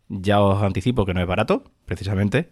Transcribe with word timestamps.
Ya 0.08 0.40
os 0.40 0.62
anticipo 0.62 1.04
que 1.04 1.16
no 1.16 1.22
es 1.22 1.26
barato, 1.26 1.64
precisamente. 1.88 2.52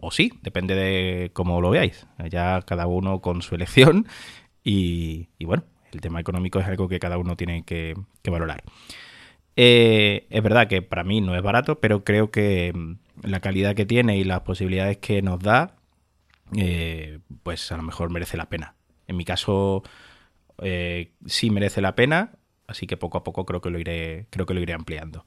O 0.00 0.10
sí, 0.10 0.32
depende 0.40 0.74
de 0.74 1.30
cómo 1.34 1.60
lo 1.60 1.68
veáis. 1.68 2.06
Ya 2.30 2.62
cada 2.62 2.86
uno 2.86 3.20
con 3.20 3.42
su 3.42 3.54
elección. 3.54 4.06
Y, 4.64 5.28
bueno, 5.40 5.64
el 5.92 6.00
tema 6.00 6.18
económico 6.18 6.60
es 6.60 6.66
algo 6.66 6.88
que 6.88 6.98
cada 6.98 7.18
uno 7.18 7.36
tiene 7.36 7.62
que, 7.62 7.94
que 8.22 8.30
valorar. 8.30 8.62
Eh, 9.54 10.26
es 10.30 10.42
verdad 10.42 10.66
que 10.66 10.80
para 10.80 11.04
mí 11.04 11.20
no 11.20 11.36
es 11.36 11.42
barato, 11.42 11.78
pero 11.78 12.04
creo 12.04 12.30
que 12.30 12.72
mm, 12.74 13.28
la 13.28 13.40
calidad 13.40 13.74
que 13.74 13.84
tiene 13.84 14.16
y 14.16 14.24
las 14.24 14.40
posibilidades 14.40 14.96
que 14.96 15.20
nos 15.20 15.40
da, 15.40 15.76
eh, 16.56 17.18
pues 17.42 17.70
a 17.70 17.76
lo 17.76 17.82
mejor 17.82 18.08
merece 18.08 18.38
la 18.38 18.48
pena. 18.48 18.76
En 19.06 19.18
mi 19.18 19.26
caso, 19.26 19.82
eh, 20.62 21.12
sí 21.26 21.50
merece 21.50 21.80
la 21.80 21.94
pena, 21.94 22.32
así 22.66 22.86
que 22.86 22.96
poco 22.96 23.18
a 23.18 23.24
poco 23.24 23.44
creo 23.46 23.60
que 23.60 23.70
lo 23.70 23.78
iré, 23.78 24.26
creo 24.30 24.46
que 24.46 24.54
lo 24.54 24.60
iré 24.60 24.72
ampliando. 24.72 25.24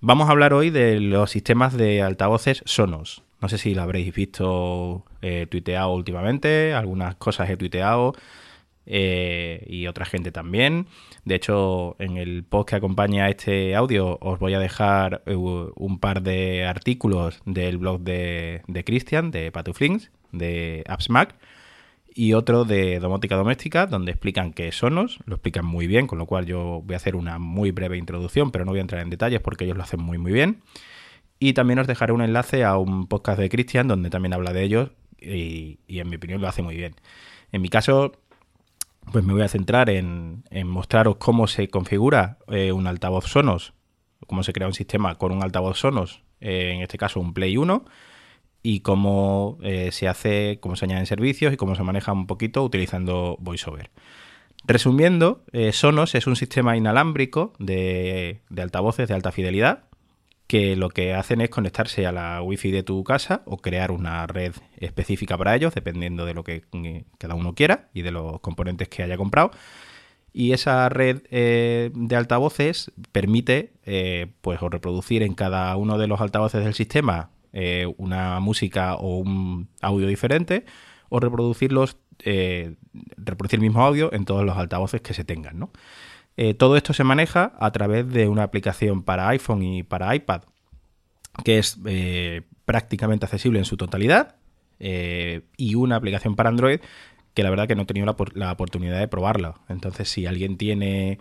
Vamos 0.00 0.28
a 0.28 0.32
hablar 0.32 0.54
hoy 0.54 0.70
de 0.70 0.98
los 0.98 1.30
sistemas 1.30 1.76
de 1.76 2.02
altavoces 2.02 2.62
Sonos. 2.64 3.22
No 3.40 3.48
sé 3.48 3.58
si 3.58 3.74
lo 3.74 3.82
habréis 3.82 4.14
visto 4.14 5.04
eh, 5.22 5.46
tuiteado 5.50 5.92
últimamente, 5.94 6.72
algunas 6.74 7.16
cosas 7.16 7.48
he 7.50 7.56
tuiteado 7.56 8.14
eh, 8.86 9.64
y 9.68 9.86
otra 9.86 10.04
gente 10.04 10.32
también. 10.32 10.86
De 11.24 11.34
hecho, 11.34 11.96
en 11.98 12.16
el 12.16 12.44
post 12.44 12.70
que 12.70 12.76
acompaña 12.76 13.28
este 13.28 13.74
audio 13.76 14.18
os 14.20 14.38
voy 14.38 14.54
a 14.54 14.58
dejar 14.58 15.22
eh, 15.26 15.34
un 15.36 15.98
par 16.00 16.22
de 16.22 16.64
artículos 16.66 17.40
del 17.44 17.78
blog 17.78 18.00
de, 18.00 18.62
de 18.66 18.84
Christian, 18.84 19.30
de 19.30 19.52
Patuflings, 19.52 20.10
de 20.32 20.84
AppsMac, 20.86 21.36
y 22.14 22.32
otro 22.32 22.64
de 22.64 22.98
domótica 22.98 23.36
doméstica, 23.36 23.86
donde 23.86 24.12
explican 24.12 24.52
qué 24.52 24.68
es 24.68 24.76
Sonos, 24.76 25.18
lo 25.26 25.36
explican 25.36 25.64
muy 25.64 25.86
bien, 25.86 26.06
con 26.06 26.18
lo 26.18 26.26
cual 26.26 26.46
yo 26.46 26.82
voy 26.84 26.94
a 26.94 26.96
hacer 26.96 27.16
una 27.16 27.38
muy 27.38 27.70
breve 27.70 27.96
introducción, 27.96 28.50
pero 28.50 28.64
no 28.64 28.72
voy 28.72 28.78
a 28.78 28.82
entrar 28.82 29.02
en 29.02 29.10
detalles 29.10 29.40
porque 29.40 29.64
ellos 29.64 29.76
lo 29.76 29.82
hacen 29.82 30.00
muy 30.00 30.18
muy 30.18 30.32
bien. 30.32 30.62
Y 31.38 31.54
también 31.54 31.78
os 31.78 31.86
dejaré 31.86 32.12
un 32.12 32.20
enlace 32.20 32.64
a 32.64 32.76
un 32.76 33.06
podcast 33.06 33.38
de 33.38 33.48
Christian, 33.48 33.88
donde 33.88 34.10
también 34.10 34.34
habla 34.34 34.52
de 34.52 34.62
ellos, 34.62 34.90
y, 35.18 35.78
en 35.88 36.08
mi 36.08 36.16
opinión 36.16 36.40
lo 36.40 36.48
hace 36.48 36.62
muy 36.62 36.76
bien. 36.76 36.94
En 37.52 37.62
mi 37.62 37.68
caso, 37.68 38.12
pues 39.12 39.24
me 39.24 39.32
voy 39.32 39.42
a 39.42 39.48
centrar 39.48 39.88
en, 39.88 40.44
en 40.50 40.68
mostraros 40.68 41.16
cómo 41.16 41.46
se 41.46 41.68
configura 41.68 42.38
eh, 42.48 42.72
un 42.72 42.86
altavoz 42.86 43.26
Sonos, 43.26 43.72
cómo 44.26 44.42
se 44.42 44.52
crea 44.52 44.66
un 44.66 44.74
sistema 44.74 45.14
con 45.16 45.32
un 45.32 45.42
altavoz 45.42 45.78
Sonos, 45.78 46.22
eh, 46.40 46.72
en 46.74 46.82
este 46.82 46.98
caso 46.98 47.20
un 47.20 47.32
Play 47.32 47.56
1, 47.56 47.84
y 48.62 48.80
cómo 48.80 49.58
eh, 49.62 49.90
se 49.92 50.08
hace, 50.08 50.58
cómo 50.60 50.76
se 50.76 50.84
añaden 50.84 51.06
servicios 51.06 51.52
y 51.52 51.56
cómo 51.56 51.74
se 51.74 51.82
maneja 51.82 52.12
un 52.12 52.26
poquito 52.26 52.62
utilizando 52.62 53.36
VoiceOver. 53.40 53.90
Resumiendo, 54.64 55.44
eh, 55.52 55.72
Sonos 55.72 56.14
es 56.14 56.26
un 56.26 56.36
sistema 56.36 56.76
inalámbrico 56.76 57.54
de, 57.58 58.40
altavoces 58.56 59.08
de 59.08 59.14
alta 59.14 59.32
fidelidad 59.32 59.84
que 60.46 60.74
lo 60.74 60.90
que 60.90 61.14
hacen 61.14 61.40
es 61.40 61.48
conectarse 61.48 62.06
a 62.06 62.12
la 62.12 62.42
wifi 62.42 62.72
de 62.72 62.82
tu 62.82 63.04
casa 63.04 63.42
o 63.46 63.58
crear 63.58 63.92
una 63.92 64.26
red 64.26 64.52
específica 64.78 65.38
para 65.38 65.54
ellos, 65.54 65.74
dependiendo 65.74 66.26
de 66.26 66.34
lo 66.34 66.42
que 66.42 66.64
eh, 66.72 67.04
cada 67.18 67.36
uno 67.36 67.54
quiera 67.54 67.88
y 67.94 68.02
de 68.02 68.10
los 68.10 68.40
componentes 68.40 68.88
que 68.88 69.04
haya 69.04 69.16
comprado. 69.16 69.52
Y 70.32 70.52
esa 70.52 70.88
red 70.88 71.22
de 71.30 72.16
altavoces 72.16 72.92
permite 73.10 73.72
pues, 74.40 74.62
o 74.62 74.68
reproducir 74.68 75.24
en 75.24 75.34
cada 75.34 75.76
uno 75.76 75.98
de 75.98 76.06
los 76.06 76.20
altavoces 76.20 76.62
del 76.62 76.74
sistema 76.74 77.30
eh, 77.52 77.92
una 77.96 78.40
música 78.40 78.94
o 78.94 79.18
un 79.18 79.68
audio 79.80 80.06
diferente, 80.06 80.64
o 81.08 81.20
reproducirlos, 81.20 81.96
eh, 82.24 82.76
reproducir 83.16 83.58
el 83.58 83.62
mismo 83.62 83.82
audio 83.82 84.12
en 84.12 84.24
todos 84.24 84.44
los 84.44 84.56
altavoces 84.56 85.00
que 85.00 85.14
se 85.14 85.24
tengan, 85.24 85.58
¿no? 85.58 85.70
Eh, 86.36 86.54
todo 86.54 86.76
esto 86.76 86.92
se 86.92 87.04
maneja 87.04 87.52
a 87.58 87.70
través 87.72 88.08
de 88.08 88.28
una 88.28 88.44
aplicación 88.44 89.02
para 89.02 89.28
iPhone 89.28 89.62
y 89.62 89.82
para 89.82 90.14
iPad, 90.14 90.42
que 91.44 91.58
es 91.58 91.78
prácticamente 92.64 93.26
accesible 93.26 93.58
en 93.58 93.64
su 93.64 93.76
totalidad, 93.76 94.36
y 94.78 95.74
una 95.74 95.96
aplicación 95.96 96.36
para 96.36 96.48
Android 96.48 96.80
que 97.34 97.42
la 97.42 97.50
verdad 97.50 97.68
que 97.68 97.74
no 97.74 97.82
he 97.82 97.86
tenido 97.86 98.14
la 98.34 98.52
oportunidad 98.52 98.98
de 98.98 99.08
probarla. 99.08 99.60
Entonces, 99.68 100.08
si 100.08 100.26
alguien 100.26 100.56
tiene 100.56 101.18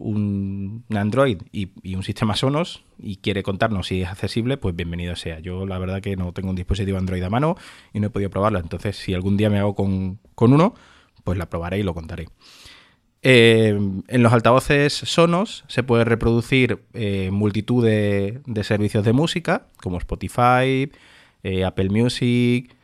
un, 0.00 0.84
Android 0.90 1.38
y, 1.52 1.94
un 1.94 2.02
sistema 2.02 2.34
Sonos 2.34 2.82
y 2.98 3.16
quiere 3.16 3.42
contarnos 3.42 3.88
si 3.88 4.02
es 4.02 4.08
accesible, 4.08 4.56
pues 4.56 4.74
bienvenido 4.74 5.14
sea. 5.14 5.38
Yo 5.40 5.66
la 5.66 5.78
verdad 5.78 6.00
que 6.00 6.16
no 6.16 6.32
tengo 6.32 6.50
un 6.50 6.56
dispositivo 6.56 6.98
Android 6.98 7.22
a 7.22 7.30
mano 7.30 7.56
y 7.92 8.00
no 8.00 8.08
he 8.08 8.10
podido 8.10 8.30
probarla. 8.30 8.60
Entonces, 8.60 8.96
si 8.96 9.14
algún 9.14 9.36
día 9.36 9.50
me 9.50 9.58
hago 9.58 9.74
con, 9.74 10.18
con 10.34 10.52
uno, 10.52 10.74
pues 11.22 11.38
la 11.38 11.48
probaré 11.48 11.78
y 11.78 11.82
lo 11.82 11.94
contaré. 11.94 12.28
Eh, 13.22 13.78
en 14.08 14.22
los 14.22 14.32
altavoces 14.32 14.94
Sonos 14.94 15.64
se 15.68 15.82
puede 15.82 16.04
reproducir 16.04 16.82
eh, 16.94 17.30
multitud 17.30 17.84
de, 17.84 18.40
de 18.46 18.64
servicios 18.64 19.04
de 19.04 19.12
música, 19.12 19.66
como 19.76 19.98
Spotify, 19.98 20.90
eh, 21.42 21.64
Apple 21.64 21.90
Music, 21.90 22.74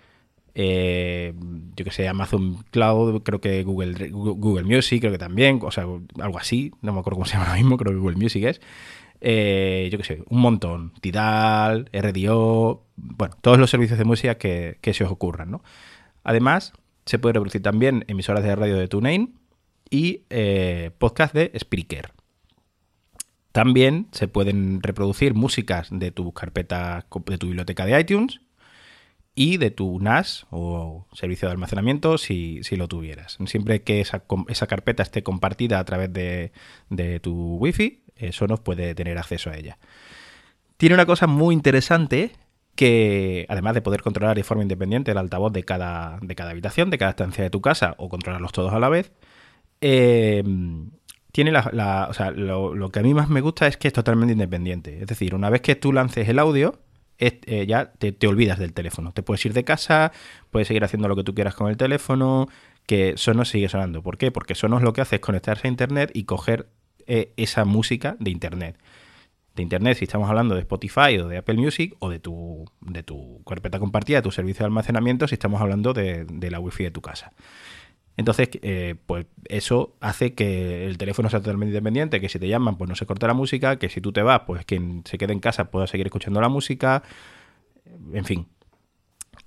eh, 0.58 1.34
yo 1.76 1.84
que 1.84 1.90
sé, 1.90 2.08
Amazon 2.08 2.64
Cloud, 2.70 3.22
creo 3.22 3.42
que 3.42 3.62
Google, 3.62 4.08
Google 4.08 4.64
Music, 4.64 5.00
creo 5.00 5.12
que 5.12 5.18
también, 5.18 5.60
o 5.62 5.70
sea, 5.70 5.84
algo 5.84 6.38
así, 6.38 6.72
no 6.80 6.94
me 6.94 7.00
acuerdo 7.00 7.16
cómo 7.16 7.26
se 7.26 7.34
llama 7.34 7.44
ahora 7.44 7.58
mismo, 7.58 7.76
creo 7.76 7.92
que 7.92 7.98
Google 7.98 8.16
Music 8.16 8.42
es. 8.44 8.60
Eh, 9.20 9.91
yo 9.92 9.98
que 9.98 10.04
sé, 10.04 10.22
un 10.30 10.41
montón. 10.41 10.94
Tidal, 11.03 11.91
RDO, 11.92 12.86
bueno, 12.97 13.36
todos 13.42 13.58
los 13.58 13.68
servicios 13.68 13.98
de 13.98 14.06
música 14.06 14.36
que, 14.36 14.78
se 14.82 15.04
os 15.04 15.10
ocurran, 15.10 15.50
¿no? 15.50 15.62
Además, 16.24 16.72
se 17.04 17.18
puede 17.18 17.34
reproducir 17.34 17.62
también 17.62 18.06
emisoras 18.09 18.42
de 18.42 18.56
radio 18.56 18.78
de 18.78 18.88
TuneIn 18.88 19.34
y 19.91 20.22
eh, 20.30 20.91
podcast 20.97 21.34
de 21.34 21.52
Spreaker. 21.59 22.12
También 23.52 24.09
se 24.12 24.26
pueden 24.26 24.82
reproducir 24.82 25.34
músicas 25.34 25.88
de 25.91 26.12
tu 26.12 26.32
carpeta, 26.32 27.04
de 27.26 27.36
tu 27.36 27.47
biblioteca 27.47 27.84
de 27.84 28.00
iTunes 28.00 28.41
y 29.36 29.59
de 29.59 29.71
tu 29.71 30.00
NAS 30.00 30.47
o 30.50 31.06
servicio 31.12 31.47
de 31.47 31.53
almacenamiento 31.53 32.18
si, 32.18 32.60
si 32.65 32.74
lo 32.74 32.88
tuvieras. 32.88 33.38
Siempre 33.47 33.83
que 33.83 34.00
esa, 34.00 34.24
esa 34.48 34.66
carpeta 34.66 35.04
esté 35.04 35.22
compartida 35.22 35.78
a 35.78 35.84
través 35.84 36.12
de, 36.12 36.50
de 36.91 37.21
tu 37.21 37.56
Wi-Fi, 37.59 38.03
Sonos 38.33 38.59
puede 38.60 38.94
tener 38.97 39.18
acceso 39.18 39.50
a 39.50 39.56
ella. 39.56 39.78
Tiene 40.78 40.94
una 40.94 41.06
cosa 41.06 41.28
muy 41.28 41.54
interesante 41.54 42.33
que, 42.74 43.47
además 43.48 43.74
de 43.74 43.83
poder 43.83 44.03
controlar 44.03 44.36
de 44.36 44.42
forma 44.42 44.62
independiente 44.62 45.10
el 45.10 45.18
altavoz 45.18 45.53
de 45.53 45.65
cada, 45.65 46.18
de 46.22 46.34
cada 46.34 46.50
habitación, 46.50 46.91
de 46.91 46.98
cada 46.98 47.10
estancia 47.10 47.44
de 47.44 47.50
tu 47.50 47.60
casa 47.60 47.94
o 47.98 48.09
controlarlos 48.09 48.53
todos 48.53 48.72
a 48.72 48.78
la 48.78 48.88
vez, 48.88 49.12
eh, 49.80 50.42
tiene 51.36 51.53
la, 51.53 52.06
o 52.09 52.15
sea, 52.15 52.30
lo, 52.30 52.91
que 52.91 53.00
a 53.00 53.03
mí 53.03 53.12
más 53.12 53.28
me 53.28 53.42
gusta 53.42 53.66
es 53.66 53.77
que 53.77 53.88
es 53.88 53.94
totalmente 53.94 54.33
independiente. 54.33 55.03
Es 55.03 55.06
decir, 55.06 55.34
una 55.34 55.50
vez 55.50 55.60
que 55.60 55.74
tú 55.74 55.92
lances 55.92 56.27
el 56.30 56.38
audio, 56.38 56.78
eh, 57.18 57.66
ya 57.66 57.92
te, 57.92 58.27
olvidas 58.27 58.59
del 58.59 58.72
teléfono. 58.72 59.13
Te 59.13 59.22
puedes 59.22 59.45
ir 59.47 59.53
de 59.53 59.65
casa, 59.65 60.13
puedes 60.51 60.68
seguir 60.68 60.84
haciendo 60.84 61.09
lo 61.09 61.16
que 61.16 61.24
tú 61.24 61.34
quieras 61.34 61.54
con 61.54 61.68
el 61.68 61.77
teléfono, 61.77 62.48
que 62.86 63.15
Sonos 63.16 63.48
sigue 63.48 63.68
sonando. 63.68 64.03
¿Por 64.03 64.18
qué? 64.18 64.30
Porque 64.30 64.54
Sonos 64.54 64.83
lo 64.83 64.92
que 64.92 65.01
hace 65.01 65.16
es 65.16 65.21
conectarse 65.21 65.66
a 65.66 65.71
Internet 65.71 66.10
y 66.15 66.24
coger 66.24 66.68
eh, 67.07 67.33
esa 67.36 67.65
música 67.65 68.16
de 68.21 68.30
Internet. 68.30 68.78
De 69.54 69.63
Internet, 69.63 69.97
si 69.97 70.04
estamos 70.04 70.28
hablando 70.28 70.54
de 70.54 70.60
Spotify 70.60 71.18
o 71.18 71.28
de 71.28 71.39
Apple 71.39 71.57
Music 71.57 71.97
o 71.98 72.10
de 72.10 72.18
tu, 72.18 72.66
de 72.80 73.03
tu 73.03 73.42
carpeta 73.45 73.78
compartida, 73.78 74.19
de 74.19 74.22
tu 74.22 74.30
servicio 74.30 74.60
de 74.60 74.66
almacenamiento, 74.66 75.27
si 75.27 75.34
estamos 75.34 75.60
hablando 75.62 75.95
de, 75.95 76.27
de 76.30 76.51
la 76.51 76.60
wifi 76.60 76.84
de 76.84 76.91
tu 76.91 77.01
casa. 77.01 77.33
Entonces, 78.16 78.48
eh, 78.63 78.95
pues 79.07 79.27
eso 79.45 79.95
hace 80.01 80.34
que 80.34 80.86
el 80.86 80.97
teléfono 80.97 81.28
sea 81.28 81.41
totalmente 81.41 81.71
independiente, 81.72 82.21
que 82.21 82.28
si 82.28 82.39
te 82.39 82.48
llaman, 82.48 82.78
pues 82.78 82.89
no 82.89 82.97
se 82.97 83.04
corta 83.07 83.27
la 83.27 83.34
música, 83.34 83.78
que 83.78 83.89
si 83.89 84.01
tú 84.01 84.13
te 84.13 84.22
vas, 84.22 84.42
pues 84.47 84.65
quien 84.65 85.03
se 85.04 85.18
quede 85.18 85.33
en 85.34 85.41
casa 85.41 85.71
pueda 85.71 85.86
seguir 85.86 86.07
escuchando 86.07 86.41
la 86.41 86.48
música, 86.48 87.03
en 88.13 88.24
fin, 88.24 88.47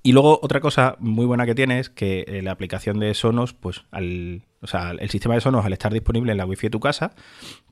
y 0.01 0.13
luego 0.13 0.39
otra 0.41 0.61
cosa 0.61 0.95
muy 0.99 1.25
buena 1.25 1.45
que 1.45 1.55
tiene 1.55 1.79
es 1.79 1.89
que 1.89 2.23
eh, 2.27 2.41
la 2.41 2.51
aplicación 2.51 2.99
de 2.99 3.13
Sonos, 3.13 3.53
pues 3.53 3.83
al, 3.91 4.43
o 4.61 4.67
sea, 4.67 4.91
el 4.91 5.09
sistema 5.09 5.35
de 5.35 5.41
Sonos 5.41 5.65
al 5.65 5.73
estar 5.73 5.91
disponible 5.91 6.31
en 6.31 6.37
la 6.37 6.45
wifi 6.45 6.67
de 6.67 6.71
tu 6.71 6.79
casa, 6.79 7.11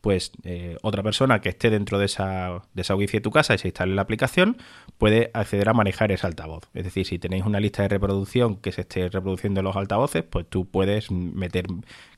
pues 0.01 0.33
eh, 0.43 0.75
otra 0.81 1.03
persona 1.03 1.39
que 1.39 1.49
esté 1.49 1.69
dentro 1.69 1.97
de 1.99 2.05
esa, 2.05 2.63
de 2.73 2.81
esa 2.81 2.95
wifi 2.95 3.17
de 3.17 3.21
tu 3.21 3.31
casa 3.31 3.53
y 3.53 3.57
se 3.57 3.69
instale 3.69 3.95
la 3.95 4.01
aplicación 4.01 4.57
puede 4.97 5.31
acceder 5.33 5.69
a 5.69 5.73
manejar 5.73 6.11
ese 6.11 6.27
altavoz. 6.27 6.63
Es 6.73 6.83
decir, 6.83 7.05
si 7.05 7.17
tenéis 7.17 7.45
una 7.45 7.61
lista 7.61 7.83
de 7.83 7.89
reproducción 7.89 8.57
que 8.57 8.73
se 8.73 8.81
esté 8.81 9.07
reproduciendo 9.07 9.61
los 9.61 9.77
altavoces, 9.77 10.23
pues 10.23 10.45
tú 10.49 10.65
puedes 10.69 11.11
meter 11.11 11.65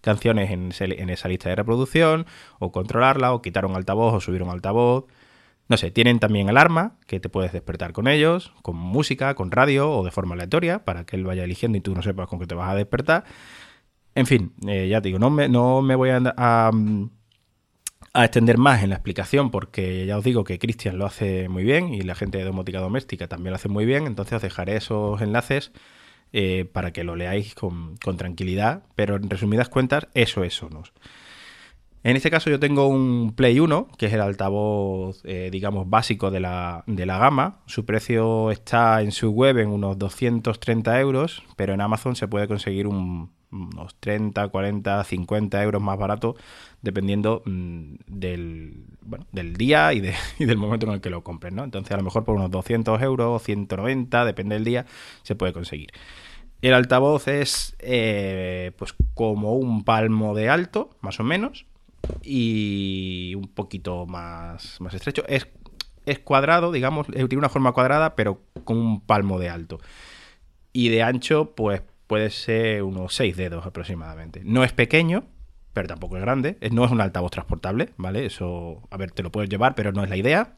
canciones 0.02 0.50
en, 0.50 0.72
en 0.80 1.10
esa 1.12 1.28
lista 1.28 1.50
de 1.50 1.56
reproducción 1.56 2.26
o 2.58 2.72
controlarla 2.72 3.32
o 3.32 3.44
quitar 3.44 3.66
un 3.66 3.76
altavoz 3.76 4.16
o 4.16 4.20
subir 4.22 4.42
un 4.42 4.50
altavoz. 4.50 5.06
No 5.70 5.78
sé, 5.78 5.92
tienen 5.92 6.20
también 6.20 6.50
alarma 6.50 6.98
que 7.06 7.20
te 7.20 7.30
puedes 7.30 7.54
despertar 7.54 7.94
con 7.94 8.08
ellos, 8.08 8.52
con 8.64 8.76
música, 8.76 9.36
con 9.36 9.52
radio 9.52 9.92
o 9.92 10.04
de 10.04 10.10
forma 10.10 10.34
aleatoria 10.34 10.84
para 10.84 11.06
que 11.06 11.16
él 11.16 11.24
vaya 11.24 11.44
eligiendo 11.44 11.78
y 11.78 11.82
tú 11.82 11.94
no 11.94 12.02
sepas 12.02 12.28
con 12.28 12.40
qué 12.40 12.48
te 12.48 12.56
vas 12.56 12.72
a 12.72 12.76
despertar. 12.76 13.24
En 14.16 14.26
fin, 14.26 14.54
eh, 14.68 14.88
ya 14.90 15.00
te 15.00 15.10
digo, 15.10 15.20
no 15.20 15.30
me, 15.30 15.48
no 15.48 15.84
me 15.84 15.96
voy 15.96 16.10
a, 16.10 16.20
a, 16.36 16.72
extender 18.26 18.58
más 18.58 18.84
en 18.84 18.90
la 18.90 18.96
explicación 18.96 19.52
porque 19.52 20.08
ya 20.08 20.18
os 20.18 20.24
digo 20.24 20.44
que 20.44 20.58
Cristian 20.58 20.98
lo 20.98 21.06
hace 21.06 21.48
muy 21.50 21.64
bien 21.64 21.94
y 21.94 22.02
la 22.02 22.16
gente 22.16 22.40
de 22.40 22.46
domótica 22.46 22.80
doméstica 22.80 23.28
también 23.28 23.52
lo 23.52 23.58
hace 23.58 23.70
muy 23.70 23.86
bien, 23.86 24.08
entonces 24.08 24.34
os 24.34 24.42
dejaré 24.42 24.76
esos 24.76 25.22
enlaces 25.22 25.72
eh, 26.34 26.66
para 26.66 26.92
que 26.92 27.04
lo 27.04 27.16
leáis 27.16 27.54
con, 27.54 27.96
con, 27.98 28.18
tranquilidad, 28.18 28.84
pero 28.96 29.18
en 29.18 29.30
resumidas 29.30 29.70
cuentas, 29.70 30.08
eso 30.16 30.44
es 30.44 30.56
Sonos. 30.56 30.94
En 32.02 32.16
este 32.16 32.32
caso 32.32 32.50
yo 32.50 32.60
tengo 32.60 32.88
un 32.88 33.34
Play 33.36 33.60
1, 33.60 33.90
que 33.98 34.06
es 34.06 34.14
el 34.14 34.22
altavoz, 34.22 35.22
eh, 35.26 35.50
digamos, 35.52 35.90
básico 35.90 36.32
de 36.32 36.40
la, 36.40 36.84
de 36.88 37.06
la, 37.06 37.18
gama. 37.18 37.60
Su 37.66 37.86
precio 37.86 38.52
está 38.52 39.02
en 39.02 39.12
su 39.12 39.32
web 39.32 39.58
en 39.58 39.70
unos 39.70 39.98
230 39.98 40.98
euros, 41.02 41.44
pero 41.58 41.74
en 41.74 41.82
Amazon 41.82 42.16
se 42.16 42.30
puede 42.30 42.48
conseguir 42.48 42.88
unos 42.88 43.96
30, 44.00 44.48
40, 44.48 45.04
50 45.04 45.62
euros 45.62 45.82
más 45.82 45.98
barato, 45.98 46.38
dependiendo 46.82 47.42
mm, 47.46 47.96
del, 48.08 48.86
bueno, 49.02 49.26
del 49.34 49.58
día 49.58 49.92
y, 49.92 50.00
de, 50.00 50.14
y, 50.40 50.46
del 50.46 50.58
momento 50.58 50.86
en 50.86 50.94
el 50.94 51.02
que 51.02 51.10
lo 51.10 51.22
compren. 51.22 51.56
¿no? 51.56 51.66
Entonces 51.66 51.92
a 51.92 51.98
lo 51.98 52.04
mejor 52.04 52.24
por 52.24 52.36
unos 52.36 52.50
200 52.50 53.02
euros, 53.02 53.44
190, 53.44 54.24
depende 54.24 54.56
del 54.56 54.64
día, 54.64 54.86
se 55.24 55.36
puede 55.36 55.52
conseguir. 55.52 55.92
El 56.62 56.74
altavoz 56.74 57.28
es 57.28 57.76
eh, 57.80 58.72
pues 58.78 58.96
como 59.14 59.56
un 59.56 59.84
palmo 59.84 60.34
de 60.34 60.48
alto, 60.48 60.92
más 61.02 61.20
o 61.20 61.24
menos 61.24 61.66
y 62.24 63.34
un 63.36 63.48
poquito 63.48 64.06
más, 64.06 64.80
más 64.82 64.94
estrecho. 64.94 65.24
Es, 65.28 65.48
es 66.06 66.20
cuadrado, 66.20 66.72
digamos, 66.72 67.08
tiene 67.08 67.38
una 67.38 67.50
forma 67.50 67.72
cuadrada, 67.72 68.16
pero 68.16 68.42
con 68.64 68.78
un 68.78 69.02
palmo 69.02 69.40
de 69.40 69.50
alto. 69.50 69.80
Y 70.74 70.90
de 70.90 71.04
ancho, 71.04 71.56
pues 71.56 71.82
puede 72.08 72.30
ser 72.30 72.84
unos 72.84 73.14
6 73.16 73.38
dedos 73.38 73.66
aproximadamente. 73.66 74.42
No 74.44 74.64
es 74.64 74.74
pequeño, 74.74 75.26
pero 75.74 75.88
tampoco 75.88 76.18
es 76.18 76.22
grande. 76.22 76.58
No 76.72 76.86
es 76.86 76.92
un 76.92 77.02
altavoz 77.02 77.32
transportable, 77.32 77.90
¿vale? 77.98 78.26
Eso, 78.26 78.82
a 78.90 78.98
ver, 78.98 79.12
te 79.12 79.24
lo 79.24 79.32
puedes 79.32 79.50
llevar, 79.50 79.76
pero 79.76 79.92
no 79.92 80.04
es 80.04 80.10
la 80.10 80.18
idea. 80.18 80.54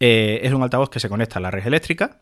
Eh, 0.00 0.40
es 0.42 0.52
un 0.52 0.62
altavoz 0.62 0.90
que 0.90 1.00
se 1.00 1.08
conecta 1.08 1.38
a 1.38 1.42
la 1.42 1.50
red 1.50 1.66
eléctrica 1.66 2.20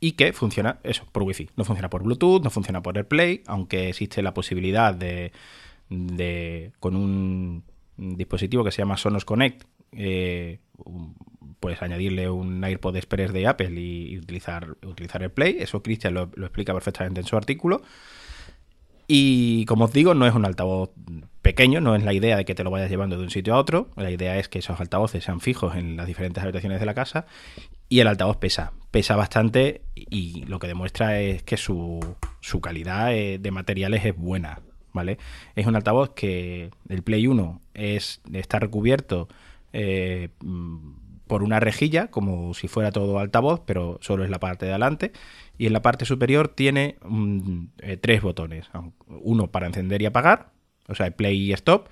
y 0.00 0.12
que 0.12 0.32
funciona, 0.32 0.78
eso, 0.82 1.06
por 1.12 1.22
Wi-Fi. 1.22 1.50
No 1.56 1.64
funciona 1.64 1.90
por 1.90 2.02
Bluetooth, 2.02 2.42
no 2.42 2.50
funciona 2.50 2.82
por 2.82 2.96
AirPlay, 2.96 3.42
aunque 3.46 3.88
existe 3.90 4.22
la 4.22 4.34
posibilidad 4.34 4.94
de 4.94 5.32
de, 5.90 6.72
con 6.80 6.96
un 6.96 7.64
dispositivo 7.96 8.64
que 8.64 8.70
se 8.70 8.78
llama 8.78 8.96
Sonos 8.96 9.24
Connect, 9.24 9.64
eh, 9.92 10.60
puedes 11.58 11.82
añadirle 11.82 12.30
un 12.30 12.64
AirPod 12.64 12.96
Express 12.96 13.32
de 13.32 13.46
Apple 13.46 13.78
y, 13.78 14.18
utilizar, 14.18 14.76
utilizar 14.82 15.22
el 15.22 15.30
Play. 15.30 15.58
Eso 15.60 15.82
Christian 15.82 16.14
lo, 16.14 16.22
explica 16.22 16.72
perfectamente 16.72 17.20
en 17.20 17.26
su 17.26 17.36
artículo. 17.36 17.82
Y 19.06 19.64
como 19.66 19.86
os 19.86 19.92
digo, 19.92 20.14
no 20.14 20.26
es 20.26 20.34
un 20.34 20.44
altavoz 20.44 20.90
pequeño, 21.42 21.80
no 21.80 21.96
es 21.96 22.04
la 22.04 22.12
idea 22.12 22.36
de 22.36 22.44
que 22.44 22.54
te 22.54 22.62
lo 22.62 22.70
vayas 22.70 22.90
llevando 22.90 23.16
de 23.16 23.24
un 23.24 23.30
sitio 23.30 23.54
a 23.54 23.58
otro. 23.58 23.88
La 23.96 24.10
idea 24.10 24.38
es 24.38 24.48
que 24.48 24.60
esos 24.60 24.80
altavoces 24.80 25.24
sean 25.24 25.40
fijos 25.40 25.74
en 25.74 25.96
las 25.96 26.06
diferentes 26.06 26.42
habitaciones 26.42 26.78
de 26.78 26.86
la 26.86 26.94
casa. 26.94 27.26
Y 27.88 27.98
el 27.98 28.06
altavoz 28.06 28.36
pesa, 28.36 28.72
pesa 28.92 29.16
bastante 29.16 29.82
y 29.96 30.44
lo 30.44 30.60
que 30.60 30.68
demuestra 30.68 31.20
es 31.20 31.42
que 31.42 31.56
su, 31.56 31.98
su 32.40 32.60
calidad 32.60 33.12
eh, 33.12 33.38
de 33.38 33.50
materiales 33.50 34.04
es 34.04 34.16
buena. 34.16 34.60
¿Vale? 34.92 35.18
Es 35.56 35.66
un 35.66 35.76
altavoz 35.76 36.10
que 36.10 36.70
el 36.88 37.02
Play 37.02 37.26
1 37.26 37.60
es, 37.74 38.20
está 38.32 38.58
recubierto 38.58 39.28
eh, 39.72 40.30
por 41.26 41.42
una 41.42 41.60
rejilla, 41.60 42.08
como 42.08 42.54
si 42.54 42.66
fuera 42.66 42.90
todo 42.90 43.18
altavoz, 43.18 43.60
pero 43.64 43.98
solo 44.00 44.24
es 44.24 44.30
la 44.30 44.40
parte 44.40 44.66
de 44.66 44.72
adelante. 44.72 45.12
Y 45.58 45.66
en 45.66 45.72
la 45.72 45.82
parte 45.82 46.04
superior 46.04 46.48
tiene 46.48 46.96
mm, 47.04 47.64
eh, 47.78 47.96
tres 47.96 48.22
botones. 48.22 48.68
Uno 49.06 49.48
para 49.48 49.66
encender 49.66 50.02
y 50.02 50.06
apagar, 50.06 50.50
o 50.88 50.94
sea, 50.94 51.10
play 51.12 51.50
y 51.50 51.52
stop. 51.52 51.88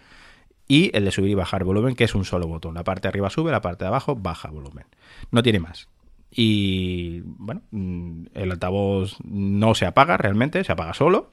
Y 0.66 0.90
el 0.94 1.04
de 1.04 1.12
subir 1.12 1.30
y 1.30 1.34
bajar 1.34 1.64
volumen, 1.64 1.94
que 1.94 2.04
es 2.04 2.14
un 2.14 2.24
solo 2.24 2.46
botón. 2.46 2.74
La 2.74 2.84
parte 2.84 3.02
de 3.02 3.10
arriba 3.10 3.30
sube, 3.30 3.52
la 3.52 3.62
parte 3.62 3.84
de 3.84 3.88
abajo 3.88 4.16
baja 4.16 4.50
volumen. 4.50 4.86
No 5.30 5.42
tiene 5.42 5.60
más. 5.60 5.88
Y 6.30 7.20
bueno, 7.24 7.62
mm, 7.70 8.26
el 8.34 8.50
altavoz 8.50 9.16
no 9.24 9.74
se 9.74 9.86
apaga 9.86 10.16
realmente, 10.16 10.62
se 10.64 10.72
apaga 10.72 10.94
solo 10.94 11.30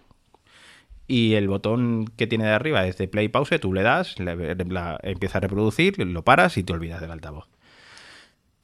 y 1.08 1.34
el 1.34 1.48
botón 1.48 2.06
que 2.18 2.28
tiene 2.28 2.46
de 2.46 2.52
arriba 2.52 2.86
es 2.88 2.98
de 2.98 3.08
play 3.08 3.28
pause, 3.28 3.60
tú 3.60 3.74
le 3.74 3.84
das, 3.84 4.16
empieza 4.18 5.38
a 5.38 5.42
reproducir, 5.42 6.00
lo 6.00 6.24
paras 6.24 6.58
y 6.58 6.64
te 6.64 6.74
olvidas 6.74 7.02
del 7.02 7.12
altavoz. 7.12 7.48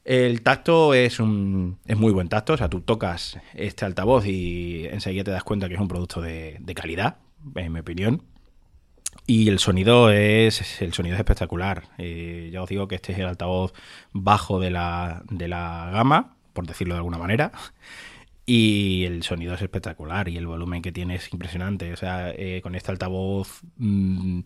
El 0.04 0.42
tacto 0.42 0.96
es 0.96 1.20
un 1.20 1.78
es 1.86 1.96
muy 1.96 2.12
buen 2.12 2.28
tacto, 2.28 2.54
o 2.54 2.58
sea, 2.58 2.70
tú 2.70 2.82
tocas 2.82 3.40
este 3.54 3.86
altavoz 3.86 4.26
y 4.26 4.88
enseguida 4.88 5.24
te 5.24 5.32
das 5.32 5.44
cuenta 5.44 5.68
que 5.68 5.76
es 5.76 5.80
un 5.80 5.88
producto 5.88 6.22
de, 6.22 6.60
calidad, 6.76 7.18
en 7.56 7.72
mi 7.72 7.82
opinión. 7.82 8.24
Y 9.28 9.50
el 9.50 9.60
sonido 9.60 10.10
es 10.10 10.82
el 10.82 10.94
sonido 10.94 11.16
es 11.16 11.20
espectacular. 11.20 11.84
Eh, 12.00 12.50
ya 12.52 12.64
os 12.64 12.70
digo 12.70 12.88
que 12.88 12.96
este 12.96 13.12
es 13.14 13.20
el 13.20 13.28
altavoz 13.28 13.74
bajo 14.12 14.60
de 14.60 14.72
la, 14.72 15.22
de 15.30 15.48
la 15.48 15.92
gama, 15.94 16.36
por 16.54 16.66
decirlo 16.66 16.96
de 16.96 17.00
alguna 17.00 17.20
manera. 17.20 17.52
Y 18.54 19.06
el 19.06 19.24
sonido 19.24 19.54
es 19.54 19.62
espectacular 19.62 20.28
y 20.28 20.36
el 20.36 20.46
volumen 20.46 20.82
que 20.82 20.92
tiene 20.92 21.16
es 21.16 21.32
impresionante. 21.32 21.94
O 21.94 21.96
sea, 21.96 22.32
eh, 22.32 22.60
con 22.62 22.76
este 22.76 22.92
altavoz 22.92 23.62
mm, 23.78 24.42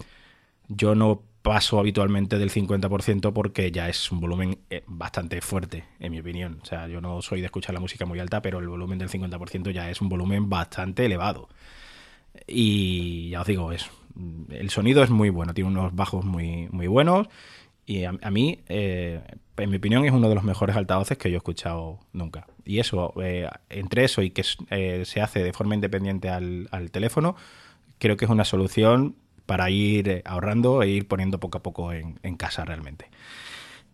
yo 0.68 0.94
no 0.94 1.24
paso 1.42 1.80
habitualmente 1.80 2.38
del 2.38 2.52
50% 2.52 3.34
porque 3.34 3.72
ya 3.72 3.90
es 3.90 4.12
un 4.12 4.20
volumen 4.20 4.60
eh, 4.70 4.84
bastante 4.86 5.42
fuerte, 5.42 5.86
en 6.00 6.12
mi 6.12 6.20
opinión. 6.20 6.60
O 6.62 6.66
sea, 6.66 6.88
yo 6.88 7.02
no 7.02 7.20
soy 7.24 7.40
de 7.40 7.48
escuchar 7.48 7.74
la 7.74 7.80
música 7.80 8.06
muy 8.06 8.20
alta, 8.20 8.44
pero 8.44 8.60
el 8.60 8.68
volumen 8.68 9.00
del 9.00 9.10
50% 9.10 9.72
ya 9.72 9.90
es 9.90 10.00
un 10.02 10.10
volumen 10.10 10.50
bastante 10.50 11.04
elevado. 11.04 11.50
Y 12.46 13.30
ya 13.30 13.42
os 13.42 13.48
digo, 13.48 13.72
es, 13.72 13.90
el 14.52 14.70
sonido 14.70 15.02
es 15.02 15.10
muy 15.10 15.32
bueno, 15.32 15.56
tiene 15.56 15.72
unos 15.72 15.96
bajos 15.96 16.24
muy, 16.26 16.68
muy 16.70 16.86
buenos. 16.86 17.28
Y 17.88 18.04
a, 18.04 18.12
mí, 18.30 18.60
eh, 18.68 19.22
en 19.58 19.70
mi 19.70 19.78
opinión, 19.78 20.06
es 20.06 20.12
uno 20.12 20.30
de 20.30 20.36
los 20.36 20.44
mejores 20.44 20.76
altavoces 20.76 21.18
que 21.18 21.30
yo 21.30 21.36
he 21.36 21.38
escuchado 21.38 22.00
nunca. 22.14 22.48
Y 22.66 22.80
eso, 22.80 23.14
eh, 23.22 23.50
entre 23.70 24.04
eso 24.04 24.22
y 24.22 24.32
que 24.32 24.44
eh, 24.70 25.04
se 25.06 25.22
hace 25.22 25.44
de 25.44 25.54
forma 25.54 25.76
independiente 25.76 26.30
al, 26.30 26.68
teléfono, 26.92 27.36
creo 27.98 28.18
que 28.18 28.26
es 28.26 28.32
una 28.32 28.44
solución 28.44 29.16
para 29.46 29.70
ir 29.70 30.24
ahorrando 30.26 30.82
e 30.82 30.90
ir 30.90 31.08
poniendo 31.08 31.40
poco 31.40 31.60
a 31.60 31.64
poco 31.64 31.94
en, 31.94 32.36
casa 32.36 32.66
realmente. 32.66 33.10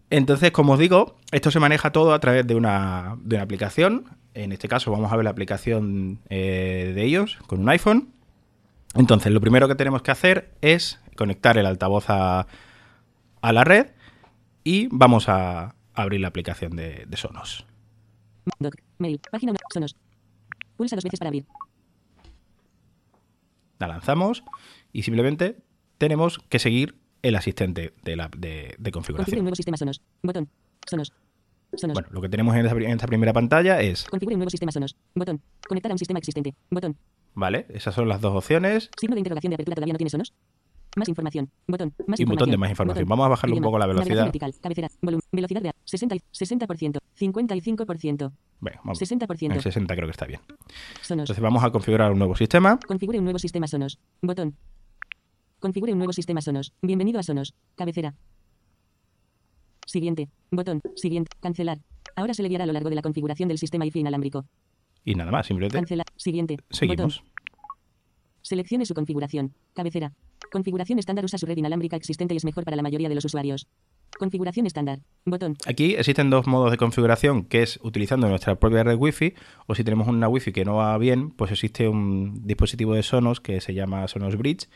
Entonces, 0.10 0.52
como 0.52 0.74
os 0.74 0.80
digo, 0.80 1.18
esto 1.32 1.52
se 1.52 1.60
maneja 1.60 1.92
todo 1.92 2.14
a 2.14 2.20
través 2.20 2.46
de 2.48 2.56
una, 2.56 3.18
de 3.22 3.36
una 3.36 3.44
aplicación. 3.44 4.06
En 4.34 4.52
este 4.52 4.68
caso 4.68 4.92
vamos 4.92 5.12
a 5.12 5.16
ver 5.16 5.26
la 5.26 5.32
aplicación 5.32 6.20
eh, 6.30 6.92
de 6.96 7.04
ellos 7.04 7.38
con 7.48 7.62
un 7.62 7.70
iPhone. 7.70 8.10
Entonces, 8.96 9.32
lo 9.32 9.40
primero 9.40 9.68
que 9.68 9.76
tenemos 9.76 10.02
que 10.02 10.12
hacer 10.12 10.52
es 10.62 11.00
conectar 11.16 11.58
el 11.58 11.66
altavoz 11.66 12.10
a, 12.10 12.48
a 13.42 13.54
la 13.54 13.64
red 13.64 13.88
y 14.64 14.88
vamos 14.92 15.30
a 15.30 15.76
abrir 15.94 16.22
la 16.22 16.28
aplicación 16.28 16.76
de, 16.76 17.08
Sonos. 17.16 17.66
Sonos. 19.74 19.96
La 23.80 23.88
lanzamos 23.88 24.44
y 24.94 25.04
simplemente 25.04 25.58
tenemos 25.98 26.40
que 26.50 26.60
seguir 26.60 26.96
el 27.22 27.36
asistente 27.36 27.94
de, 28.04 28.16
la, 28.16 28.30
de, 28.36 28.76
de 28.78 28.92
Configure 28.92 29.22
un 29.22 29.26
configuración. 29.26 29.44
nuevo 29.44 29.56
sistema 29.56 29.78
Sonos. 29.78 30.02
Botón. 30.24 30.50
Sonos. 30.90 31.14
Sonos. 31.76 31.94
Bueno, 31.94 32.10
lo 32.12 32.22
que 32.22 32.30
tenemos 32.30 32.56
en 32.56 32.66
esta, 32.66 32.78
en 32.78 32.92
esta 32.92 33.08
primera 33.08 33.34
pantalla 33.34 33.80
es, 33.82 34.06
Configure 34.06 34.36
un 34.36 34.40
nuevo 34.40 34.50
sistema 34.50 34.72
Sonos. 34.72 34.96
Botón. 35.16 35.42
Conectar 35.68 35.92
a 35.92 35.96
un 35.96 36.00
sistema 36.00 36.20
existente. 36.20 36.56
Botón. 36.70 36.98
¿vale? 37.34 37.66
Esas 37.70 37.96
son 37.96 38.10
las 38.10 38.22
dos 38.22 38.36
opciones 38.36 38.90
Signo 39.00 39.16
de 39.16 39.20
interrogación 39.20 39.52
de 39.52 39.56
apertura 39.56 39.76
todavía 39.76 39.94
no 39.94 39.98
tiene 39.98 40.10
Sonos. 40.10 40.34
Más 40.96 41.08
información. 41.08 41.50
Botón. 41.68 41.94
Más 42.06 42.20
y 42.20 42.24
un 42.24 42.30
botón 42.30 42.52
de 42.52 42.58
más 42.58 42.70
información. 42.70 43.08
Vamos 43.08 43.26
a 43.26 43.30
bajarle 43.30 43.56
un 43.56 43.62
poco 43.62 43.80
la 43.80 43.88
velocidad. 43.88 44.24
vertical. 44.24 44.54
Cabecera. 44.62 44.90
Volumen. 45.02 45.22
Velocidad 45.32 45.62
real. 45.62 45.76
60, 45.86 46.16
y- 46.16 46.22
60%. 46.32 47.00
55%. 47.18 48.32
Venga, 48.60 48.80
vamos. 48.84 49.00
60%. 49.00 49.56
En 49.56 49.62
60 49.62 49.96
creo 49.96 50.08
que 50.08 50.12
está 50.12 50.26
bien. 50.26 50.42
Sonos. 51.02 51.24
Entonces 51.24 51.42
vamos 51.42 51.64
a 51.64 51.72
configurar 51.72 52.12
un 52.12 52.20
nuevo 52.20 52.36
sistema. 52.36 52.78
Configure 52.86 53.20
un 53.20 53.24
nuevo 53.24 53.40
sistema 53.40 53.68
Sonos. 53.68 54.00
Botón. 54.22 54.56
Configure 55.60 55.94
un 55.94 56.00
nuevo 56.00 56.12
sistema 56.14 56.42
Sonos. 56.42 56.74
Bienvenido 56.82 57.20
a 57.20 57.24
Sonos. 57.24 57.54
Cabecera. 57.76 58.14
Siguiente. 59.86 60.30
Botón. 60.52 60.82
Siguiente. 60.96 61.32
Cancelar. 61.40 61.80
Ahora 62.16 62.34
se 62.34 62.44
le 62.44 62.50
guiará 62.50 62.66
a 62.66 62.68
lo 62.68 62.74
largo 62.74 62.90
de 62.90 62.96
la 62.96 63.02
configuración 63.02 63.48
del 63.48 63.58
sistema 63.58 63.86
IFI 63.86 64.00
inalámbrico. 64.02 64.46
Y 65.06 65.16
nada 65.16 65.32
más, 65.32 65.48
simplemente 65.48 65.78
Cancelar. 65.78 66.06
Siguiente. 66.18 66.58
seguimos. 66.70 67.20
Botón. 67.24 67.32
Seleccione 68.42 68.86
su 68.86 68.94
configuración. 68.94 69.54
Cabecera. 69.74 70.12
Configuración 70.52 71.00
estándar 71.00 71.24
usa 71.24 71.40
su 71.40 71.46
red 71.46 71.56
inalámbrica 71.56 71.96
existente 71.96 72.34
y 72.34 72.38
es 72.38 72.44
mejor 72.44 72.66
para 72.66 72.76
la 72.76 72.84
mayoría 72.84 73.08
de 73.08 73.16
los 73.16 73.24
usuarios. 73.24 73.68
Configuración 74.20 74.66
estándar. 74.66 75.00
Botón. 75.24 75.56
Aquí 75.66 75.96
existen 75.96 76.30
dos 76.30 76.46
modos 76.46 76.72
de 76.72 76.78
configuración, 76.78 77.46
que 77.46 77.64
es 77.64 77.80
utilizando 77.82 78.28
nuestra 78.28 78.56
propia 78.56 78.84
red 78.84 78.98
Wi-Fi 78.98 79.34
o 79.68 79.76
si 79.76 79.86
tenemos 79.86 80.10
una 80.10 80.28
Wi-Fi 80.28 80.52
que 80.52 80.66
no 80.66 80.76
va 80.76 80.98
bien, 80.98 81.32
pues 81.32 81.52
existe 81.52 81.88
un 81.88 82.46
dispositivo 82.46 82.94
de 82.94 83.02
Sonos 83.02 83.40
que 83.40 83.62
se 83.62 83.74
llama 83.74 84.06
Sonos 84.10 84.36
Bridge, 84.36 84.68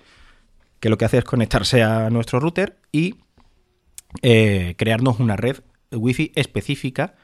que 0.80 0.90
lo 0.90 0.98
que 0.98 1.04
hace 1.04 1.18
es 1.18 1.26
conectarse 1.26 1.84
a 1.84 2.10
nuestro 2.10 2.40
router 2.40 2.78
y 2.94 3.16
eh, 4.22 4.76
crearnos 4.78 5.20
una 5.20 5.36
red 5.36 5.58
Wi-Fi 5.92 6.32
específica 6.36 7.16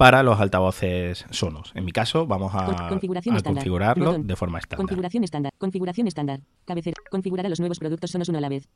para 0.00 0.22
los 0.22 0.40
altavoces 0.40 1.26
Sonos. 1.30 1.72
En 1.74 1.84
mi 1.84 1.92
caso, 1.92 2.26
vamos 2.26 2.52
a, 2.54 2.88
configuración 2.88 3.36
a 3.36 3.42
configurarlo 3.42 4.06
Botón. 4.06 4.26
de 4.26 4.34
forma 4.36 4.58
estándar. 4.58 4.78
Configuración 4.78 5.24
estándar. 5.24 5.52
Configuración 5.58 6.06
estándar. 6.06 6.40
Cabecera. 6.64 6.94
Configurará 7.10 7.50
los 7.50 7.60
nuevos 7.60 7.78
productos 7.78 8.10
Sonos 8.10 8.28
uno 8.30 8.38
a 8.38 8.40
la 8.40 8.48
vez. 8.48 8.66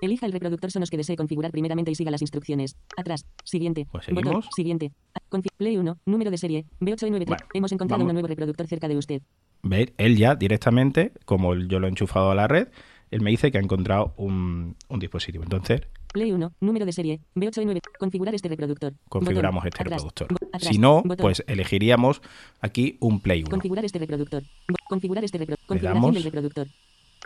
Elija 0.00 0.26
el 0.26 0.32
reproductor 0.32 0.70
Sonos 0.70 0.88
que 0.88 0.96
desee 0.96 1.16
configurar 1.16 1.50
primeramente 1.50 1.90
y 1.90 1.96
siga 1.96 2.12
las 2.12 2.22
instrucciones. 2.22 2.76
Atrás. 2.96 3.26
Siguiente. 3.44 3.88
Pues 3.90 4.06
Botón. 4.12 4.42
Siguiente. 4.54 4.92
A- 5.14 5.20
confi- 5.28 5.48
Play 5.56 5.76
1. 5.76 5.98
Número 6.06 6.30
de 6.30 6.38
serie. 6.38 6.66
B893. 6.80 7.26
Bueno, 7.26 7.44
Hemos 7.52 7.72
encontrado 7.72 7.98
vamos. 7.98 8.10
un 8.10 8.14
nuevo 8.14 8.28
reproductor 8.28 8.66
cerca 8.68 8.86
de 8.86 8.96
usted. 8.96 9.22
ver, 9.64 9.92
él 9.98 10.16
ya 10.16 10.36
directamente, 10.36 11.12
como 11.24 11.56
yo 11.56 11.80
lo 11.80 11.88
he 11.88 11.90
enchufado 11.90 12.30
a 12.30 12.34
la 12.36 12.46
red, 12.46 12.68
él 13.10 13.20
me 13.22 13.30
dice 13.30 13.50
que 13.50 13.58
ha 13.58 13.60
encontrado 13.60 14.14
un, 14.16 14.76
un 14.88 14.98
dispositivo. 15.00 15.42
Entonces, 15.42 15.82
Play 16.12 16.32
1. 16.32 16.52
Número 16.60 16.86
de 16.86 16.92
serie. 16.92 17.20
B893. 17.34 17.80
Configurar 17.98 18.34
este 18.34 18.48
reproductor. 18.48 18.94
configuramos 19.08 19.62
Botón. 19.64 19.68
este 19.68 19.82
Atrás. 19.82 20.02
reproductor. 20.02 20.28
Atrás. 20.52 20.72
Si 20.72 20.78
no, 20.78 21.02
Botón. 21.02 21.16
pues 21.18 21.44
elegiríamos 21.46 22.20
aquí 22.60 22.96
un 23.00 23.20
Play 23.20 23.42
1. 23.42 23.50
Configurar 23.50 23.84
este 23.84 23.98
reproductor. 23.98 24.42
Configurar 24.88 25.24
este 25.24 25.38
reproductor. 25.38 25.66
Configuración 25.68 26.14
del 26.14 26.22
reproductor. 26.24 26.66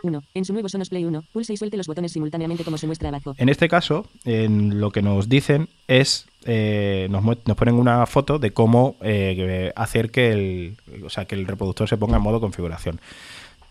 1. 0.03 0.23
En 0.33 0.45
su 0.45 0.53
nuevo 0.53 0.69
Sonos 0.69 0.89
Play 0.89 1.05
1, 1.05 1.23
pulse 1.33 1.53
y 1.53 1.57
suelte 1.57 1.77
los 1.77 1.87
botones 1.87 2.11
simultáneamente 2.11 2.63
como 2.63 2.77
se 2.77 2.85
muestra 2.85 3.09
abajo. 3.09 3.33
En 3.37 3.49
este 3.49 3.67
caso, 3.67 4.05
en 4.23 4.79
lo 4.79 4.91
que 4.91 5.01
nos 5.01 5.29
dicen 5.29 5.69
es, 5.87 6.27
eh, 6.43 7.07
nos, 7.09 7.23
nos 7.23 7.57
ponen 7.57 7.75
una 7.75 8.05
foto 8.05 8.37
de 8.37 8.51
cómo 8.51 8.97
eh, 9.01 9.71
hacer 9.75 10.11
que 10.11 10.31
el, 10.31 10.77
o 11.03 11.09
sea, 11.09 11.25
que 11.25 11.35
el 11.35 11.47
reproductor 11.47 11.87
se 11.89 11.97
ponga 11.97 12.17
en 12.17 12.23
modo 12.23 12.39
configuración. 12.39 12.99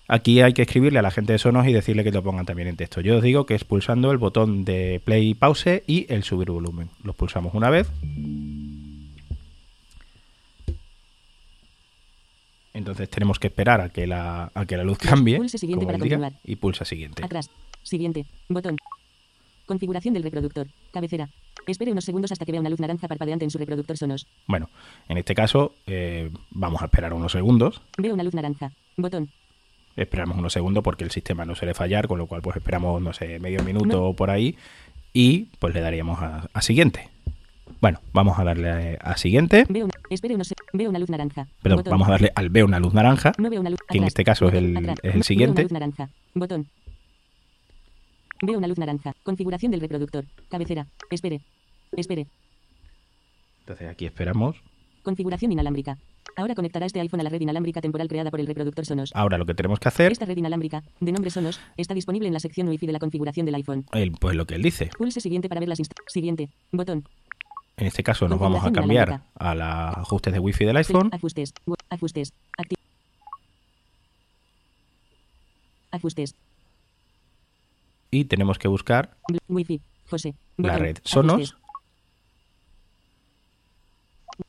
Aquí 0.07 0.43
hay 0.43 0.53
que 0.53 0.63
escribirle 0.63 0.99
a 0.99 1.03
la 1.03 1.11
gente 1.11 1.33
de 1.33 1.39
Sonos 1.39 1.67
y 1.67 1.73
decirle 1.73 2.05
que 2.05 2.11
lo 2.11 2.23
pongan 2.23 2.45
también 2.45 2.69
en 2.69 2.77
texto. 2.77 3.01
Yo 3.01 3.17
os 3.17 3.23
digo 3.23 3.47
que 3.47 3.55
es 3.55 3.65
pulsando 3.65 4.11
el 4.11 4.19
botón 4.19 4.65
de 4.65 5.01
play 5.05 5.31
y 5.31 5.35
pause 5.35 5.83
y 5.87 6.07
el 6.13 6.25
subir 6.25 6.51
volumen. 6.51 6.91
Los 7.03 7.17
pulsamos 7.17 7.55
una 7.55 7.71
vez. 7.71 7.89
Entonces 12.75 13.09
tenemos 13.09 13.39
que 13.39 13.47
esperar 13.47 13.81
a 13.81 13.89
que 13.89 14.07
la, 14.07 14.51
a 14.53 14.67
que 14.67 14.77
la 14.77 14.85
luz 14.85 14.99
cambie. 14.99 15.39
Pulse 15.39 15.59
siguiente 15.59 15.87
para 15.87 15.97
diga, 15.97 16.17
continuar. 16.17 16.33
y 16.45 16.57
pulsa 16.57 16.85
siguiente. 16.85 17.25
Atrás. 17.25 17.49
Siguiente. 17.83 18.27
Botón. 18.49 18.77
Configuración 19.67 20.13
del 20.13 20.25
reproductor. 20.25 20.67
Cabecera. 20.93 21.29
Espere 21.67 21.93
unos 21.93 22.05
segundos 22.05 22.31
hasta 22.33 22.45
que 22.45 22.53
vea 22.53 22.61
una 22.61 22.69
luz 22.69 22.81
naranja 22.81 23.09
parpadeante 23.09 23.45
en 23.45 23.51
su 23.51 23.57
reproductor 23.59 23.97
Sonos. 23.97 24.27
Bueno, 24.47 24.69
en 25.09 25.17
este 25.17 25.35
caso 25.35 25.75
eh, 25.87 26.31
vamos 26.51 26.83
a 26.83 26.87
esperar 26.87 27.15
unos 27.15 27.33
segundos. 27.33 27.81
Veo 27.97 28.13
una 28.13 28.23
luz 28.25 28.35
naranja. 28.35 28.73
Botón. 28.97 29.31
Esperamos 29.97 30.37
unos 30.37 30.53
segundos 30.53 30.83
porque 30.83 31.05
el 31.05 31.11
sistema 31.11 31.45
no 31.45 31.55
suele 31.55 31.75
fallar, 31.75 32.09
con 32.09 32.19
lo 32.19 32.27
cual 32.27 32.43
pues 32.43 32.57
esperamos, 32.57 33.01
no 33.01 33.13
sé, 33.13 33.39
medio 33.39 33.63
minuto 33.63 33.87
No. 33.87 34.03
o 34.07 34.17
por 34.17 34.31
ahí 34.31 34.57
y 35.13 35.45
pues 35.61 35.73
le 35.75 35.81
daríamos 35.81 36.21
a, 36.21 36.49
a 36.53 36.63
siguiente. 36.63 37.09
Bueno, 37.81 38.01
vamos 38.13 38.39
a 38.39 38.45
darle 38.45 38.99
a 39.01 39.17
siguiente. 39.17 39.67
Veo 39.69 39.85
una, 39.85 39.95
espere 40.11 40.37
Veo 40.73 40.91
una 40.91 40.99
luz 40.99 41.11
naranja. 41.11 41.47
Perdón, 41.63 41.79
Botón. 41.79 41.91
vamos 41.93 42.09
a 42.09 42.13
darle 42.13 42.33
al 42.35 42.49
veo 42.49 42.67
una 42.67 42.81
luz 42.81 42.93
naranja. 42.95 43.33
No 43.39 43.51
veo 43.51 43.61
una 43.61 43.71
luz. 43.71 43.79
que 43.89 43.99
en 43.99 44.05
atrás. 44.05 44.09
este 44.11 44.25
caso 44.25 44.49
es 44.49 44.55
el- 44.55 44.77
Atrás. 44.77 44.97
es 45.03 45.05
el 45.05 45.11
No- 45.11 45.15
Veo 45.15 45.23
siguiente. 45.23 45.61
una 45.61 45.63
luz 45.63 45.73
naranja. 45.73 46.09
Botón. 46.35 46.67
Veo 48.43 48.59
una 48.59 48.67
luz 48.67 48.79
naranja. 48.79 49.15
Configuración 49.23 49.71
del 49.71 49.81
reproductor. 49.81 50.25
Cabecera. 50.51 50.87
Espere. 51.11 51.41
Espere. 51.97 52.27
Entonces 53.61 53.89
aquí 53.89 54.07
esperamos. 54.07 54.57
Configuración 55.05 55.53
inalámbrica. 55.53 55.99
Ahora 56.37 56.57
conectará 56.57 56.87
este 56.87 56.99
iPhone 57.01 57.21
a 57.21 57.23
la 57.23 57.31
red 57.31 57.41
inalámbrica 57.41 57.81
temporal 57.81 58.09
creada 58.09 58.31
por 58.33 58.41
el 58.41 58.47
reproductor 58.49 58.85
Sonos. 58.85 59.13
Ahora 59.15 59.39
lo 59.39 59.47
que 59.47 59.55
tenemos 59.55 59.79
que 59.79 59.87
hacer, 59.87 60.11
Esta 60.11 60.25
red 60.25 60.37
inalámbrica, 60.37 60.83
de 60.99 61.13
nombre 61.13 61.31
Sonos, 61.31 61.61
está 61.77 61.95
disponible 61.95 62.27
en 62.27 62.35
la 62.35 62.41
sección 62.41 62.67
Wi-Fi 62.69 62.87
de 62.87 62.93
la 62.95 62.99
configuración 62.99 63.47
del 63.47 63.55
iPhone. 63.55 63.87
el- 63.93 64.11
pues 64.13 64.35
lo 64.35 64.45
que 64.47 64.57
él 64.57 64.63
dice. 64.63 64.91
Pulse 64.99 65.21
siguiente 65.21 65.49
para 65.49 65.61
ver 65.61 65.69
las 65.69 65.79
Siguiente. 66.09 66.49
Botón. 66.73 67.05
En 67.77 67.87
este 67.87 68.03
caso 68.03 68.27
nos 68.29 68.39
vamos 68.41 68.65
a 68.65 68.73
cambiar 68.73 69.23
a 69.39 69.55
los 69.55 69.97
ajustes 69.99 70.33
de 70.33 70.39
wifi 70.41 70.65
del 70.65 70.77
iPhone 70.79 71.11
Ajustes. 71.13 71.53
Ajustes. 71.91 72.33
Ajustes. 75.91 76.35
y 78.11 78.25
tenemos 78.27 78.59
que 78.59 78.69
buscar 78.69 79.17
Wi-Fi. 79.49 79.81
José. 80.09 80.35
la 80.57 80.79
red 80.79 80.99
Sonos. 81.05 81.35
Ajustes. 81.35 81.64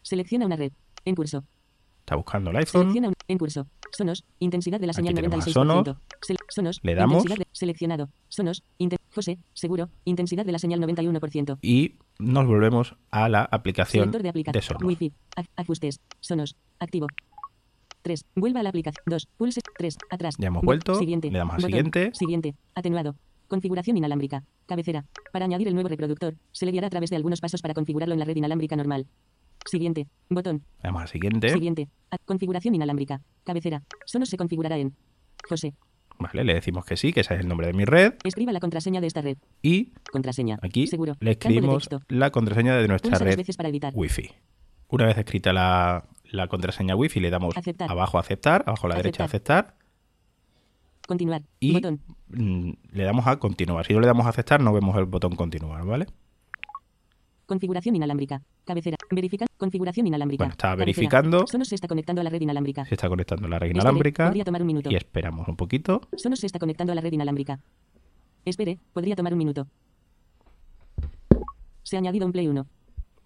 Selecciona 0.10 0.46
una 0.46 0.56
red. 0.56 0.72
En 1.04 1.16
curso. 1.16 1.44
Está 2.02 2.16
buscando 2.16 2.52
el 2.52 2.58
iPhone. 2.58 2.82
Selecciona 2.84 3.08
un, 3.08 3.14
en 3.28 3.38
curso. 3.40 3.68
Sonos. 3.92 4.24
Intensidad 4.38 4.80
de 4.80 4.86
la 4.86 4.94
señal 4.94 5.16
tenemos 5.16 5.48
a 5.48 5.50
96%. 5.50 5.98
Sele- 6.22 6.38
Sonos. 6.50 6.80
Le 6.84 6.94
damos. 6.94 7.24
Intensidad 7.24 7.38
de- 7.40 7.48
seleccionado. 7.52 8.10
Sonos. 8.30 8.64
Inten- 8.78 9.00
José. 9.16 9.40
Seguro. 9.54 9.90
Intensidad 10.04 10.46
de 10.46 10.52
la 10.52 10.60
señal 10.60 10.80
91%. 10.80 11.58
Y 11.64 11.96
nos 12.20 12.46
volvemos 12.46 12.96
a 13.10 13.28
la 13.30 13.42
aplicación 13.52 14.12
de 14.12 14.20
de 14.20 14.30
aplicación. 14.30 14.62
Sonos. 14.64 14.84
Wi-Fi. 14.84 15.12
Aj- 15.38 15.48
Ajustes. 15.56 16.00
Sonos. 16.20 16.56
Activo. 16.80 17.08
3. 18.04 18.26
Vuelva 18.36 18.60
a 18.60 18.64
la 18.64 18.70
aplicación. 18.70 19.04
2. 19.08 19.26
Pulse. 19.38 19.62
3. 19.76 19.98
Atrás. 20.12 20.36
Ya 20.38 20.48
hemos 20.50 20.62
vuelto. 20.64 20.94
Siguiente. 20.96 21.32
Le 21.32 21.40
damos 21.40 21.54
a 21.54 21.58
Botón. 21.58 21.70
siguiente. 21.72 22.12
Siguiente. 22.14 22.56
Atenuado. 22.76 23.16
Configuración 23.48 23.98
inalámbrica. 23.98 24.44
Cabecera. 24.68 25.06
Para 25.34 25.46
añadir 25.46 25.68
el 25.68 25.74
nuevo 25.74 25.90
reproductor, 25.90 26.36
se 26.52 26.66
le 26.68 26.72
guiará 26.72 26.88
a 26.88 26.90
través 26.92 27.10
de 27.10 27.16
algunos 27.16 27.42
pasos 27.42 27.62
para 27.62 27.74
configurarlo 27.74 28.14
en 28.14 28.20
la 28.20 28.26
red 28.26 28.36
inalámbrica 28.36 28.76
normal. 28.76 29.08
Siguiente. 29.66 30.08
Botón. 30.30 30.58
Le 30.78 30.84
damos 30.84 31.04
a 31.04 31.08
siguiente. 31.08 31.50
Siguiente. 31.50 31.90
Configuración 32.26 32.76
inalámbrica. 32.76 33.22
Cabecera. 33.44 33.84
Sonos 34.06 34.30
se 34.30 34.38
configurará 34.38 34.78
en. 34.78 34.96
José. 35.50 35.74
Vale, 36.18 36.44
le 36.46 36.54
decimos 36.54 36.86
que 36.86 36.96
sí, 36.96 37.12
que 37.12 37.20
ese 37.22 37.34
es 37.34 37.42
el 37.42 37.48
nombre 37.48 37.68
de 37.68 37.74
mi 37.74 37.84
red. 37.84 38.14
Escriba 38.24 38.54
la 38.54 38.60
contraseña 38.62 39.02
de 39.02 39.08
esta 39.08 39.22
red. 39.22 39.38
Y 39.62 39.92
Contraseña. 40.12 40.58
aquí 40.62 40.88
Seguro. 40.88 41.18
le 41.20 41.32
escribimos 41.32 41.90
la 42.08 42.32
contraseña 42.32 42.78
de 42.78 42.88
nuestra 42.88 43.12
Pulsa 43.12 43.26
red 43.26 43.38
veces 43.38 43.58
para 43.58 43.68
editar. 43.70 43.92
Wi-Fi. 43.96 44.32
Una 44.88 45.06
vez 45.08 45.18
escrita 45.18 45.52
la, 45.52 46.06
la 46.32 46.48
contraseña 46.48 46.96
Wi-Fi, 46.96 47.20
le 47.20 47.30
damos 47.32 47.58
Aceptar. 47.58 47.92
abajo 47.92 48.18
a 48.18 48.22
aceptar, 48.22 48.64
abajo 48.66 48.86
a 48.88 48.90
la 48.92 48.96
derecha 48.96 49.24
a 49.24 49.26
aceptar 49.26 49.76
Continuar. 51.08 51.42
y 51.60 51.74
Botón. 51.74 52.00
mm, 52.30 52.72
le 52.94 53.04
damos 53.04 53.28
a 53.28 53.38
continuar. 53.38 53.86
Si 53.86 53.94
no 53.94 54.00
le 54.00 54.08
damos 54.08 54.26
a 54.26 54.30
aceptar, 54.30 54.62
no 54.62 54.72
vemos 54.74 54.96
el 54.98 55.06
botón 55.06 55.36
continuar, 55.36 55.86
¿vale? 55.86 56.08
Configuración 57.46 57.96
inalámbrica. 57.96 58.42
Cabecera. 58.64 58.98
Verificar. 59.12 59.48
Configuración 59.58 60.08
inalámbrica. 60.08 60.44
Bueno, 60.44 60.52
está 60.52 60.70
Cabecera. 60.70 60.86
verificando. 60.86 61.48
Sonos 61.48 61.68
se 61.68 61.76
está 61.76 61.88
conectando 61.88 62.22
a 62.22 62.24
la 62.24 62.30
red 62.30 62.42
inalámbrica. 62.42 62.86
Se 62.86 62.96
está 62.96 63.08
conectando 63.08 63.48
la 63.48 63.60
red 63.60 63.68
Espere, 63.68 63.80
inalámbrica 63.82 64.26
podría 64.26 64.44
tomar 64.44 64.62
un 64.62 64.68
minuto. 64.68 64.90
y 64.92 64.96
esperamos 64.96 65.48
un 65.48 65.56
poquito. 65.56 66.02
Sonos 66.18 66.40
se 66.40 66.48
está 66.48 66.60
conectando 66.60 66.92
a 66.92 66.96
la 66.96 67.02
red 67.02 67.12
inalámbrica. 67.14 67.60
Espere, 68.46 68.80
podría 68.94 69.16
tomar 69.16 69.34
un 69.34 69.40
minuto. 69.40 69.68
Se 71.84 71.96
ha 71.96 72.00
añadido 72.00 72.26
un 72.26 72.32
Play 72.32 72.48
1. 72.48 72.66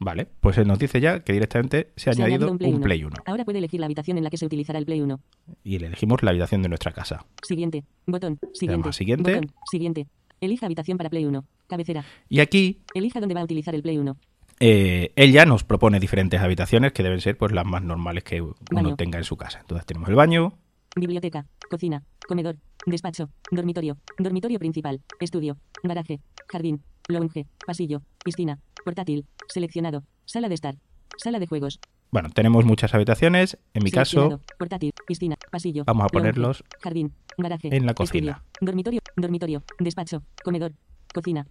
Vale, 0.01 0.27
pues 0.39 0.57
él 0.57 0.67
nos 0.67 0.79
dice 0.79 1.01
ya 1.01 1.23
que 1.25 1.33
directamente 1.33 1.91
se 1.97 2.09
ha 2.09 2.13
Se 2.13 2.21
ha 2.21 2.25
añadido 2.25 2.49
un 2.51 2.57
Play, 2.57 2.69
un 2.71 2.77
1. 2.77 2.83
Play 2.85 3.03
1 3.03 3.15
Ahora 3.25 3.43
puede 3.43 3.57
elegir 3.57 3.81
la 3.81 3.85
habitación 3.85 4.17
en 4.17 4.23
la 4.23 4.29
que 4.29 4.37
se 4.37 4.45
utilizará 4.45 4.79
el 4.79 4.85
Play 4.85 5.01
1. 5.01 5.19
y 5.63 5.77
le 5.79 5.87
elegimos 5.87 6.23
la 6.23 6.31
habitación 6.31 6.61
de 6.61 6.69
nuestra 6.69 6.91
casa. 6.93 7.25
Siguiente. 7.45 7.83
Botón. 8.05 8.39
Siguiente. 8.53 8.89
a 8.89 8.93
siguiente. 8.93 9.33
Botón. 9.35 9.51
Siguiente. 9.69 10.07
Elija 10.41 10.65
habitación 10.65 10.97
para 10.97 11.09
Play 11.09 11.25
1. 11.25 11.43
Cabecera. 11.67 12.03
Y 12.29 12.39
aquí 12.39 12.79
Elija 12.93 13.19
dónde 13.19 13.35
va 13.35 13.41
a 13.41 13.43
utilizar 13.45 13.75
el 13.75 13.81
Play 13.81 13.97
1. 13.97 14.15
eh, 14.61 15.11
él 15.15 15.31
ya 15.31 15.45
nos 15.45 15.63
propone 15.63 15.99
diferentes 15.99 16.39
habitaciones 16.41 16.91
que 16.93 17.03
deben 17.03 17.21
ser 17.21 17.37
pues 17.37 17.51
las 17.51 17.65
más 17.65 17.81
normales 17.83 18.23
que 18.23 18.41
uno 18.41 18.55
Baño. 18.71 18.95
tenga 18.95 19.17
en 19.17 19.23
su 19.23 19.37
casa. 19.37 19.59
Entonces 19.59 19.85
tenemos 19.85 20.09
el 20.09 20.15
baño, 20.15 20.53
Biblioteca. 20.95 21.45
Cocina. 21.69 22.03
Comedor. 22.27 22.57
Despacho. 22.85 23.29
Dormitorio. 23.51 23.97
Dormitorio 24.17 24.57
principal. 24.59 25.01
Estudio. 25.19 25.57
Garaje. 25.83 26.19
Jardín. 26.51 26.81
Lounge. 27.07 27.45
Pasillo. 27.65 28.01
Piscina. 28.25 28.59
Portátil. 28.83 29.25
Seleccionado. 29.47 30.03
Sala 30.25 30.49
de 30.49 30.55
estar. 30.55 30.75
Sala 31.17 31.39
de 31.39 31.45
juegos. 31.45 31.79
Bueno, 32.11 32.29
tenemos 32.31 32.65
muchas 32.65 32.93
habitaciones. 32.93 33.57
En 33.73 33.83
mi 33.83 33.91
caso. 33.91 34.41
Portátil. 34.57 34.91
Piscina. 35.05 35.35
Pasillo. 35.51 35.83
Vamos 35.85 36.05
a 36.05 36.07
ponerlos 36.09 36.63
Jardín. 36.81 37.13
Garaje. 37.37 37.67
en 37.67 37.85
la 37.85 37.91
estudio, 37.91 37.95
cocina. 37.95 38.43
dormitorio. 38.61 38.99
Dormitorio. 39.15 39.63
Despacho. 39.79 40.23
Comedor. 40.43 40.73
Cocina. 41.13 41.45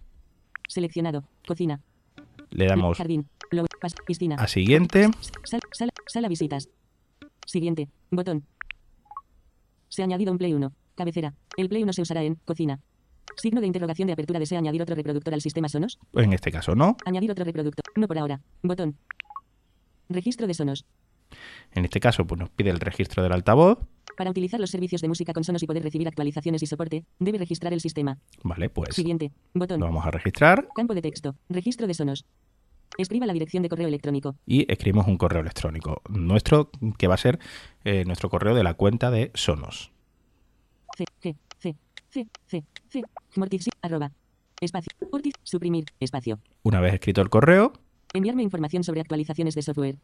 Seleccionado. 0.67 1.23
Cocina. 1.47 1.81
le 2.51 2.65
damos 2.65 2.97
Jardín. 2.97 3.27
Lounge, 3.51 3.69
pas- 3.81 3.95
piscina. 4.05 4.35
a 4.35 4.47
siguiente. 4.47 5.09
Sal- 5.43 5.61
sala, 5.71 5.91
sala 6.07 6.27
visitas. 6.27 6.69
Siguiente. 7.45 7.89
Botón. 8.11 8.45
Se 9.87 10.01
ha 10.03 10.05
añadido 10.05 10.31
un 10.31 10.37
Play 10.37 10.53
1. 10.53 10.71
Cabecera. 10.95 11.33
El 11.57 11.69
Play 11.69 11.83
1 11.83 11.93
se 11.93 12.01
usará 12.01 12.21
en 12.23 12.35
cocina. 12.35 12.79
Signo 13.37 13.61
de 13.61 13.67
interrogación 13.67 14.07
de 14.07 14.13
apertura. 14.13 14.39
¿Desea 14.39 14.59
añadir 14.59 14.81
otro 14.81 14.95
reproductor 14.95 15.33
al 15.33 15.41
sistema 15.41 15.69
Sonos? 15.69 15.97
En 16.13 16.33
este 16.33 16.51
caso 16.51 16.75
no. 16.75 16.97
Añadir 17.05 17.31
otro 17.31 17.45
reproductor. 17.45 17.83
No 17.95 18.07
por 18.07 18.17
ahora. 18.19 18.41
Botón. 18.61 18.97
Registro 20.09 20.47
de 20.47 20.53
Sonos. 20.55 20.85
En 21.71 21.85
este 21.85 21.99
caso, 21.99 22.25
pues 22.25 22.39
nos 22.39 22.49
pide 22.49 22.71
el 22.71 22.79
registro 22.79 23.21
del 23.21 23.31
altavoz. 23.31 23.77
Para 24.17 24.31
utilizar 24.31 24.59
los 24.59 24.71
servicios 24.71 25.01
de 25.01 25.07
música 25.07 25.33
con 25.33 25.43
Sonos 25.43 25.61
y 25.61 25.67
poder 25.67 25.83
recibir 25.83 26.07
actualizaciones 26.07 26.63
y 26.63 26.65
soporte, 26.65 27.05
debe 27.19 27.37
registrar 27.37 27.71
el 27.73 27.79
sistema. 27.79 28.17
Vale, 28.43 28.69
pues 28.69 28.95
Siguiente. 28.95 29.31
Botón. 29.53 29.79
lo 29.79 29.85
vamos 29.85 30.05
a 30.05 30.11
registrar 30.11 30.67
Campo 30.75 30.95
de 30.95 31.01
texto. 31.03 31.35
Registro 31.47 31.85
de 31.85 31.93
Sonos. 31.93 32.25
Escriba 32.97 33.27
la 33.27 33.33
dirección 33.33 33.61
de 33.61 33.69
correo 33.69 33.87
electrónico. 33.87 34.35
y 34.47 34.69
escribimos 34.69 35.07
un 35.07 35.17
correo 35.17 35.41
electrónico 35.41 36.01
nuestro 36.09 36.71
que 36.97 37.07
va 37.07 37.13
a 37.13 37.17
ser 37.17 37.39
eh, 37.85 38.03
nuestro 38.05 38.29
correo 38.29 38.55
de 38.55 38.63
la 38.63 38.73
cuenta 38.73 39.11
de 39.11 39.31
Sonos. 39.35 39.91
C, 40.97 41.05
G, 41.21 41.35
C, 41.59 41.75
C, 42.09 42.27
C, 42.47 42.63
C, 42.89 43.03
arroba. 43.83 44.11
Espacio. 44.59 44.91
Ortiz, 45.11 45.33
suprimir, 45.43 45.85
espacio. 45.99 46.39
Una 46.63 46.81
vez 46.81 46.95
escrito 46.95 47.21
el 47.21 47.29
correo, 47.29 47.71
Enviarme 48.13 48.43
información 48.43 48.83
sobre 48.83 49.01
actualizaciones 49.01 49.55
de 49.55 49.61
software. 49.61 49.97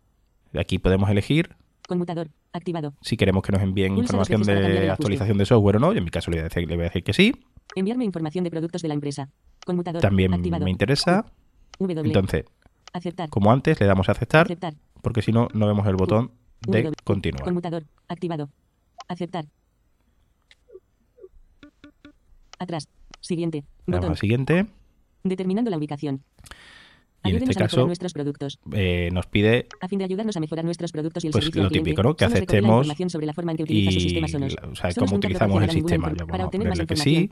aquí 0.57 0.79
podemos 0.79 1.09
elegir 1.09 1.55
Conmutador, 1.87 2.29
activado. 2.53 2.93
si 3.01 3.15
queremos 3.17 3.43
que 3.43 3.51
nos 3.51 3.61
envíen 3.61 3.93
Pulsa 3.95 4.03
información 4.15 4.41
de 4.43 4.89
actualización 4.89 5.37
de 5.37 5.45
software 5.45 5.75
o 5.77 5.79
no. 5.79 5.93
Y 5.93 5.97
en 5.97 6.03
mi 6.03 6.09
caso 6.09 6.31
le 6.31 6.37
voy 6.37 6.41
a 6.41 6.43
decir, 6.45 6.67
le 6.67 6.75
voy 6.75 6.83
a 6.85 6.89
decir 6.89 7.03
que 7.03 7.13
sí. 7.13 7.33
Enviarme 7.75 8.05
información 8.05 8.43
de 8.43 8.49
productos 8.51 8.81
de 8.81 8.87
la 8.87 8.93
empresa. 8.95 9.29
Conmutador, 9.65 10.01
También 10.01 10.33
activado. 10.33 10.65
me 10.65 10.71
interesa. 10.71 11.25
W. 11.79 12.01
Entonces, 12.07 12.45
aceptar. 12.93 13.29
como 13.29 13.51
antes, 13.51 13.79
le 13.79 13.85
damos 13.85 14.07
a 14.09 14.13
aceptar 14.13 14.45
Aceptar. 14.45 14.75
porque 15.01 15.21
si 15.21 15.31
no, 15.31 15.47
no 15.53 15.67
vemos 15.67 15.85
el 15.87 15.95
botón 15.95 16.31
de 16.61 16.83
W. 16.83 16.95
continuar. 17.03 17.43
Conmutador, 17.43 17.83
activado. 18.07 18.49
Aceptar. 19.07 19.45
Atrás. 22.59 22.87
Siguiente. 23.19 23.63
Botón. 23.85 24.11
al 24.11 24.17
siguiente 24.17 24.65
Determinando 25.23 25.69
la 25.71 25.77
ubicación. 25.77 26.23
Y 27.25 27.35
en 27.35 27.43
este 27.43 27.55
caso 27.55 27.85
nuestros 27.85 28.13
productos. 28.13 28.59
eh, 28.73 29.09
nos 29.11 29.25
pide 29.27 29.67
A 29.81 29.87
fin 29.87 29.99
de 29.99 30.05
ayudarnos 30.05 30.35
a 30.37 30.39
mejorar 30.39 30.65
nuestros 30.65 30.91
productos 30.91 31.23
y 31.23 31.27
el 31.27 31.31
Pues 31.31 31.45
servicio 31.45 31.63
lo 31.63 31.69
típico, 31.69 32.03
¿no? 32.03 32.15
Que 32.15 32.25
aceptemos 32.25 32.77
información 32.85 33.09
sobre 33.09 33.25
la 33.25 33.33
forma 33.33 33.51
en 33.51 33.57
que 33.57 33.63
utiliza 33.63 33.91
su 33.91 33.97
y 33.97 34.01
sistema 34.01 34.27
Sonos. 34.27 34.55
o 34.71 34.75
sea, 34.75 34.89
cómo 34.93 35.15
utilizamos 35.17 35.63
el 35.63 35.69
sistema. 35.71 36.13
Para 36.13 36.45
obtener 36.45 36.67
más 36.69 36.79
que 36.79 36.95
sí, 36.95 37.09
información, 37.15 37.29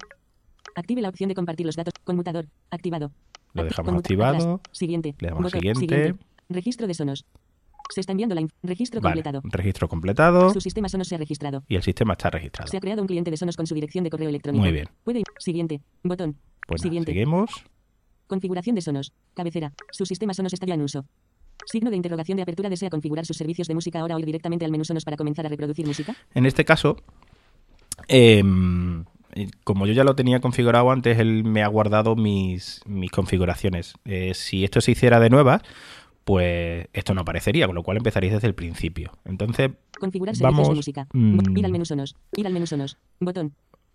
active 0.75 1.01
la 1.01 1.09
opción 1.09 1.27
de 1.29 1.35
compartir 1.35 1.65
los 1.65 1.75
datos. 1.75 1.93
Conmutador, 2.03 2.47
activado. 2.71 3.11
lo 3.53 3.63
dejamos 3.63 3.95
activado. 3.95 4.61
Siguiente. 4.71 5.15
Le 5.19 5.29
damos 5.29 5.51
siguiente. 5.51 6.15
Registro 6.49 6.87
de 6.87 6.93
Sonos. 6.93 7.25
Se 7.93 7.99
está 7.99 8.11
enviando 8.13 8.33
la 8.33 8.47
registro 8.63 9.01
Vale, 9.01 9.15
completado. 9.21 9.41
registro 9.43 9.87
completado 9.89 10.49
Su 10.51 10.61
sistema 10.61 10.87
Sonos 10.89 11.07
se 11.07 11.15
ha 11.15 11.17
registrado. 11.17 11.63
y 11.67 11.75
el 11.75 11.83
sistema 11.83 12.13
está 12.13 12.29
registrado. 12.29 12.69
Se 12.71 12.77
ha 12.77 12.79
creado 12.79 13.01
un 13.01 13.07
cliente 13.07 13.29
de 13.29 13.37
Sonos 13.37 13.55
con 13.57 13.67
su 13.67 13.75
dirección 13.75 14.03
de 14.03 14.09
correo 14.09 14.29
electrónico. 14.29 14.63
Muy 14.63 14.71
bien. 14.71 14.87
Puede 15.03 15.21
siguiente. 15.37 15.81
Botón. 16.01 16.37
Pues 16.65 16.81
nada, 16.81 16.89
Siguiente. 16.89 17.11
seguimos. 17.11 17.49
Configuración 18.27 18.75
de 18.75 18.81
Sonos. 18.81 19.13
Cabecera. 19.33 19.73
Su 19.91 20.05
sistema 20.05 20.33
Sonos 20.33 20.53
está 20.53 20.65
ya 20.65 20.73
en 20.75 20.81
uso. 20.81 21.05
Signo 21.65 21.89
de 21.89 21.95
interrogación 21.95 22.35
de 22.37 22.43
apertura. 22.43 22.69
¿Desea 22.69 22.89
configurar 22.89 23.25
sus 23.25 23.37
servicios 23.37 23.67
de 23.67 23.75
música 23.75 23.99
ahora 23.99 24.15
o 24.15 24.19
ir 24.19 24.25
directamente 24.25 24.65
al 24.65 24.71
menú 24.71 24.83
Sonos 24.85 25.05
para 25.05 25.17
comenzar 25.17 25.45
a 25.45 25.49
reproducir 25.49 25.85
música? 25.85 26.15
En 26.33 26.45
este 26.45 26.65
caso, 26.65 26.97
em, 28.07 29.05
eh, 29.35 29.49
como 29.63 29.85
yo 29.87 29.93
ya 29.93 30.03
lo 30.03 30.15
tenía 30.15 30.39
configurado 30.41 30.91
antes, 30.91 31.19
él 31.19 31.43
me 31.43 31.63
ha 31.63 31.67
guardado 31.67 32.15
mis, 32.15 32.81
mis 32.85 33.11
configuraciones. 33.11 33.93
Eh, 34.05 34.33
si 34.33 34.63
esto 34.63 34.81
se 34.81 34.91
hiciera 34.91 35.19
de 35.19 35.29
nuevas, 35.29 35.61
pues 36.23 36.87
esto 36.93 37.13
no 37.13 37.21
aparecería, 37.21 37.65
con 37.65 37.75
lo 37.75 37.83
cual 37.83 37.97
empezaréis 37.97 38.33
desde 38.33 38.47
el 38.47 38.55
principio. 38.55 39.11
Entonces, 39.25 39.71
Configurar 39.99 40.35
servicios 40.35 40.57
Vamos, 40.57 40.69
de 40.69 40.75
música. 40.75 41.07
mm. 41.13 41.57
Ir 41.57 41.65
al 41.65 41.71
menú 41.71 41.85
Sonos. 41.85 42.15
Ir 42.35 42.47
al 42.47 42.53
menú 42.53 42.67
Sonos. 42.67 42.97
Botón. 43.19 43.53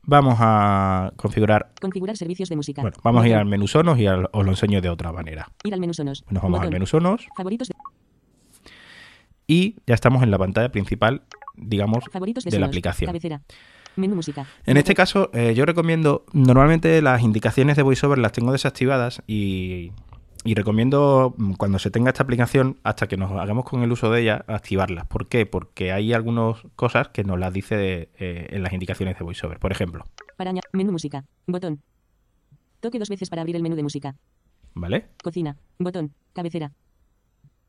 Vamos 0.08 0.36
a 0.40 1.12
configurar. 1.16 1.70
Configurar 1.80 2.16
servicios 2.16 2.48
de 2.48 2.56
música. 2.56 2.80
Bueno, 2.82 2.96
vamos 3.04 3.22
a 3.24 3.28
ir 3.28 3.34
al 3.34 3.44
menú 3.44 3.68
Sonos 3.68 3.98
y 3.98 4.06
al- 4.06 4.28
os 4.32 4.44
lo 4.44 4.50
enseño 4.50 4.80
de 4.80 4.88
otra 4.88 5.12
manera. 5.12 5.52
Ir 5.64 5.74
al 5.74 5.80
menú 5.80 5.92
Sonos. 5.92 6.24
Nos 6.30 6.42
vamos 6.42 6.60
al 6.60 6.70
menú 6.70 6.86
Sonos 6.86 7.26
Favoritos 7.36 7.68
de, 7.68 7.74
y 9.46 9.76
ya 9.86 9.94
estamos 9.94 10.22
en 10.22 10.30
la 10.30 10.38
pantalla 10.38 10.70
principal, 10.70 11.22
digamos, 11.56 12.04
favoritos 12.12 12.44
de, 12.44 12.50
de 12.50 12.58
la 12.58 12.66
aplicación. 12.66 13.08
Cabecera. 13.08 13.40
Menú 13.96 14.14
música. 14.14 14.46
En 14.64 14.76
este 14.76 14.94
caso, 14.94 15.30
eh, 15.34 15.54
yo 15.54 15.64
recomiendo, 15.66 16.24
normalmente 16.32 17.02
las 17.02 17.22
indicaciones 17.22 17.76
de 17.76 17.82
VoiceOver 17.82 18.18
las 18.18 18.32
tengo 18.32 18.52
desactivadas 18.52 19.22
y, 19.26 19.92
y 20.48 20.54
recomiendo 20.54 21.34
mm, 21.36 21.52
cuando 21.52 21.78
se 21.78 21.90
tenga 21.90 22.08
esta 22.08 22.22
aplicación, 22.22 22.78
hasta 22.82 23.06
que 23.06 23.18
nos 23.18 23.30
hagamos 23.32 23.66
con 23.66 23.82
el 23.82 23.92
uso 23.92 24.10
de 24.10 24.22
ella, 24.22 24.46
activarlas. 24.48 25.06
¿Por 25.06 25.28
qué? 25.28 25.44
Porque 25.44 25.92
hay 25.92 26.14
algunas 26.14 26.56
cosas 26.74 27.08
que 27.08 27.22
nos 27.22 27.38
las 27.38 27.52
dice 27.52 28.08
eh, 28.18 28.46
en 28.48 28.62
las 28.62 28.72
indicaciones 28.72 29.18
de 29.18 29.24
VoiceOver. 29.24 29.58
Por 29.58 29.72
ejemplo, 29.72 30.06
Para 30.38 30.54
menú 30.72 30.90
música. 30.90 31.26
Botón. 31.46 31.82
Toque 32.80 32.98
dos 32.98 33.10
veces 33.10 33.28
para 33.28 33.42
abrir 33.42 33.56
el 33.56 33.62
menú 33.62 33.76
de 33.76 33.82
música. 33.82 34.16
¿vale? 34.72 35.08
Cocina. 35.22 35.58
Botón. 35.78 36.14
Cabecera. 36.32 36.72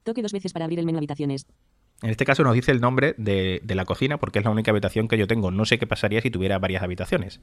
Toque 0.04 0.22
dos 0.22 0.32
veces 0.32 0.54
para 0.54 0.64
abrir 0.64 0.80
el 0.80 0.86
menú 0.86 1.00
habitaciones. 1.00 1.48
En 2.02 2.12
este 2.12 2.24
caso 2.24 2.46
nos 2.46 2.54
dice 2.54 2.72
el 2.72 2.80
nombre 2.80 3.14
de, 3.18 3.60
de 3.62 3.76
la 3.76 3.84
cocina 3.84 4.20
porque 4.20 4.40
es 4.40 4.46
la 4.46 4.52
única 4.52 4.72
habitación 4.72 5.10
que 5.10 5.18
yo 5.18 5.28
tengo. 5.28 5.52
No 5.52 5.66
sé 5.66 5.80
qué 5.80 5.86
pasaría 5.86 6.22
si 6.22 6.32
tuviera 6.32 6.58
varias 6.60 6.82
habitaciones. 6.82 7.42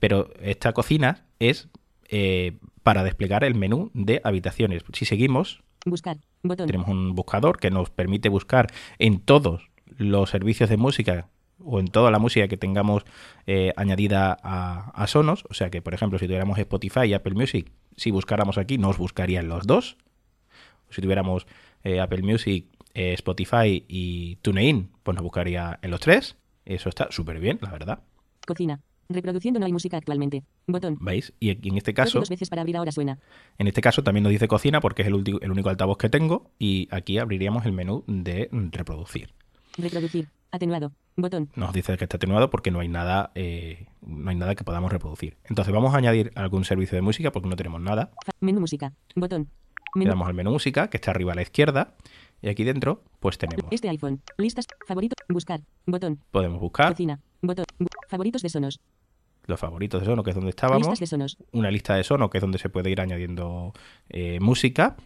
Pero 0.00 0.30
esta 0.40 0.72
cocina 0.72 1.26
es 1.40 1.68
eh, 2.08 2.58
para 2.82 3.04
desplegar 3.04 3.44
el 3.44 3.54
menú 3.54 3.90
de 3.94 4.20
habitaciones. 4.24 4.82
Si 4.92 5.04
seguimos, 5.04 5.60
Buscar. 5.84 6.18
Botón. 6.42 6.66
tenemos 6.66 6.88
un 6.88 7.14
buscador 7.14 7.58
que 7.58 7.70
nos 7.70 7.90
permite 7.90 8.28
buscar 8.28 8.68
en 8.98 9.20
todos 9.20 9.70
los 9.96 10.30
servicios 10.30 10.68
de 10.68 10.76
música 10.76 11.28
o 11.64 11.80
en 11.80 11.88
toda 11.88 12.10
la 12.10 12.18
música 12.18 12.48
que 12.48 12.56
tengamos 12.56 13.04
eh, 13.46 13.72
añadida 13.76 14.36
a, 14.42 14.90
a 14.90 15.06
Sonos. 15.06 15.44
O 15.50 15.54
sea 15.54 15.70
que, 15.70 15.82
por 15.82 15.94
ejemplo, 15.94 16.18
si 16.18 16.26
tuviéramos 16.26 16.58
Spotify 16.58 17.06
y 17.06 17.14
Apple 17.14 17.34
Music, 17.34 17.70
si 17.96 18.10
buscáramos 18.10 18.58
aquí, 18.58 18.78
nos 18.78 18.98
buscarían 18.98 19.48
los 19.48 19.66
dos. 19.66 19.96
Si 20.90 21.02
tuviéramos 21.02 21.46
eh, 21.84 22.00
Apple 22.00 22.22
Music, 22.22 22.66
eh, 22.94 23.12
Spotify 23.14 23.84
y 23.88 24.36
TuneIn, 24.36 24.90
pues 25.02 25.14
nos 25.14 25.22
buscaría 25.22 25.78
en 25.82 25.90
los 25.90 26.00
tres. 26.00 26.36
Eso 26.64 26.88
está 26.88 27.08
súper 27.10 27.40
bien, 27.40 27.58
la 27.62 27.70
verdad. 27.70 28.00
Cocina. 28.46 28.80
Reproduciendo 29.18 29.58
no 29.58 29.64
hay 29.66 29.72
música 29.72 29.96
actualmente. 29.96 30.42
Botón. 30.66 30.98
¿Veis? 31.00 31.32
Y 31.40 31.50
en 31.66 31.76
este 31.78 31.94
caso, 31.94 32.18
dos 32.20 32.28
veces 32.28 32.50
para 32.50 32.60
abrir 32.60 32.76
ahora 32.76 32.92
suena. 32.92 33.18
en 33.56 33.66
este 33.66 33.80
caso 33.80 34.02
también 34.02 34.22
nos 34.22 34.30
dice 34.32 34.48
cocina 34.48 34.80
porque 34.80 35.00
es 35.02 35.08
el, 35.08 35.14
ulti- 35.14 35.38
el 35.40 35.50
único 35.50 35.70
altavoz 35.70 35.96
que 35.96 36.10
tengo. 36.10 36.50
Y 36.58 36.88
aquí 36.90 37.18
abriríamos 37.18 37.64
el 37.64 37.72
menú 37.72 38.04
de 38.06 38.48
reproducir. 38.52 39.32
Reproducir. 39.78 40.28
Atenuado. 40.50 40.92
Botón. 41.16 41.50
nos 41.56 41.72
dice 41.72 41.96
que 41.96 42.04
está 42.04 42.16
atenuado 42.16 42.48
porque 42.48 42.70
no 42.70 42.78
hay 42.78 42.86
nada 42.88 43.32
eh, 43.34 43.86
no 44.06 44.30
hay 44.30 44.36
nada 44.36 44.54
que 44.54 44.62
podamos 44.62 44.92
reproducir. 44.92 45.36
Entonces 45.48 45.74
vamos 45.74 45.92
a 45.94 45.98
añadir 45.98 46.30
algún 46.36 46.64
servicio 46.64 46.94
de 46.94 47.02
música 47.02 47.32
porque 47.32 47.48
no 47.48 47.56
tenemos 47.56 47.80
nada. 47.80 48.10
Menú 48.40 48.60
música. 48.60 48.92
Botón. 49.16 49.48
Le 49.94 50.00
Menú. 50.00 50.10
damos 50.10 50.28
al 50.28 50.34
menú 50.34 50.50
música 50.52 50.90
que 50.90 50.98
está 50.98 51.10
arriba 51.10 51.32
a 51.32 51.34
la 51.34 51.42
izquierda 51.42 51.94
y 52.40 52.48
aquí 52.50 52.62
dentro 52.62 53.02
pues 53.20 53.36
tenemos 53.38 53.64
Este 53.72 53.88
iPhone. 53.88 54.20
Listas. 54.36 54.66
Favorito. 54.86 55.16
Buscar. 55.28 55.60
Botón. 55.86 56.20
podemos 56.30 56.60
buscar 56.60 56.90
Cocina. 56.92 57.18
Botón. 57.42 57.64
Favoritos 58.08 58.42
de 58.42 58.48
Sonos. 58.50 58.80
Los 59.48 59.58
favoritos 59.58 60.00
de 60.00 60.06
Sono 60.06 60.22
que 60.22 60.30
es 60.30 60.36
donde 60.36 60.50
estábamos, 60.50 60.86
Listas 60.88 61.00
de 61.00 61.06
Sonos. 61.06 61.38
una 61.52 61.70
lista 61.70 61.94
de 61.96 62.04
Sono 62.04 62.30
que 62.30 62.38
es 62.38 62.42
donde 62.42 62.58
se 62.58 62.68
puede 62.68 62.90
ir 62.90 63.00
añadiendo 63.00 63.72
eh, 64.10 64.38
música. 64.40 64.96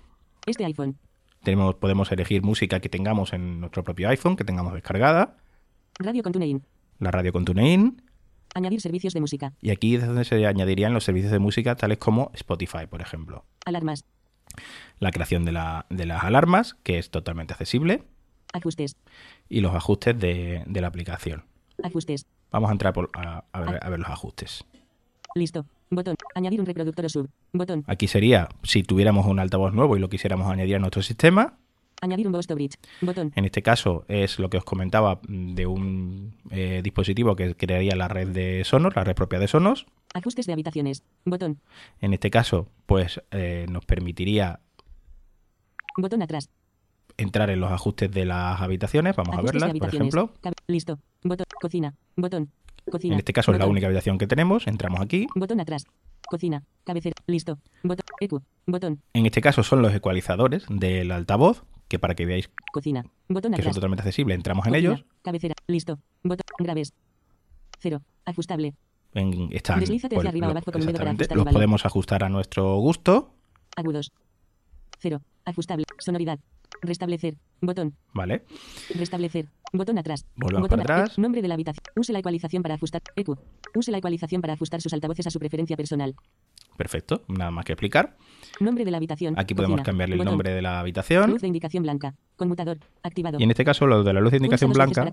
Este 0.47 0.65
iPhone. 0.65 0.99
Tenemos 1.43 1.77
podemos 1.77 2.11
elegir 2.13 2.43
música 2.43 2.81
que 2.81 2.89
tengamos 2.89 3.33
en 3.33 3.61
nuestro 3.61 3.83
propio 3.85 4.09
iPhone 4.11 4.37
que 4.37 4.45
tengamos 4.45 4.75
descargada, 4.75 5.37
Radio 5.99 6.23
con 6.23 6.33
TuneIn. 6.33 6.63
la 6.99 7.11
radio 7.11 7.33
con 7.33 7.45
TuneIn 7.45 8.03
Añadir 8.55 8.81
servicios 8.83 9.15
de 9.15 9.21
música. 9.21 9.55
y 9.63 9.71
aquí 9.71 9.95
es 9.95 10.07
donde 10.07 10.25
se 10.25 10.45
añadirían 10.47 10.93
los 10.93 11.05
servicios 11.05 11.33
de 11.33 11.39
música 11.39 11.75
tales 11.77 11.99
como 11.99 12.31
Spotify, 12.35 12.87
por 12.91 13.01
ejemplo. 13.01 13.47
Alarmas. 13.65 14.05
La 14.99 15.11
creación 15.11 15.45
de, 15.47 15.53
la- 15.53 15.87
de 15.89 16.05
las 16.05 16.23
alarmas, 16.25 16.75
que 16.83 16.99
es 16.99 17.11
totalmente 17.11 17.55
accesible. 17.55 18.03
Ajustes. 18.53 18.97
y 19.49 19.61
los 19.63 19.75
ajustes 19.75 20.19
de, 20.19 20.63
de 20.67 20.81
la 20.83 20.89
aplicación. 20.89 21.45
Ajustes. 21.83 22.27
Vamos 22.53 22.69
a 22.69 22.73
entrar 22.73 22.93
por- 22.93 23.11
a, 23.15 23.45
a 23.53 23.61
ver, 23.61 23.79
a 23.83 23.89
ver 23.91 23.99
los 23.99 24.09
ajustes. 24.11 24.65
Listo. 25.35 25.65
Botón. 25.91 26.15
Añadir 26.35 26.61
un 26.61 26.67
reproductor 26.67 27.09
sub. 27.11 27.29
Botón. 27.53 27.85
Aquí 27.87 28.07
sería 28.07 28.49
si 28.63 28.83
tuviéramos 28.83 29.27
un 29.27 29.39
altavoz 29.39 29.73
nuevo 29.75 29.97
y 29.97 30.01
lo 30.01 30.09
quisiéramos 30.09 30.47
añadir 30.51 30.77
a 30.77 30.79
nuestro 30.79 31.03
sistema. 31.03 31.59
Añadir 32.01 32.27
un 32.27 32.33
Ghost 32.33 32.51
Bridge. 32.53 32.75
Botón. 33.01 33.33
En 33.37 33.45
este 33.45 33.63
caso 33.63 34.05
es 34.09 34.39
lo 34.39 34.51
que 34.51 34.57
os 34.59 34.65
comentaba 34.65 35.21
de 35.29 35.67
un 35.67 36.35
eh, 36.51 36.81
dispositivo 36.83 37.37
que 37.37 37.55
crearía 37.55 37.95
la 37.95 38.09
red 38.09 38.29
de 38.29 38.65
Sonos, 38.65 38.97
la 38.97 39.05
red 39.05 39.15
propia 39.15 39.39
de 39.39 39.47
Sonos. 39.49 39.87
Ajustes 40.15 40.47
de 40.47 40.53
habitaciones. 40.53 41.05
Botón. 41.25 41.61
En 42.01 42.13
este 42.13 42.31
caso, 42.31 42.69
pues 42.87 43.23
eh, 43.31 43.67
nos 43.71 43.85
permitiría 43.85 44.61
Botón 45.97 46.23
atrás. 46.23 46.49
entrar 47.19 47.51
en 47.51 47.61
los 47.61 47.71
ajustes 47.71 48.11
de 48.11 48.25
las 48.25 48.61
habitaciones. 48.61 49.15
Vamos 49.15 49.35
a 49.37 49.39
Ajustes 49.39 49.61
de 49.61 49.67
verlas, 49.67 49.79
por 49.81 49.95
ejemplo. 49.95 50.31
Listo. 50.67 50.99
Botón. 51.23 51.47
Cocina. 51.63 51.95
Botón. 52.17 52.51
Cocina. 52.91 53.15
En 53.15 53.19
este 53.21 53.33
caso 53.33 53.53
es 53.53 53.59
la 53.59 53.65
Botón. 53.67 53.71
única 53.71 53.87
habitación 53.87 54.19
que 54.19 54.27
tenemos. 54.27 54.67
Entramos 54.67 55.01
aquí. 55.01 55.29
Botón 55.37 55.61
atrás. 55.61 55.85
Cocina. 56.29 56.65
Cabecera. 56.83 57.15
Listo. 57.29 57.61
Botón. 57.85 58.05
EQ. 58.19 58.43
Botón. 58.67 59.01
En 59.13 59.27
este 59.27 59.41
caso 59.41 59.63
son 59.63 59.81
los 59.81 59.95
ecualizadores 59.95 60.67
del 60.69 61.13
altavoz, 61.13 61.63
que 61.87 62.01
para 62.01 62.17
que 62.17 62.27
veáis 62.27 62.51
Cocina. 62.73 63.05
Botón 63.29 63.53
que 63.53 63.63
son 63.63 63.75
totalmente 63.75 64.03
accesibles, 64.03 64.35
entramos 64.35 64.67
en 64.67 64.73
Cocina. 64.73 64.89
ellos. 64.95 65.05
Cabecera. 65.23 65.55
Listo. 65.69 66.01
Botón. 66.25 66.43
Graves. 66.59 66.93
Cero. 67.79 68.03
Ajustable. 68.25 68.75
En, 69.15 69.51
están, 69.53 69.79
Deslízate 69.79 70.17
hacia 70.17 70.31
arriba 70.31 70.49
o 70.49 70.51
abajo 70.51 70.73
con 70.73 70.81
el 70.81 70.87
dedo 70.89 70.99
para 70.99 71.11
ajustar 71.13 71.37
los 71.37 71.47
podemos 71.47 71.87
ajustar 71.87 72.25
a 72.25 72.29
nuestro 72.29 72.77
gusto, 72.79 73.35
Agudos. 73.77 74.11
Cero. 74.99 75.21
Ajustable. 75.45 75.85
Sonoridad. 76.01 76.41
Restablecer. 76.83 77.37
Botón. 77.61 77.95
¿vale? 78.13 78.43
Restablecer. 78.95 79.47
Botón 79.73 79.99
atrás. 79.99 80.27
Volvemos 80.37 80.63
Botón 80.69 80.81
para 80.85 81.03
atrás. 81.03 81.19
Nombre 81.19 81.41
de 81.41 81.49
la 81.49 81.55
habitación. 81.55 81.83
Use 81.97 82.13
la 82.13 82.19
ecualización 82.19 82.63
para 82.63 82.75
ajustar. 82.75 83.03
EQ. 83.17 83.39
Use 83.75 83.91
la 83.93 83.99
ecualización 83.99 84.41
para 84.43 84.55
ajustar 84.55 84.81
sus 84.83 84.93
altavoces 84.93 85.27
a 85.27 85.31
su 85.31 85.39
preferencia 85.39 85.77
personal. 85.77 86.15
Perfecto, 86.77 87.23
nada 87.29 87.51
más 87.51 87.65
que 87.65 87.73
explicar. 87.73 88.17
Nombre 88.59 88.85
de 88.85 88.91
la 88.91 88.97
habitación. 88.97 89.35
Aquí 89.39 89.55
podemos 89.55 89.77
Cocina. 89.77 89.85
cambiarle 89.85 90.17
el 90.17 90.25
nombre 90.25 90.53
de 90.53 90.63
la 90.63 90.81
habitación. 90.81 91.31
Luz 91.31 91.43
de 91.43 91.47
indicación 91.47 91.83
blanca. 91.83 92.15
Conmutador. 92.37 92.79
Activado. 93.03 93.39
Y 93.39 93.45
en 93.45 93.51
este 93.51 93.65
caso, 93.65 93.87
lo 93.87 94.03
de 94.03 94.13
la 94.13 94.21
luz 94.21 94.33
de 94.33 94.39
indicación 94.39 94.73
blanca 94.73 95.09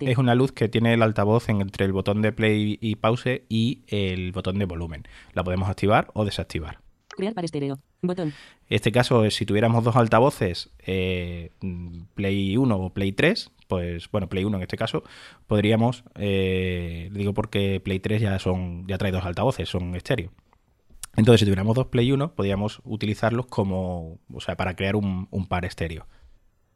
es 0.00 0.18
una 0.18 0.34
luz 0.34 0.52
que 0.52 0.68
tiene 0.68 0.94
el 0.94 1.02
altavoz 1.02 1.48
en- 1.48 1.60
entre 1.60 1.84
el 1.84 1.92
botón 1.92 2.22
de 2.22 2.32
play 2.32 2.78
y 2.80 2.96
pause 2.96 3.44
y 3.48 3.82
el 3.88 4.32
botón 4.32 4.58
de 4.58 4.64
volumen. 4.64 5.02
La 5.34 5.44
podemos 5.44 5.68
activar 5.68 6.10
o 6.14 6.24
desactivar. 6.24 6.80
Crear 7.08 7.34
para 7.34 7.44
estéreo. 7.44 7.78
Botón. 8.02 8.32
Este 8.68 8.92
caso, 8.92 9.28
si 9.30 9.44
tuviéramos 9.44 9.84
dos 9.84 9.96
altavoces, 9.96 10.70
eh, 10.86 11.50
Play 12.14 12.56
1 12.56 12.76
o 12.76 12.90
Play 12.94 13.12
3, 13.12 13.50
pues 13.68 14.10
bueno, 14.10 14.28
Play 14.28 14.44
1 14.44 14.56
en 14.56 14.62
este 14.62 14.76
caso, 14.76 15.04
podríamos, 15.46 16.04
eh, 16.14 17.10
digo 17.12 17.34
porque 17.34 17.80
Play 17.80 18.00
3 18.00 18.22
ya 18.22 18.38
son 18.38 18.86
ya 18.86 18.96
trae 18.96 19.12
dos 19.12 19.24
altavoces, 19.24 19.68
son 19.68 19.94
estéreo. 19.94 20.30
Entonces, 21.16 21.40
si 21.40 21.46
tuviéramos 21.46 21.74
dos 21.74 21.86
Play 21.86 22.12
1, 22.12 22.34
podríamos 22.34 22.80
utilizarlos 22.84 23.46
como, 23.46 24.18
o 24.32 24.40
sea, 24.40 24.56
para 24.56 24.76
crear 24.76 24.96
un, 24.96 25.28
un 25.30 25.46
par 25.46 25.64
estéreo. 25.64 26.06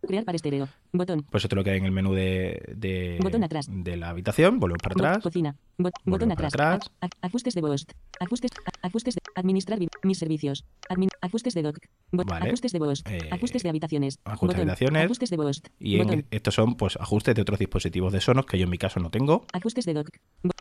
Crear 0.07 0.25
para 0.25 0.37
estéreo. 0.37 0.69
Botón. 0.93 1.25
Pues 1.31 1.45
esto 1.45 1.57
lo 1.57 1.65
que 1.65 1.71
hay 1.71 1.79
en 1.79 1.85
el 1.87 1.93
menú 1.93 2.13
de, 2.15 2.63
de, 2.77 3.19
Botón 3.23 3.43
atrás. 3.45 3.67
de 3.71 3.97
la 3.97 4.11
habitación, 4.11 4.61
volvemos 4.61 4.83
para 4.83 4.93
atrás. 4.95 5.23
Cocina. 5.23 5.57
Bot- 5.79 5.93
botón 6.05 6.31
atrás. 6.33 6.55
atrás. 6.55 6.91
Ajustes 7.21 7.55
de 7.55 7.63
host. 7.63 7.93
Ajustes. 8.21 8.51
ajustes 8.83 9.15
de. 9.17 9.21
Administrar 9.37 9.81
mis 10.05 10.19
servicios. 10.19 10.65
Admin- 10.89 11.09
ajustes 11.21 11.55
de 11.55 11.63
doc. 11.63 11.79
Bot- 12.13 12.27
Vale. 12.27 12.47
Ajustes 12.47 12.71
de 12.71 12.79
host. 12.81 13.09
Eh, 13.11 13.29
ajustes 13.33 13.63
de 13.65 13.69
habitaciones. 13.69 14.21
ajustes 14.25 14.57
de 14.57 14.63
habitaciones. 14.63 15.05
Ajustes 15.07 15.31
de 15.31 15.37
host. 15.39 15.69
Y 15.81 15.99
en- 15.99 16.27
estos 16.31 16.55
son 16.55 16.77
pues 16.77 16.97
ajustes 16.97 17.35
de 17.35 17.43
otros 17.43 17.59
dispositivos 17.59 18.13
de 18.13 18.21
Sonos 18.21 18.47
que 18.47 18.59
yo 18.59 18.65
en 18.65 18.71
mi 18.71 18.79
caso 18.79 19.01
no 19.01 19.11
tengo. 19.11 19.45
Ajustes 19.53 19.85
de 19.87 19.95
doc. 19.95 20.09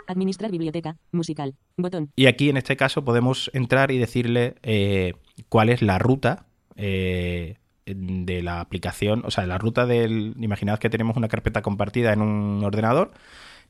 Administrar 0.08 0.50
biblioteca. 0.50 0.98
Musical. 1.12 1.54
Botón. 1.78 2.12
Y 2.16 2.26
aquí 2.26 2.50
en 2.50 2.58
este 2.58 2.76
caso 2.76 3.04
podemos 3.06 3.52
entrar 3.54 3.92
y 3.92 4.00
decirle 4.00 4.56
eh, 4.64 5.14
cuál 5.50 5.70
es 5.70 5.82
la 5.84 6.00
ruta 6.00 6.48
eh, 6.76 7.58
de 7.86 8.42
la 8.42 8.60
aplicación, 8.62 9.24
o 9.26 9.32
sea, 9.32 9.46
la 9.46 9.58
ruta 9.58 9.86
del... 9.86 10.34
Imaginad 10.40 10.80
que 10.80 10.90
tenemos 10.90 11.18
una 11.18 11.28
carpeta 11.28 11.62
compartida 11.62 12.14
en 12.14 12.22
un 12.22 12.64
ordenador 12.64 13.12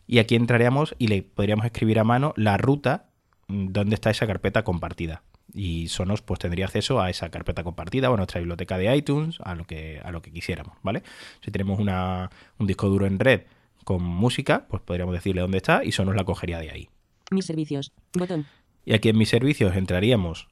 y 0.07 0.19
aquí 0.19 0.35
entraríamos 0.35 0.95
y 0.99 1.07
le 1.07 1.23
podríamos 1.23 1.65
escribir 1.65 1.99
a 1.99 2.03
mano 2.03 2.33
la 2.37 2.57
ruta 2.57 3.07
mm, 3.47 3.67
donde 3.69 3.95
está 3.95 4.09
esa 4.11 4.27
carpeta 4.27 4.63
compartida. 4.63 5.23
Y 5.53 5.87
Sonos 5.89 6.21
pues 6.21 6.39
tendría 6.39 6.65
acceso 6.65 7.01
a 7.01 7.09
esa 7.09 7.29
carpeta 7.29 7.63
compartida 7.63 8.09
o 8.09 8.13
a 8.13 8.17
nuestra 8.17 8.39
biblioteca 8.39 8.77
de 8.77 8.95
iTunes, 8.95 9.37
a 9.43 9.55
lo 9.55 9.65
que, 9.65 9.99
a 10.03 10.11
lo 10.11 10.21
que 10.21 10.31
quisiéramos, 10.31 10.77
¿vale? 10.83 11.03
Si 11.41 11.51
tenemos 11.51 11.79
una- 11.79 12.29
un 12.59 12.67
disco 12.67 12.87
duro 12.89 13.05
en 13.05 13.19
red 13.19 13.41
con 13.83 14.01
música, 14.03 14.65
pues 14.69 14.81
podríamos 14.81 15.13
decirle 15.13 15.41
dónde 15.41 15.57
está 15.57 15.83
y 15.83 15.91
Sonos 15.91 16.15
la 16.15 16.23
cogería 16.23 16.59
de 16.59 16.71
ahí. 16.71 16.89
Mis 17.31 17.45
servicios. 17.45 17.91
Botón. 18.13 18.45
Y 18.85 18.93
aquí 18.93 19.09
en 19.09 19.17
mis 19.17 19.29
servicios 19.29 19.75
entraríamos 19.75 20.47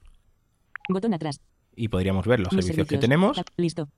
Botón 0.88 1.14
atrás. 1.14 1.40
Y 1.76 1.88
podríamos 1.88 2.26
ver 2.26 2.40
los 2.40 2.48
servicios, 2.50 2.86
que 2.86 2.98
tenemos. 2.98 3.40
Listo. 3.56 3.88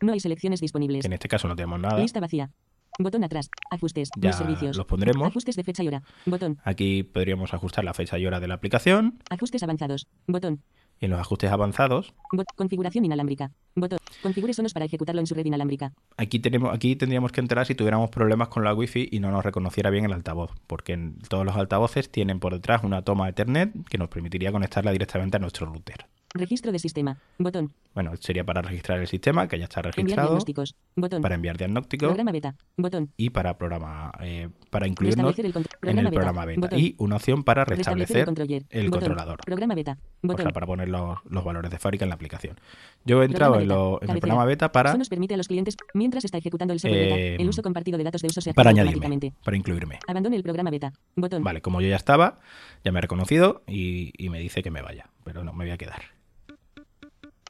No 0.00 0.12
hay 0.12 0.20
selecciones 0.20 0.60
disponibles. 0.60 1.04
en 1.04 1.12
este 1.12 1.28
caso 1.28 1.48
no 1.48 1.56
tenemos 1.56 1.80
nada. 1.80 1.98
Lista 1.98 2.20
vacía. 2.20 2.50
Botón 2.98 3.24
atrás. 3.24 3.48
Ajustes. 3.70 4.10
Ya 4.18 4.28
Mis 4.30 4.36
servicios. 4.36 4.76
los 4.76 4.84
pondremos. 4.86 5.26
Ajustes 5.26 5.56
de 5.56 5.64
fecha 5.64 5.82
y 5.82 5.88
hora. 5.88 6.02
Botón. 6.26 6.58
Aquí 6.62 7.02
podríamos 7.02 7.54
ajustar 7.54 7.84
la 7.84 7.94
fecha 7.94 8.18
y 8.18 8.26
hora 8.26 8.38
de 8.38 8.48
la 8.48 8.54
aplicación. 8.54 9.18
Ajustes 9.30 9.62
avanzados. 9.62 10.08
Botón. 10.26 10.62
Y 11.00 11.06
en 11.06 11.10
los 11.10 11.18
ajustes 11.18 11.50
avanzados, 11.50 12.14
Bot- 12.32 12.44
configuración 12.54 13.04
inalámbrica. 13.04 13.50
Botón. 13.74 13.98
Configure 14.22 14.52
sonos 14.52 14.72
para 14.74 14.84
ejecutarlo 14.84 15.20
en 15.20 15.26
su 15.26 15.34
red 15.34 15.44
inalámbrica. 15.46 15.94
aquí 16.18 16.38
tenemos, 16.38 16.72
aquí 16.72 16.94
tendríamos 16.94 17.32
que 17.32 17.40
entrar 17.40 17.66
si 17.66 17.74
tuviéramos 17.74 18.10
problemas 18.10 18.48
con 18.48 18.62
la 18.62 18.72
Wi-Fi 18.74 19.08
y 19.10 19.18
no 19.18 19.30
nos 19.32 19.42
reconociera 19.44 19.90
bien 19.90 20.04
el 20.04 20.12
altavoz, 20.12 20.52
porque 20.68 20.92
en 20.92 21.18
todos 21.28 21.44
los 21.46 21.56
altavoces 21.56 22.08
tienen 22.12 22.38
por 22.40 22.52
detrás 22.52 22.84
una 22.84 23.02
toma 23.02 23.28
Ethernet 23.28 23.72
que 23.88 23.98
nos 23.98 24.10
permitiría 24.10 24.52
conectarla 24.52 24.92
directamente 24.92 25.38
a 25.38 25.40
nuestro 25.40 25.66
router. 25.66 26.06
Registro 26.34 26.72
de 26.72 26.78
sistema. 26.78 27.18
Botón. 27.38 27.72
Bueno, 27.94 28.12
sería 28.18 28.42
para 28.42 28.62
registrar 28.62 28.98
el 29.00 29.06
sistema, 29.06 29.48
que 29.48 29.58
ya 29.58 29.64
está 29.64 29.80
Enviar 29.80 29.94
registrado, 29.96 30.28
diagnósticos. 30.30 30.74
Botón. 30.96 31.20
para 31.20 31.34
enviar 31.34 31.58
diagnósticos 31.58 32.08
Programa 32.08 32.32
beta. 32.32 32.54
Botón. 32.78 33.10
y 33.18 33.28
para 33.30 33.58
programa, 33.58 34.10
eh, 34.20 34.48
para 34.70 34.86
incluirnos 34.86 35.38
el 35.38 35.52
en 35.82 35.98
el 35.98 36.10
programa 36.10 36.46
beta. 36.46 36.74
Y 36.74 36.94
una 36.98 37.16
opción 37.16 37.44
para 37.44 37.66
Restablecer 37.66 38.26
el 38.70 38.90
controlador. 38.90 39.40
Programa 39.44 39.74
beta. 39.74 39.98
O 40.22 40.28
Botón. 40.28 40.44
sea, 40.44 40.52
para 40.52 40.66
poner 40.66 40.88
los, 40.88 41.18
los 41.28 41.44
valores 41.44 41.70
de 41.70 41.78
fábrica 41.78 42.04
en 42.06 42.08
la 42.08 42.14
aplicación. 42.14 42.58
Yo 43.04 43.22
he 43.22 43.26
entrado 43.26 43.60
en, 43.60 43.68
lo- 43.68 44.00
en 44.02 44.08
el 44.10 44.18
programa 44.20 44.46
beta 44.46 44.72
para, 44.72 44.92
Sonos 44.92 45.10
permite 45.10 45.34
a 45.34 45.36
los 45.36 45.48
clientes, 45.48 45.76
mientras 45.92 46.24
está 46.24 46.38
ejecutando 46.38 46.72
el 46.72 46.80
software 46.80 47.02
Eh, 47.02 47.30
beta, 47.32 47.42
el 47.42 47.48
uso 47.50 47.62
compartido 47.62 47.98
de 47.98 48.04
datos 48.04 48.22
de 48.22 48.28
uso 48.28 48.40
se 48.40 48.54
para 48.54 48.70
añadirme, 48.70 49.32
para 49.44 49.56
incluirme. 49.56 49.98
Abandone 50.08 50.36
el 50.36 50.42
programa 50.42 50.70
beta. 50.70 50.92
Botón. 51.14 51.44
Vale, 51.44 51.60
como 51.60 51.82
yo 51.82 51.88
ya 51.88 51.96
estaba, 51.96 52.40
ya 52.84 52.90
me 52.92 52.98
ha 52.98 53.02
reconocido 53.02 53.62
y, 53.66 54.12
y 54.16 54.30
me 54.30 54.38
dice 54.40 54.62
que 54.62 54.70
me 54.70 54.80
vaya, 54.80 55.10
pero 55.24 55.44
no, 55.44 55.52
me 55.52 55.64
voy 55.66 55.72
a 55.72 55.76
quedar. 55.76 56.02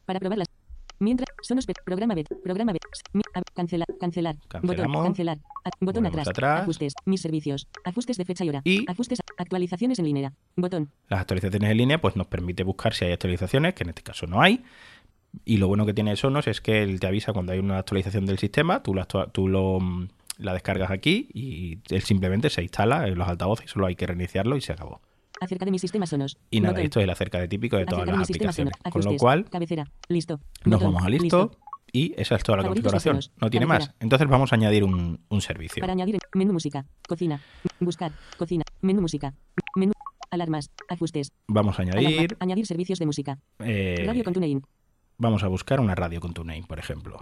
Para 0.06 0.20
probarlas. 0.20 0.48
Mientras, 0.98 1.26
Sonos. 1.42 1.66
Programa 1.84 2.14
beta. 2.14 2.34
Programa 2.44 2.72
beta. 2.72 2.86
Cancelar. 3.54 3.86
Cancelar. 3.98 4.36
Botón. 4.62 4.92
Cancelar. 4.92 5.38
Botón 5.80 6.06
atrás. 6.06 6.28
atrás. 6.28 6.62
Ajustes. 6.62 6.94
Mis 7.06 7.20
servicios. 7.20 7.66
Ajustes 7.84 8.16
de 8.18 8.24
fecha 8.24 8.44
y 8.44 8.48
hora. 8.50 8.60
Y- 8.64 8.84
Ajustes. 8.88 9.18
Actualizaciones 9.36 9.98
en 9.98 10.04
línea. 10.04 10.32
Botón. 10.56 10.90
Las 11.08 11.20
actualizaciones 11.20 11.70
en 11.70 11.76
línea 11.76 12.00
pues 12.00 12.14
nos 12.14 12.28
permite 12.28 12.62
buscar 12.62 12.94
si 12.94 13.04
hay 13.04 13.12
actualizaciones, 13.12 13.74
que 13.74 13.82
en 13.82 13.88
este 13.90 14.02
caso 14.02 14.26
no 14.26 14.40
hay. 14.42 14.62
Y 15.44 15.56
lo 15.56 15.66
bueno 15.66 15.86
que 15.86 15.94
tiene 15.94 16.14
Sonos 16.14 16.46
es 16.46 16.60
que 16.60 16.82
él 16.82 17.00
te 17.00 17.06
avisa 17.06 17.32
cuando 17.32 17.52
hay 17.52 17.58
una 17.58 17.78
actualización 17.78 18.26
del 18.26 18.38
sistema, 18.38 18.82
tú, 18.82 18.94
la, 18.94 19.06
tú 19.06 19.48
lo, 19.48 19.78
la 20.38 20.52
descargas 20.52 20.90
aquí 20.90 21.28
y 21.32 21.78
él 21.88 22.02
simplemente 22.02 22.50
se 22.50 22.62
instala 22.62 23.08
en 23.08 23.16
los 23.16 23.26
altavoces, 23.26 23.70
solo 23.70 23.86
hay 23.86 23.96
que 23.96 24.06
reiniciarlo 24.06 24.56
y 24.56 24.60
se 24.60 24.72
acabó. 24.72 25.00
Acerca 25.42 25.64
de 25.64 25.72
mi 25.72 25.78
sistema 25.80 26.06
Sonos. 26.06 26.38
Y 26.50 26.60
nada, 26.60 26.72
Botón. 26.74 26.84
esto 26.84 27.00
es 27.00 27.04
el 27.04 27.10
acerca 27.10 27.40
de 27.40 27.48
típico 27.48 27.76
de 27.76 27.84
todas 27.84 28.02
Acerca 28.04 28.18
las 28.20 28.30
aplicaciones. 28.30 28.74
Sonos. 28.80 28.92
Con 28.92 29.12
lo 29.12 29.18
cual, 29.18 29.50
Cabecera. 29.50 29.90
Listo. 30.08 30.38
nos 30.64 30.78
Botón. 30.78 30.94
vamos 30.94 31.06
a 31.06 31.10
listo, 31.10 31.50
y 31.92 32.14
esa 32.16 32.36
es 32.36 32.44
toda 32.44 32.58
la 32.58 32.62
Favoritos 32.62 32.84
configuración. 32.92 33.14
Sonos. 33.22 33.32
No 33.40 33.50
tiene 33.50 33.66
Cabecera. 33.66 33.88
más. 33.92 33.96
Entonces 34.00 34.28
vamos 34.28 34.52
a 34.52 34.54
añadir 34.56 34.84
un, 34.84 35.20
un 35.28 35.40
servicio. 35.40 35.80
Para 35.80 35.94
añadir 35.94 36.18
menú 36.34 36.52
música, 36.52 36.86
cocina, 37.08 37.40
buscar, 37.80 38.12
cocina, 38.38 38.62
menú 38.82 39.00
música, 39.00 39.34
menú, 39.74 39.92
alarmas, 40.30 40.70
ajustes, 40.88 41.32
Vamos 41.48 41.78
a 41.78 41.82
alarma, 41.82 42.08
añadir, 42.08 42.36
añadir 42.38 42.66
servicios 42.66 42.98
de 43.00 43.06
música, 43.06 43.38
eh, 43.58 44.04
radio 44.06 44.22
con 44.24 44.32
TuneIn, 44.32 44.62
vamos 45.18 45.42
a 45.42 45.48
buscar 45.48 45.80
una 45.80 45.94
radio 45.96 46.20
con 46.20 46.32
TuneIn, 46.32 46.64
por 46.66 46.78
ejemplo. 46.78 47.18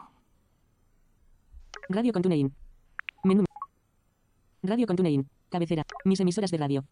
radio 1.89 2.13
con 2.13 2.23
TuneIn, 2.23 2.55
menú, 3.25 3.45
radio 4.63 4.87
con 4.87 4.95
TuneIn, 4.97 5.29
cabecera, 5.49 5.83
mis 6.05 6.21
emisoras 6.21 6.51
de 6.51 6.59
radio, 6.59 6.85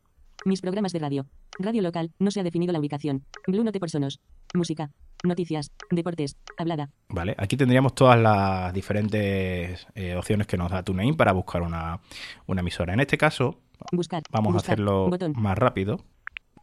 mis 0.45 0.61
programas 0.61 0.93
de 0.93 0.99
radio, 0.99 1.27
radio 1.59 1.83
local, 1.83 2.13
no 2.19 2.31
se 2.31 2.41
ha 2.41 2.43
definido 2.43 2.73
la 2.73 2.79
ubicación, 2.79 3.25
Blue 3.47 3.65
Note 3.65 3.81
por 3.81 3.91
Sonos, 3.91 4.21
música, 4.55 4.91
noticias, 5.25 5.73
deportes, 5.91 6.37
hablada, 6.57 6.91
Vale, 7.09 7.35
aquí 7.39 7.57
tendríamos 7.57 7.95
todas 7.95 8.19
las 8.21 8.73
diferentes 8.73 9.87
eh, 9.95 10.15
opciones 10.17 10.47
que 10.47 10.57
nos 10.57 10.71
da 10.71 10.83
TuneIn 10.83 11.17
para 11.17 11.33
buscar 11.33 11.63
una, 11.63 12.01
una 12.47 12.61
emisora. 12.61 12.93
En 12.93 13.01
este 13.01 13.19
caso, 13.19 13.59
buscar, 13.93 14.23
vamos 14.31 14.55
a 14.55 14.59
hacerlo 14.59 15.09
botón, 15.09 15.33
más 15.37 15.59
rápido. 15.59 16.05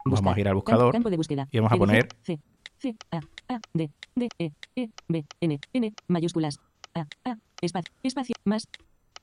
Vamos 0.05 0.35
a 0.35 0.39
ir 0.39 0.47
al 0.47 0.55
buscador 0.55 0.93
campo 0.93 1.09
de 1.09 1.17
búsqueda, 1.17 1.47
y 1.51 1.57
vamos 1.57 1.73
a 1.73 1.77
poner 1.77 2.07
C, 2.21 2.39
C, 2.77 2.95
A, 3.11 3.19
A, 3.53 3.59
D, 3.73 3.89
D, 4.15 4.29
E, 4.37 4.51
E, 4.75 4.89
B, 5.07 5.25
N, 5.41 5.59
N, 5.73 5.93
mayúsculas, 6.07 6.59
A, 6.93 7.07
A, 7.23 7.37
espacio, 7.61 7.91
espacio, 8.03 8.35
más, 8.45 8.67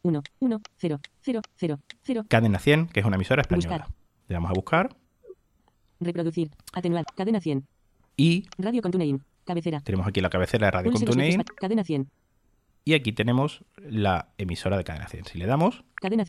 1, 0.02 0.22
1, 0.40 0.60
0, 0.78 1.00
0, 1.20 1.40
0, 1.56 1.78
0, 2.02 2.24
Cadena 2.28 2.58
100, 2.58 2.88
que 2.88 3.00
es 3.00 3.06
una 3.06 3.16
emisora 3.16 3.42
española. 3.42 3.78
Buscar. 3.78 4.01
Le 4.32 4.36
damos 4.36 4.50
a 4.50 4.54
buscar 4.54 4.96
reproducir, 6.00 6.50
atenuar, 6.72 7.04
cadena 7.14 7.38
100, 7.38 7.66
y 8.16 8.46
radio 8.56 8.80
con 8.80 8.90
TuneIn, 8.90 9.22
cabecera, 9.44 9.80
tenemos 9.80 10.06
aquí 10.06 10.22
la 10.22 10.30
cabecera 10.30 10.68
de 10.68 10.70
Radio 10.70 10.90
con 10.90 11.04
TuneIn. 11.04 11.42
cadena 11.60 11.84
100, 11.84 12.10
Y 12.86 12.94
aquí 12.94 13.12
tenemos 13.12 13.62
la 13.76 14.30
emisora 14.38 14.78
de 14.78 14.84
cadena 14.84 15.06
100. 15.06 15.26
Si 15.26 15.36
le 15.38 15.44
damos, 15.44 15.84
Cadena. 15.96 16.24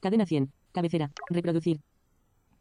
Cadena 0.00 0.24
100. 0.24 0.50
Cabecera. 0.72 1.10
Reproducir. 1.28 1.80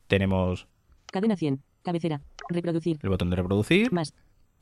tenemos 0.07 0.67
Cadena 1.07 1.37
100. 1.37 1.63
Cabecera. 1.81 2.19
Reproducir. 2.49 2.99
el 3.01 3.09
botón 3.09 3.29
de 3.29 3.37
reproducir 3.37 3.91
Más. 3.93 4.13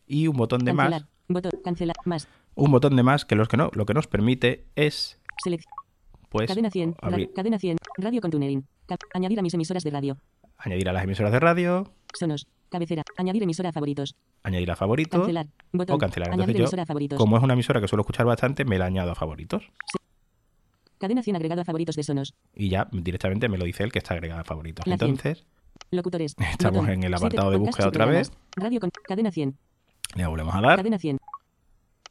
y 0.05 0.27
un 0.27 0.37
botón 0.37 0.59
de 0.63 0.73
Cancelar. 0.75 1.01
más. 1.01 1.09
Botón. 1.27 1.51
Cancelar. 1.63 1.95
Más. 2.05 2.27
Un 2.53 2.69
botón 2.71 2.95
de 2.95 3.01
más 3.03 3.25
que, 3.25 3.35
los 3.35 3.47
que 3.47 3.57
no, 3.57 3.71
lo 3.73 3.85
que 3.87 3.95
nos 3.95 4.05
permite 4.05 4.67
es, 4.75 5.19
Selección. 5.43 5.73
pues, 6.29 6.47
cadena 6.47 6.69
100. 6.69 6.93
ra- 7.01 7.09
abrir- 7.09 7.33
cadena 7.33 7.57
100. 7.57 7.77
Radio 7.97 8.21
con 8.21 8.29
tuning. 8.31 8.63
Añadir 9.13 9.39
a 9.39 9.41
mis 9.41 9.53
emisoras 9.53 9.83
de 9.83 9.91
radio. 9.91 10.17
añadir 10.57 10.89
a 10.89 10.93
las 10.93 11.03
emisoras 11.03 11.31
de 11.31 11.39
radio, 11.39 11.91
Sonos. 12.17 12.47
Cabecera. 12.69 13.03
Añadir 13.17 13.41
emisora 13.43 13.69
a 13.69 13.71
favoritos. 13.71 14.15
añadir 14.43 14.69
a 14.71 14.75
favoritos 14.75 15.19
Cancelar. 15.19 15.47
Botón. 15.71 15.95
o 15.95 15.97
cancelar. 15.97 16.27
Añadir 16.29 16.41
Entonces 16.57 16.59
emisora 16.73 16.81
yo, 16.81 16.83
a 16.83 16.85
favoritos. 16.85 17.17
como 17.17 17.37
es 17.37 17.43
una 17.43 17.53
emisora 17.53 17.81
que 17.81 17.87
suelo 17.87 18.01
escuchar 18.01 18.25
bastante, 18.25 18.63
me 18.65 18.77
la 18.77 18.85
añado 18.85 19.11
a 19.11 19.15
favoritos. 19.15 19.63
Cadena 20.99 21.23
100 21.23 21.35
agregado 21.37 21.61
a 21.61 21.65
favoritos 21.65 21.95
de 21.95 22.03
Sonos. 22.03 22.33
Y 22.53 22.69
ya 22.69 22.87
directamente 22.91 23.47
me 23.47 23.57
lo 23.57 23.65
dice 23.65 23.83
él 23.83 23.91
que 23.91 23.99
está 23.99 24.13
agregada 24.15 24.41
a 24.41 24.43
favoritos. 24.43 24.85
La. 24.85 24.95
Entonces, 24.95 25.45
Locutores. 25.91 26.35
Estamos 26.51 26.81
Botón. 26.81 26.93
en 26.93 27.03
el 27.03 27.13
apartado 27.13 27.51
de 27.51 27.57
búsqueda 27.57 27.87
otra 27.87 28.05
vez. 28.05 28.31
Radio 28.55 28.79
con. 28.79 28.91
Cadena 29.07 29.31
100. 29.31 29.57
le 30.15 30.27
volvemos 30.27 30.53
a 30.53 30.61
dar. 30.61 30.75
Cadena 30.77 30.99
100. 30.99 31.17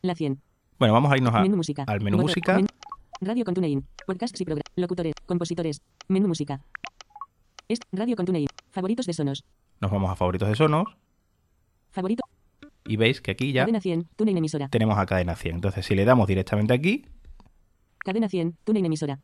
La 0.03 0.15
100. 0.15 0.41
Bueno, 0.79 0.95
vamos 0.95 1.13
a 1.13 1.17
irnos 1.17 1.35
a- 1.35 1.43
menú 1.43 1.57
música. 1.57 1.85
al 1.87 2.01
menú 2.01 2.17
Botón. 2.17 2.31
música. 2.31 2.55
Men- 2.57 2.67
radio 3.21 3.45
con 3.45 3.55
TuneIn. 3.55 3.85
Podcasts 4.07 4.41
y 4.41 4.45
programas. 4.45 4.65
Locutores. 4.77 5.13
Compositores. 5.27 5.83
Menú 6.09 6.29
música. 6.29 6.61
Est 7.69 7.83
radio 7.93 8.17
con 8.17 8.25
TuneIn. 8.27 8.49
Favoritos 8.71 9.07
de 9.07 9.13
Sonos. 9.13 9.45
Nos 9.81 9.91
vamos 9.91 10.11
a 10.11 10.17
favoritos 10.17 10.49
de 10.49 10.55
Sonos 10.57 10.87
Favorito. 11.91 12.23
y 12.85 12.97
veis 12.97 13.21
que 13.21 13.31
aquí 13.33 13.53
ya 13.53 13.63
Cadena 13.63 13.81
100. 13.81 14.09
TuneIn 14.17 14.39
emisora. 14.39 14.69
tenemos 14.69 14.97
a 14.99 15.05
cadena 15.07 15.37
100. 15.37 15.57
Entonces, 15.57 15.85
si 15.85 15.95
le 15.95 16.05
damos 16.05 16.27
directamente 16.27 16.73
aquí, 16.73 17.05
Cadena 17.99 18.29
100. 18.29 18.57
TuneIn 18.65 18.87
emisora. 18.87 19.21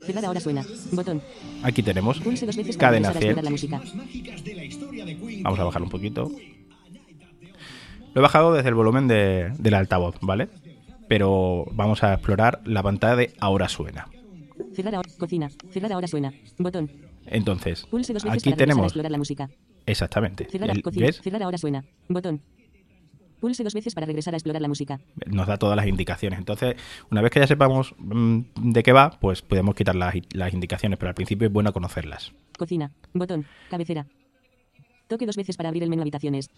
Cerrar 0.00 0.24
ahora 0.26 0.40
suena. 0.40 0.64
Botón. 0.92 1.22
aquí 1.62 1.82
tenemos 1.82 2.20
Pulse 2.20 2.44
dos 2.46 2.56
veces 2.56 2.76
cadena 2.76 3.12
regresar 3.12 3.16
a 3.16 3.20
100. 3.20 3.30
explorar 3.30 3.44
la 3.44 3.50
música. 3.50 5.42
Vamos 5.42 5.58
a 5.60 5.64
bajar 5.64 5.82
un 5.82 5.88
poquito. 5.90 6.30
Lo 8.14 8.20
he 8.20 8.22
bajado 8.22 8.52
desde 8.52 8.68
el 8.68 8.74
volumen 8.74 9.08
de- 9.08 9.52
del 9.58 9.74
altavoz, 9.74 10.16
¿vale? 10.20 10.48
Pero 11.08 11.66
vamos 11.72 12.02
a 12.02 12.12
explorar 12.14 12.60
la 12.64 12.82
pantalla 12.82 13.16
de 13.16 13.34
ahora 13.40 13.68
suena. 13.68 14.08
Cerrar 14.74 14.94
ahora. 14.94 15.10
Cocina. 15.18 15.50
Cerrar 15.70 15.92
ahora 15.92 16.06
suena. 16.06 16.32
Botón. 16.58 16.90
Entonces, 17.26 17.86
Pulse 17.86 18.12
dos 18.12 18.24
veces 18.24 18.38
aquí 18.38 18.50
para 18.50 18.50
regresar 18.50 18.52
a 18.54 18.56
tenemos 18.56 18.86
explorar 18.86 19.10
la 19.12 19.18
música. 19.18 19.50
exactamente. 19.86 20.46
Cerrar 20.50 20.70
el- 20.70 20.82
cocina. 20.82 21.06
¿Ves? 21.06 21.20
Cerrar 21.20 21.42
ahora 21.42 21.58
suena. 21.58 21.84
Botón. 22.08 22.40
Pulse 23.40 23.64
dos 23.64 23.74
veces 23.74 23.92
para 23.94 24.06
regresar 24.06 24.34
a 24.34 24.36
explorar 24.36 24.62
la 24.62 24.68
música. 24.68 25.00
Nos 25.26 25.46
da 25.48 25.56
todas 25.56 25.76
las 25.76 25.86
indicaciones. 25.88 26.38
Entonces, 26.38 26.76
una 27.10 27.22
vez 27.22 27.32
que 27.32 27.40
ya 27.40 27.46
sepamos 27.48 27.92
mm, 27.98 28.40
de 28.72 28.82
qué 28.84 28.92
va, 28.92 29.10
pues 29.20 29.42
podemos 29.42 29.74
quitar 29.74 29.96
las, 29.96 30.14
las 30.32 30.54
indicaciones, 30.54 30.96
pero 30.98 31.08
al 31.08 31.14
principio 31.16 31.48
es 31.48 31.52
bueno 31.52 31.72
conocerlas. 31.72 32.32
Cocina. 32.56 32.92
Botón. 33.12 33.44
Cabecera. 33.68 34.06
Toque 35.08 35.26
dos 35.26 35.36
veces 35.36 35.56
para 35.56 35.68
abrir 35.70 35.82
el 35.82 35.90
menú 35.90 36.02
habitaciones. 36.02 36.50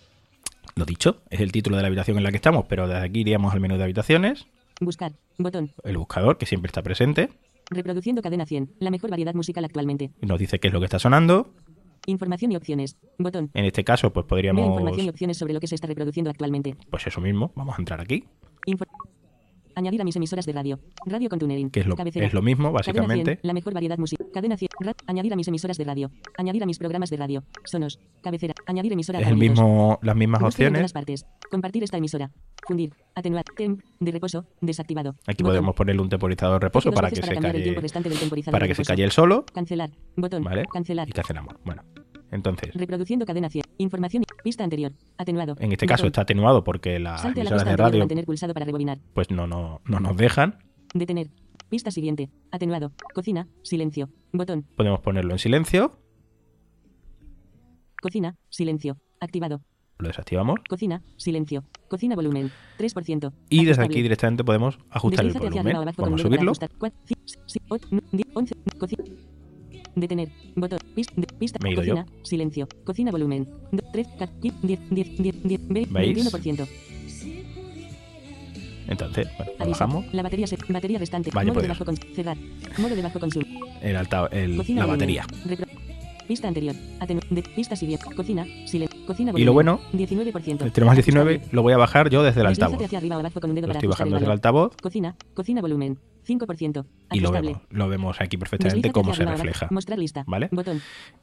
Lo 0.76 0.84
dicho, 0.84 1.22
es 1.30 1.40
el 1.40 1.52
título 1.52 1.76
de 1.76 1.82
la 1.82 1.88
habitación 1.88 2.18
en 2.18 2.22
la 2.24 2.30
que 2.30 2.36
estamos, 2.36 2.66
pero 2.68 2.86
desde 2.86 3.04
aquí 3.04 3.20
iríamos 3.20 3.52
al 3.54 3.60
menú 3.60 3.76
de 3.76 3.84
habitaciones, 3.84 4.46
Buscar. 4.80 5.12
Botón. 5.38 5.70
el 5.84 5.96
buscador, 5.96 6.36
que 6.36 6.46
siempre 6.46 6.66
está 6.68 6.82
presente, 6.82 7.30
Reproduciendo 7.70 8.22
cadena 8.22 8.46
100. 8.46 8.74
La 8.80 8.90
mejor 8.90 9.10
variedad 9.10 9.34
musical 9.34 9.64
actualmente. 9.64 10.10
nos 10.20 10.38
dice 10.38 10.58
qué 10.60 10.68
es 10.68 10.74
lo 10.74 10.80
que 10.80 10.86
está 10.86 10.98
sonando. 10.98 11.52
Información 12.06 12.52
y 12.52 12.56
opciones. 12.56 12.98
Botón. 13.18 13.50
En 13.54 13.64
este 13.64 13.82
caso, 13.82 14.12
pues 14.12 14.24
Vea 14.24 14.28
podríamos, 14.28 14.66
información 14.66 15.06
y 15.06 15.08
opciones 15.08 15.38
sobre 15.38 15.54
lo 15.54 15.60
que 15.60 15.66
se 15.66 15.74
está 15.74 15.86
reproduciendo 15.86 16.30
actualmente. 16.30 16.76
pues 16.90 17.06
eso 17.06 17.20
mismo, 17.20 17.50
vamos 17.54 17.76
a 17.78 17.80
entrar 17.80 18.00
aquí, 18.00 18.24
Info- 18.66 18.84
Añadir 19.76 20.00
a 20.00 20.04
mis 20.04 20.16
emisoras 20.16 20.46
de 20.46 20.52
radio. 20.52 20.78
Radio 21.06 21.28
con 21.28 21.38
TuneIn. 21.38 21.70
que 21.70 21.80
es 21.80 21.86
lo, 21.86 21.96
Cabecera. 21.96 22.26
es 22.26 22.32
lo 22.32 22.42
mismo, 22.42 22.72
Cadena 22.72 22.82
100, 22.84 22.94
básicamente. 22.96 23.38
la 23.42 23.52
mejor 23.52 23.74
variedad 23.74 23.98
musical. 23.98 24.26
Cadena 24.32 24.56
100. 24.56 24.68
Ra- 24.80 24.94
añadir 25.06 25.32
a 25.32 25.36
mis 25.36 25.48
emisoras 25.48 25.76
de 25.78 25.84
radio. 25.84 26.10
Añadir 26.38 26.62
a 26.62 26.66
mis 26.66 26.78
programas 26.78 27.10
de 27.10 27.16
radio. 27.16 27.42
Sonos. 27.64 27.98
Cabecera. 28.22 28.54
Añadir 28.66 28.92
emisora 28.92 29.18
a 29.18 29.22
Es 29.22 29.28
el 29.28 29.34
favoritos. 29.34 29.60
mismo, 29.64 29.98
las 30.02 30.16
mismas 30.16 30.40
Búsqueda 30.42 30.66
en 30.68 30.72
opciones. 30.74 30.80
todas 30.80 30.92
partes. 30.92 31.26
Compartir 31.50 31.82
esta 31.84 31.96
emisora. 31.98 32.30
Fundir. 32.66 32.92
Atenuar. 33.14 33.44
Temp. 33.56 33.80
De 34.00 34.10
reposo. 34.12 34.46
Desactivado. 34.60 35.10
Aquí 35.26 35.42
Botón. 35.42 35.46
podemos 35.52 35.74
ponerle 35.74 36.02
un 36.02 36.08
temporizador 36.08 36.60
de 36.60 36.66
reposo 36.66 36.92
para 36.92 37.08
que 37.10 37.16
se 37.16 37.22
cambiar 37.22 37.36
el 37.56 37.62
calle, 37.74 38.42
para 38.50 38.64
de 38.64 38.68
que 38.68 38.74
se 38.74 38.84
calle 38.84 39.04
el 39.04 39.10
solo, 39.12 39.44
Cancelar. 39.52 39.90
Botón. 40.16 40.42
¿vale? 40.44 40.64
Cancelar. 40.72 41.08
Y 41.08 41.12
cancelamos. 41.12 41.54
Bueno, 41.64 41.82
entonces, 42.34 42.74
Reproduciendo 42.74 43.24
cadena 43.26 43.48
100. 43.48 43.64
Información. 43.78 44.24
Pista 44.42 44.64
anterior. 44.64 44.92
Atenuado. 45.18 45.56
en 45.58 45.72
este 45.72 45.86
caso 45.86 46.06
está 46.06 46.22
atenuado 46.22 46.62
porque 46.64 46.98
las 46.98 47.22
Salte 47.22 47.42
la 47.44 47.50
emisoras 47.50 47.62
pista 47.64 47.70
de 47.70 47.76
radio 47.76 47.98
Mantener 48.00 48.24
pulsado 48.24 48.52
para 48.54 48.66
rebobinar. 48.66 48.98
pues 49.14 49.30
no, 49.30 49.46
no, 49.46 49.80
no 49.86 50.00
nos 50.00 50.16
dejan. 50.16 50.58
Detener. 50.94 51.28
Pista 51.70 51.90
siguiente. 51.90 52.30
Atenuado. 52.52 52.92
Cocina. 53.14 53.48
Silencio. 53.62 54.10
Botón. 54.32 54.66
Podemos 54.76 55.00
ponerlo 55.00 55.32
en 55.32 55.38
silencio, 55.38 55.98
Cocina. 58.00 58.36
Silencio. 58.50 58.98
Activado. 59.20 59.62
lo 59.98 60.08
desactivamos 60.08 60.60
Cocina. 60.68 61.02
Silencio. 61.16 61.64
Cocina 61.88 62.14
volumen. 62.16 62.50
3%. 62.78 63.32
y 63.48 63.64
desde 63.64 63.82
aquí 63.82 64.02
directamente 64.02 64.44
podemos 64.44 64.78
ajustar 64.90 65.24
el 65.24 65.32
Deslízate 65.32 65.48
hacia 65.48 65.62
volumen. 65.62 65.82
abajo 65.82 66.02
Vamos 66.02 66.20
a 66.20 66.24
subirlo. 66.24 66.52
cocina. 68.78 69.04
Detener. 69.94 70.28
Botón. 70.56 70.78
Pista. 70.94 71.58
Me 71.62 71.70
he 71.70 71.72
ido 71.72 71.82
yo. 71.82 71.94
Cocina. 71.96 72.06
Silencio. 72.22 72.68
Cocina 72.84 73.10
volumen. 73.10 73.48
3, 73.92 74.06
10, 74.40 74.54
10, 74.62 74.90
10, 74.90 75.18
10, 75.18 75.42
10, 75.42 75.60
¿Veis? 75.68 75.88
21%. 76.32 76.66
Entonces, 78.86 79.26
bueno, 79.38 79.52
lo 79.58 79.66
bajamos. 79.70 80.04
La 80.12 80.22
batería 80.22 80.46
se, 80.46 80.58
batería 80.68 80.98
restante. 80.98 81.30
Vaya 81.32 81.50
modo 81.50 81.62
de 81.62 81.68
bajo 81.68 81.84
con, 81.84 81.96
cerrar. 81.96 82.36
Modo 82.78 82.94
de 82.94 83.02
bajo 83.02 83.18
consumo. 83.18 83.46
El 83.80 83.96
alta, 83.96 84.28
el- 84.30 84.56
Cocina 84.58 84.80
la 84.80 84.86
volumen. 84.86 85.16
batería. 85.16 85.26
Repro- 85.46 85.83
pista 86.24 86.48
anterior. 86.48 86.74
Atenu 87.00 87.20
de, 87.30 87.42
pista 87.42 87.76
siguiente. 87.76 88.06
Cocina. 88.14 88.44
Silencio. 88.66 89.06
Cocina 89.06 89.32
volumen. 89.32 89.42
Y 89.42 89.44
lo 89.44 89.52
bueno, 89.52 89.80
19%. 89.92 90.72
tenemos 90.72 90.92
el 90.92 90.96
19, 90.96 91.42
lo 91.52 91.62
voy 91.62 91.72
a 91.72 91.76
bajar 91.76 92.10
yo 92.10 92.22
desde 92.22 92.40
el 92.40 92.46
altavoz. 92.46 92.82
hacia 92.82 92.98
arriba 92.98 93.16
o 93.16 93.20
abajo 93.20 93.40
con 93.40 93.50
un 93.50 93.56
dedo 93.56 93.66
Lo 93.66 93.72
para 93.72 93.78
estoy 93.78 93.88
bajando 93.88 94.16
desde 94.16 94.26
el 94.26 94.32
altavoz 94.32 94.76
Cocina. 94.76 95.16
Cocina 95.34 95.60
volumen. 95.60 95.98
5%. 96.26 96.86
y 97.12 97.20
lo 97.20 97.30
vemos. 97.30 97.60
Lo 97.70 97.88
vemos 97.88 98.20
aquí 98.20 98.36
perfectamente 98.36 98.92
cómo 98.92 99.14
se 99.14 99.24
refleja. 99.24 99.68
Mostrar 99.70 99.98
lista. 99.98 100.24
¿Vale? 100.26 100.48
Botón. 100.50 100.80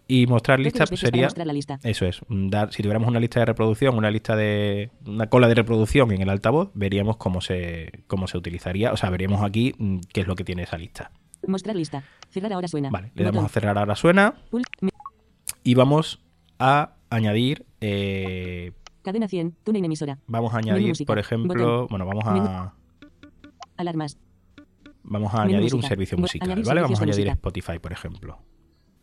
Y 0.08 0.28
mostrar 0.28 0.60
lista 0.60 0.86
pues, 0.86 1.00
sería 1.00 1.26
mostrar 1.26 1.48
la 1.48 1.54
lista. 1.54 1.80
Eso 1.84 2.06
es, 2.06 2.22
dar, 2.30 2.72
si 2.72 2.84
tuviéramos 2.84 3.08
una 3.08 3.20
lista 3.20 3.40
de 3.40 3.46
reproducción, 3.46 3.98
una 3.98 4.12
lista 4.12 4.36
de 4.36 4.92
una 5.06 5.28
cola 5.28 5.48
de 5.48 5.56
reproducción 5.56 6.12
en 6.12 6.22
el 6.22 6.30
altavoz, 6.30 6.70
veríamos 6.74 7.18
cómo 7.18 7.42
se 7.42 8.04
cómo 8.08 8.28
se 8.28 8.38
utilizaría, 8.38 8.94
o 8.94 8.98
sea, 8.98 9.10
veríamos 9.10 9.42
aquí 9.42 9.74
mm, 9.78 10.00
qué 10.14 10.22
es 10.22 10.28
lo 10.28 10.36
que 10.36 10.44
tiene 10.44 10.64
esa 10.64 10.78
lista. 10.78 11.12
Mostrar 11.48 11.76
lista. 11.76 12.04
Cerrar 12.30 12.54
ahora 12.54 12.68
suena. 12.68 12.90
Vale, 12.92 13.12
le 13.16 13.24
damos 13.24 13.44
a 13.44 13.50
cerrar 13.50 13.78
ahora 13.78 13.96
suena 13.96 14.36
y 15.64 15.74
vamos 15.76 16.22
a 16.60 16.96
añadir 17.10 17.66
eh, 17.82 18.74
Cadena 19.02 19.28
100. 19.28 19.56
Tune 19.64 19.80
emisora. 19.80 20.20
vamos 20.28 20.54
a 20.54 20.58
añadir, 20.58 20.94
por 21.06 21.18
ejemplo, 21.20 21.82
Botón. 21.82 21.88
bueno, 21.90 22.06
vamos 22.06 22.24
a 22.26 22.74
Alarmas. 23.78 24.18
vamos 25.04 25.34
a 25.34 25.40
Menú 25.40 25.58
añadir 25.58 25.76
un 25.76 25.84
servicio 25.84 26.18
musical, 26.18 26.62
¿vale? 26.64 26.82
Vamos 26.82 27.00
a 27.00 27.04
añadir 27.04 27.26
música. 27.28 27.34
Spotify, 27.34 27.80
por 27.80 27.92
ejemplo. 27.92 28.40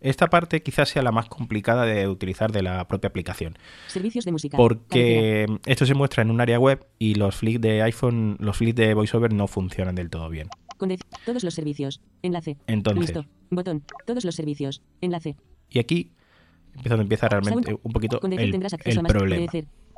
Esta 0.00 0.28
parte 0.28 0.62
quizás 0.62 0.90
sea 0.90 1.02
la 1.02 1.10
más 1.10 1.28
complicada 1.28 1.84
de 1.84 2.06
utilizar 2.06 2.52
de 2.52 2.62
la 2.62 2.86
propia 2.86 3.08
aplicación. 3.08 3.58
Servicios 3.88 4.24
de 4.24 4.30
música. 4.30 4.56
Porque 4.56 5.46
esto 5.66 5.86
se 5.86 5.94
muestra 5.94 6.22
en 6.22 6.30
un 6.30 6.40
área 6.40 6.60
web 6.60 6.86
y 7.00 7.16
los 7.16 7.34
flicks 7.34 7.60
de 7.60 7.82
iPhone, 7.82 8.36
los 8.38 8.56
flicks 8.56 8.76
de 8.76 8.94
VoiceOver 8.94 9.32
no 9.32 9.48
funcionan 9.48 9.96
del 9.96 10.08
todo 10.08 10.28
bien. 10.28 10.48
Con 10.76 10.94
todos 11.26 11.42
los 11.42 11.54
servicios. 11.54 12.00
Enlace. 12.22 12.56
Entonces, 12.68 13.12
Listo. 13.12 13.24
Botón. 13.50 13.82
Todos 14.06 14.24
los 14.24 14.36
servicios. 14.36 14.82
Enlace. 15.00 15.34
y 15.70 15.80
aquí 15.80 16.12
empieza 16.76 16.94
empieza 16.96 17.28
realmente 17.28 17.76
un 17.83 17.92
poquito 17.92 18.20
el, 18.22 18.33
el 18.38 19.02
problema. 19.07 19.52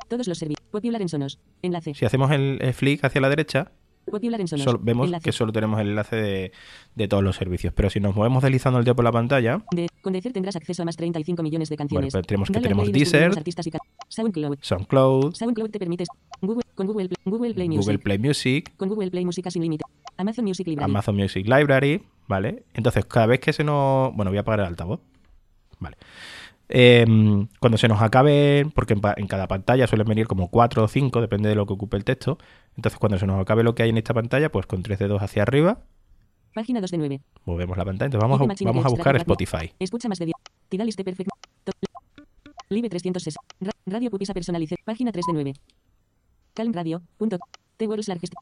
Todos 0.07 0.27
los 0.27 0.37
servicios. 0.37 0.67
Popular 0.71 1.01
en 1.01 1.09
Sonos. 1.09 1.39
Enlace. 1.61 1.93
Si 1.93 2.05
hacemos 2.05 2.31
el, 2.31 2.57
el 2.61 2.73
flick 2.73 3.03
hacia 3.05 3.21
la 3.21 3.29
derecha, 3.29 3.71
Popular 4.09 4.41
en 4.41 4.47
Sonos. 4.47 4.65
sol- 4.65 4.79
vemos 4.81 5.05
Enlace. 5.05 5.23
que 5.23 5.31
solo 5.31 5.53
tenemos 5.53 5.79
el 5.79 5.89
enlace 5.89 6.15
de, 6.15 6.51
de 6.95 7.07
todos 7.07 7.23
los 7.23 7.35
servicios. 7.35 7.71
Pero 7.73 7.89
si 7.89 7.99
nos 7.99 8.15
movemos 8.15 8.43
deslizando 8.43 8.79
el 8.79 8.83
dedo 8.85 8.95
por 8.95 9.05
la 9.05 9.11
pantalla, 9.11 9.63
De, 9.73 9.87
con 10.01 10.11
decir 10.13 10.33
tendrás 10.33 10.55
acceso 10.57 10.81
a 10.81 10.85
más 10.85 10.97
35 10.97 11.41
millones 11.43 11.69
de 11.69 11.75
bueno, 11.75 11.87
canciones. 11.87 12.13
pues 12.13 12.27
tenemos 12.27 12.47
que 12.49 12.53
Dale 12.55 12.67
al 12.67 12.69
tenemos 12.69 12.91
Deezer, 12.91 13.31
y 13.45 13.51
SoundCloud. 14.09 14.57
SoundCloud, 14.59 15.33
SoundCloud 15.35 15.69
te 15.69 15.79
permite 15.79 16.03
Google, 16.41 16.63
con 16.75 16.87
Google, 16.87 17.07
Play- 17.09 17.17
Google 17.23 17.53
Play 17.53 17.69
Music. 17.69 17.85
Google 17.85 17.99
Play 17.99 18.17
Music, 18.19 18.73
Con 18.75 18.89
Google 18.89 19.11
Play 19.11 19.23
Música 19.23 19.51
sin 19.51 19.61
límite. 19.61 19.85
Amazon 20.17 20.43
Music 20.45 20.67
Library. 20.67 20.91
Amazon 20.91 21.15
Music 21.15 21.47
Library, 21.47 22.01
¿vale? 22.27 22.63
Entonces, 22.73 23.05
cada 23.05 23.27
vez 23.27 23.39
que 23.39 23.53
se 23.53 23.63
nos... 23.63 24.13
Bueno, 24.15 24.31
voy 24.31 24.37
a 24.39 24.41
apagar 24.41 24.61
el 24.61 24.65
altavoz. 24.65 24.99
Vale. 25.79 25.95
Em, 26.73 27.47
cuando 27.59 27.77
se 27.77 27.87
nos 27.87 28.01
acabe, 28.01 28.65
porque 28.73 28.93
en, 28.93 29.01
en 29.17 29.27
cada 29.27 29.47
pantalla 29.47 29.87
suelen 29.87 30.07
venir 30.07 30.25
como 30.27 30.49
4 30.49 30.83
o 30.83 30.87
5, 30.87 31.19
depende 31.21 31.49
de 31.49 31.55
lo 31.55 31.65
que 31.65 31.73
ocupe 31.73 31.97
el 31.97 32.03
texto. 32.05 32.37
Entonces, 32.77 32.97
cuando 32.97 33.19
se 33.19 33.27
nos 33.27 33.39
acabe 33.41 33.61
lo 33.63 33.75
que 33.75 33.83
hay 33.83 33.89
en 33.89 33.97
esta 33.97 34.13
pantalla, 34.13 34.51
pues 34.51 34.65
con 34.65 34.81
tres 34.83 34.97
dedos 34.99 35.21
hacia 35.21 35.43
arriba, 35.43 35.79
Página 36.53 36.81
2 36.81 36.91
de 36.91 36.97
9. 36.97 37.21
movemos 37.45 37.77
la 37.77 37.85
pantalla. 37.85 38.07
Entonces, 38.07 38.29
vamos 38.29 38.41
a, 38.41 38.63
vamos 38.65 38.85
a 38.85 38.89
buscar. 38.89 39.15
Spotify. 39.17 39.71
Escucha 39.79 40.09
más 40.09 40.19
de 40.19 40.25
10. 40.25 40.35
Tidaliste 40.69 41.03
perfecto. 41.03 41.31
To- 41.63 41.71
Live 42.69 42.89
360. 42.89 43.39
Ra- 43.61 43.71
Radio 43.85 44.09
Pupisa 44.11 44.33
Personalice. 44.33 44.75
Página 44.85 45.11
3 45.11 45.25
de 45.27 45.33
9. 45.33 45.53
Calm 46.53 46.73
Radio. 46.73 47.01
Punto. 47.17 47.37
The 47.77 47.87
World's 47.87 48.07
Largest. 48.09 48.33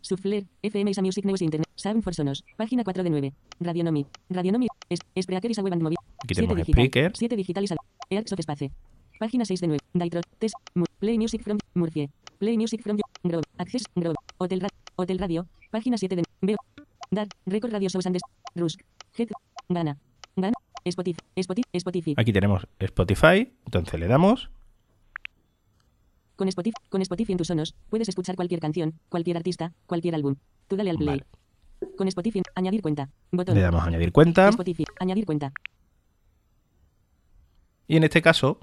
Subflair. 0.00 0.44
FM 0.62 0.90
is 0.90 0.98
a 0.98 1.02
Music 1.02 1.24
News 1.26 1.42
Internet. 1.42 1.68
Sound 1.74 2.02
for 2.02 2.14
Sonos. 2.14 2.42
Página 2.56 2.84
4 2.84 3.02
de 3.02 3.10
9. 3.10 3.32
Radionomy. 3.60 4.06
Radionomy. 4.30 4.66
Es, 4.88 5.00
Spreaker 5.20 5.50
is 5.50 5.58
a 5.58 5.62
web 5.62 5.72
and 5.74 5.82
mobile. 5.82 5.98
Aquí 6.24 6.34
7 6.34 6.40
tenemos 6.42 6.56
digital. 6.56 6.74
Spreaker. 6.74 7.12
7 7.16 7.36
digital 7.36 7.64
is 7.64 7.72
a... 7.72 7.76
Earths 8.10 8.32
of 8.32 8.40
Space. 8.40 8.70
Página 9.18 9.44
6 9.44 9.60
de 9.60 9.66
9. 9.68 9.78
Daitro. 9.94 10.20
Test. 10.38 10.54
Play 10.98 11.18
Music 11.18 11.42
from 11.42 11.58
Murphy. 11.74 12.08
Play 12.38 12.56
Music 12.56 12.82
from 12.82 12.98
Grove. 13.22 13.44
Access. 13.58 13.84
Grove. 13.94 14.16
Hotel, 14.38 14.60
Ra- 14.60 14.68
Hotel 14.96 15.18
Radio. 15.18 15.46
Página 15.70 15.98
7 15.98 16.16
de... 16.16 16.22
Veo. 16.40 16.56
Dar. 17.10 17.28
Record 17.46 17.72
Radio 17.72 17.88
Shows 17.88 18.06
and 18.06 18.18
Rusk. 18.54 18.80
Head. 19.16 19.28
Gana. 19.68 19.96
Gana. 20.36 20.54
Spotify. 20.84 21.20
Spotify. 21.36 21.68
Spotify. 21.74 22.14
Aquí 22.16 22.32
tenemos 22.32 22.66
Spotify, 22.78 23.52
entonces 23.66 24.00
le 24.00 24.06
damos. 24.06 24.50
Con 26.36 26.46
Spotify, 26.48 26.76
con 26.88 27.02
Spotify 27.02 27.32
en 27.32 27.38
tus 27.38 27.48
sonos, 27.48 27.74
puedes 27.90 28.08
escuchar 28.08 28.36
cualquier 28.36 28.60
canción, 28.60 28.94
cualquier 29.08 29.36
artista, 29.36 29.72
cualquier 29.86 30.14
álbum. 30.14 30.36
Tú 30.68 30.76
dale 30.76 30.90
al 30.90 30.96
play. 30.96 31.08
Vale. 31.08 31.96
Con 31.96 32.06
Spotify, 32.08 32.42
añadir 32.54 32.80
cuenta. 32.80 33.10
Botón. 33.32 33.56
Le 33.56 33.60
damos 33.60 33.82
a 33.82 33.86
añadir 33.86 34.12
cuenta. 34.12 34.48
Spotify, 34.48 34.84
añadir 35.00 35.26
cuenta. 35.26 35.52
Y 37.88 37.96
en 37.96 38.04
este 38.04 38.22
caso, 38.22 38.60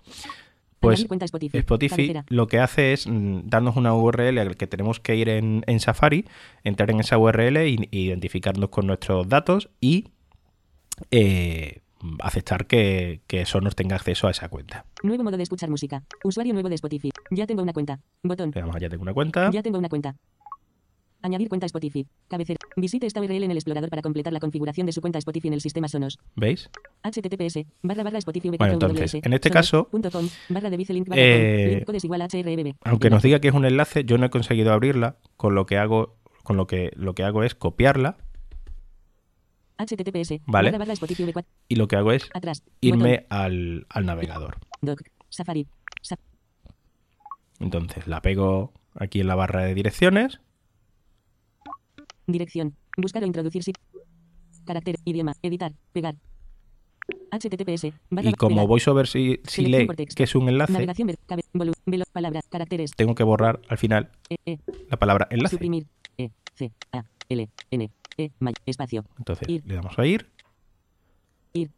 pues 0.80 1.06
Spotify. 1.54 2.14
Lo 2.28 2.48
que 2.48 2.60
hace 2.60 2.94
es 2.94 3.08
mm, 3.08 3.42
darnos 3.46 3.76
una 3.76 3.94
URL 3.94 4.38
al 4.38 4.56
que 4.56 4.68
tenemos 4.68 5.00
que 5.00 5.16
ir 5.16 5.30
en, 5.30 5.64
en 5.68 5.80
Safari, 5.80 6.26
entrar 6.64 6.92
en 6.92 7.00
esa 7.00 7.18
URL 7.18 7.68
y 7.68 7.88
identificarnos 7.92 8.70
con 8.70 8.88
nuestros 8.88 9.28
datos 9.28 9.70
y 9.82 10.10
eh, 11.12 11.82
aceptar 12.20 12.68
que, 12.68 13.22
que 13.28 13.46
Sonos 13.46 13.76
tenga 13.76 13.96
acceso 13.96 14.28
a 14.28 14.32
esa 14.32 14.50
cuenta. 14.50 14.86
Nuevo 15.04 15.24
modo 15.24 15.38
de 15.38 15.44
escuchar 15.44 15.70
música. 15.70 16.04
Usuario 16.24 16.54
nuevo 16.54 16.70
de 16.70 16.76
Spotify. 16.76 17.12
Ya 17.32 17.48
tengo 17.48 17.64
una 17.64 17.74
cuenta. 17.74 18.00
Botón. 18.24 18.52
A 18.56 18.80
ya 18.80 18.90
tengo 18.90 19.04
una 19.04 19.14
cuenta. 19.14 19.50
Ya 19.52 19.64
tengo 19.64 19.80
una 19.80 19.90
cuenta. 19.90 20.16
Añadir 21.26 21.50
cuenta 21.50 21.66
Spotify. 21.66 22.06
Cabecera. 22.28 22.60
Visite 22.76 23.08
esta 23.08 23.20
URL 23.20 23.44
en 23.44 23.50
el 23.52 23.58
explorador 23.58 23.90
para 23.90 24.04
completar 24.04 24.32
la 24.32 24.40
configuración 24.40 24.86
de 24.86 24.92
su 24.92 25.02
cuenta 25.02 25.18
Spotify 25.18 25.48
en 25.48 25.56
el 25.56 25.62
sistema 25.62 25.88
Sonos. 25.88 26.20
¿Veis? 26.36 26.70
https 27.04 27.66
barra 27.82 28.04
barra 28.04 28.20
Spotify 28.20 28.50
Bueno, 28.58 28.74
entonces, 28.74 29.16
en 29.16 29.34
este 29.34 29.50
caso, 29.50 29.90
eh. 31.16 31.84
Aunque 32.84 33.10
nos 33.10 33.24
diga 33.24 33.40
que 33.40 33.48
es 33.48 33.54
un 33.56 33.66
enlace, 33.66 34.04
yo 34.06 34.20
no 34.20 34.28
he 34.28 34.30
conseguido 34.30 34.72
abrirla, 34.72 35.18
con 35.36 35.56
lo 35.56 35.66
que 35.66 35.78
hago, 35.78 36.16
con 36.44 36.58
lo 36.58 36.68
que 36.68 36.92
lo 36.96 37.16
que 37.16 37.24
hago 37.24 37.44
es 37.44 37.56
copiarla 37.56 38.18
https 39.78 40.40
Vale. 40.46 40.70
barra 40.72 40.78
barra 40.78 40.94
Spotify 40.94 41.24
V4 41.26 41.46
y 41.68 41.76
lo 41.76 41.88
que 41.88 41.96
hago 41.98 42.12
es 42.12 42.30
atrás 42.34 42.64
irme 42.82 43.26
al, 43.30 43.86
al 43.90 44.06
navegador. 44.06 44.58
Doc, 44.82 45.02
Safari, 45.30 45.68
Sa- 46.02 46.20
Entonces 47.60 48.08
la 48.08 48.22
pego 48.22 48.72
aquí 48.94 49.22
en 49.22 49.28
la 49.28 49.36
barra 49.36 49.64
de 49.64 49.74
direcciones. 49.74 50.40
Dirección, 52.28 52.76
buscar 52.98 53.24
o 53.24 53.26
introducir 53.26 53.64
sit, 53.64 53.78
carácter, 54.66 54.96
idioma, 55.06 55.34
editar, 55.42 55.74
pegar. 55.94 56.16
HTTPS, 57.32 57.94
barra, 58.10 58.30
Y 58.30 58.34
como. 58.34 58.66
VoiceOver 58.66 59.06
si, 59.08 59.40
si 59.44 59.66
lee 59.68 59.88
que 60.16 60.24
es 60.24 60.34
un 60.36 60.50
enlace, 60.50 60.74
Navegación, 60.74 61.08
ver, 61.08 61.18
cabe, 61.28 61.44
volu, 61.54 61.74
velo, 61.86 62.06
palabras, 62.12 62.46
caracteres, 62.50 62.92
tengo 62.96 63.14
que 63.14 63.24
borrar 63.24 63.60
al 63.70 63.78
final 63.78 64.10
E, 64.30 64.38
E, 64.46 64.58
la 64.90 64.98
palabra 64.98 65.28
enlace. 65.30 65.56
suprimir, 65.56 65.86
E, 66.18 66.32
C, 66.56 66.72
A, 66.92 67.04
L, 67.30 67.48
N, 67.72 67.92
E, 68.18 68.32
may, 68.40 68.54
espacio, 68.66 69.06
Entonces 69.20 69.48
Ir. 69.50 69.64
le 69.68 69.76
damos 69.76 70.00
a 70.00 70.06
ir. 70.06 70.28
ir. 71.54 71.70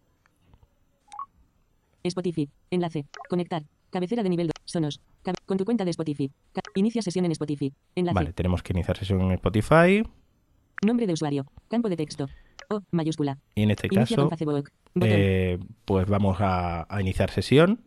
Spotify, 2.03 2.49
enlace, 2.71 3.05
conectar, 3.29 3.63
cabecera 3.89 4.23
de 4.23 4.29
nivel 4.29 4.47
2, 4.47 4.53
sonos, 4.65 5.01
cabe- 5.23 5.37
con 5.45 5.57
tu 5.57 5.65
cuenta 5.65 5.83
de 5.83 5.91
Spotify, 5.91 6.31
Ca- 6.53 6.61
inicia 6.75 7.01
sesión 7.01 7.25
en 7.25 7.31
Spotify, 7.31 7.73
enlace, 7.95 8.15
Vale, 8.15 8.31
tenemos 8.33 8.63
que 8.63 8.71
iniciar 8.73 8.95
sesión 8.97 9.21
en 9.23 9.31
Spotify. 9.31 10.03
Nombre 10.85 11.07
de 11.07 11.13
usuario, 11.13 11.45
campo 11.69 11.89
de 11.89 11.97
texto, 11.97 12.27
O, 12.69 12.81
mayúscula, 12.91 13.37
Y 13.55 13.63
en 13.63 13.71
este 13.71 13.87
inicia 13.87 14.17
caso, 14.17 14.29
eh, 15.01 15.57
pues 15.85 16.07
vamos 16.07 16.37
a, 16.41 16.85
a 16.93 17.01
iniciar 17.01 17.31
sesión. 17.31 17.81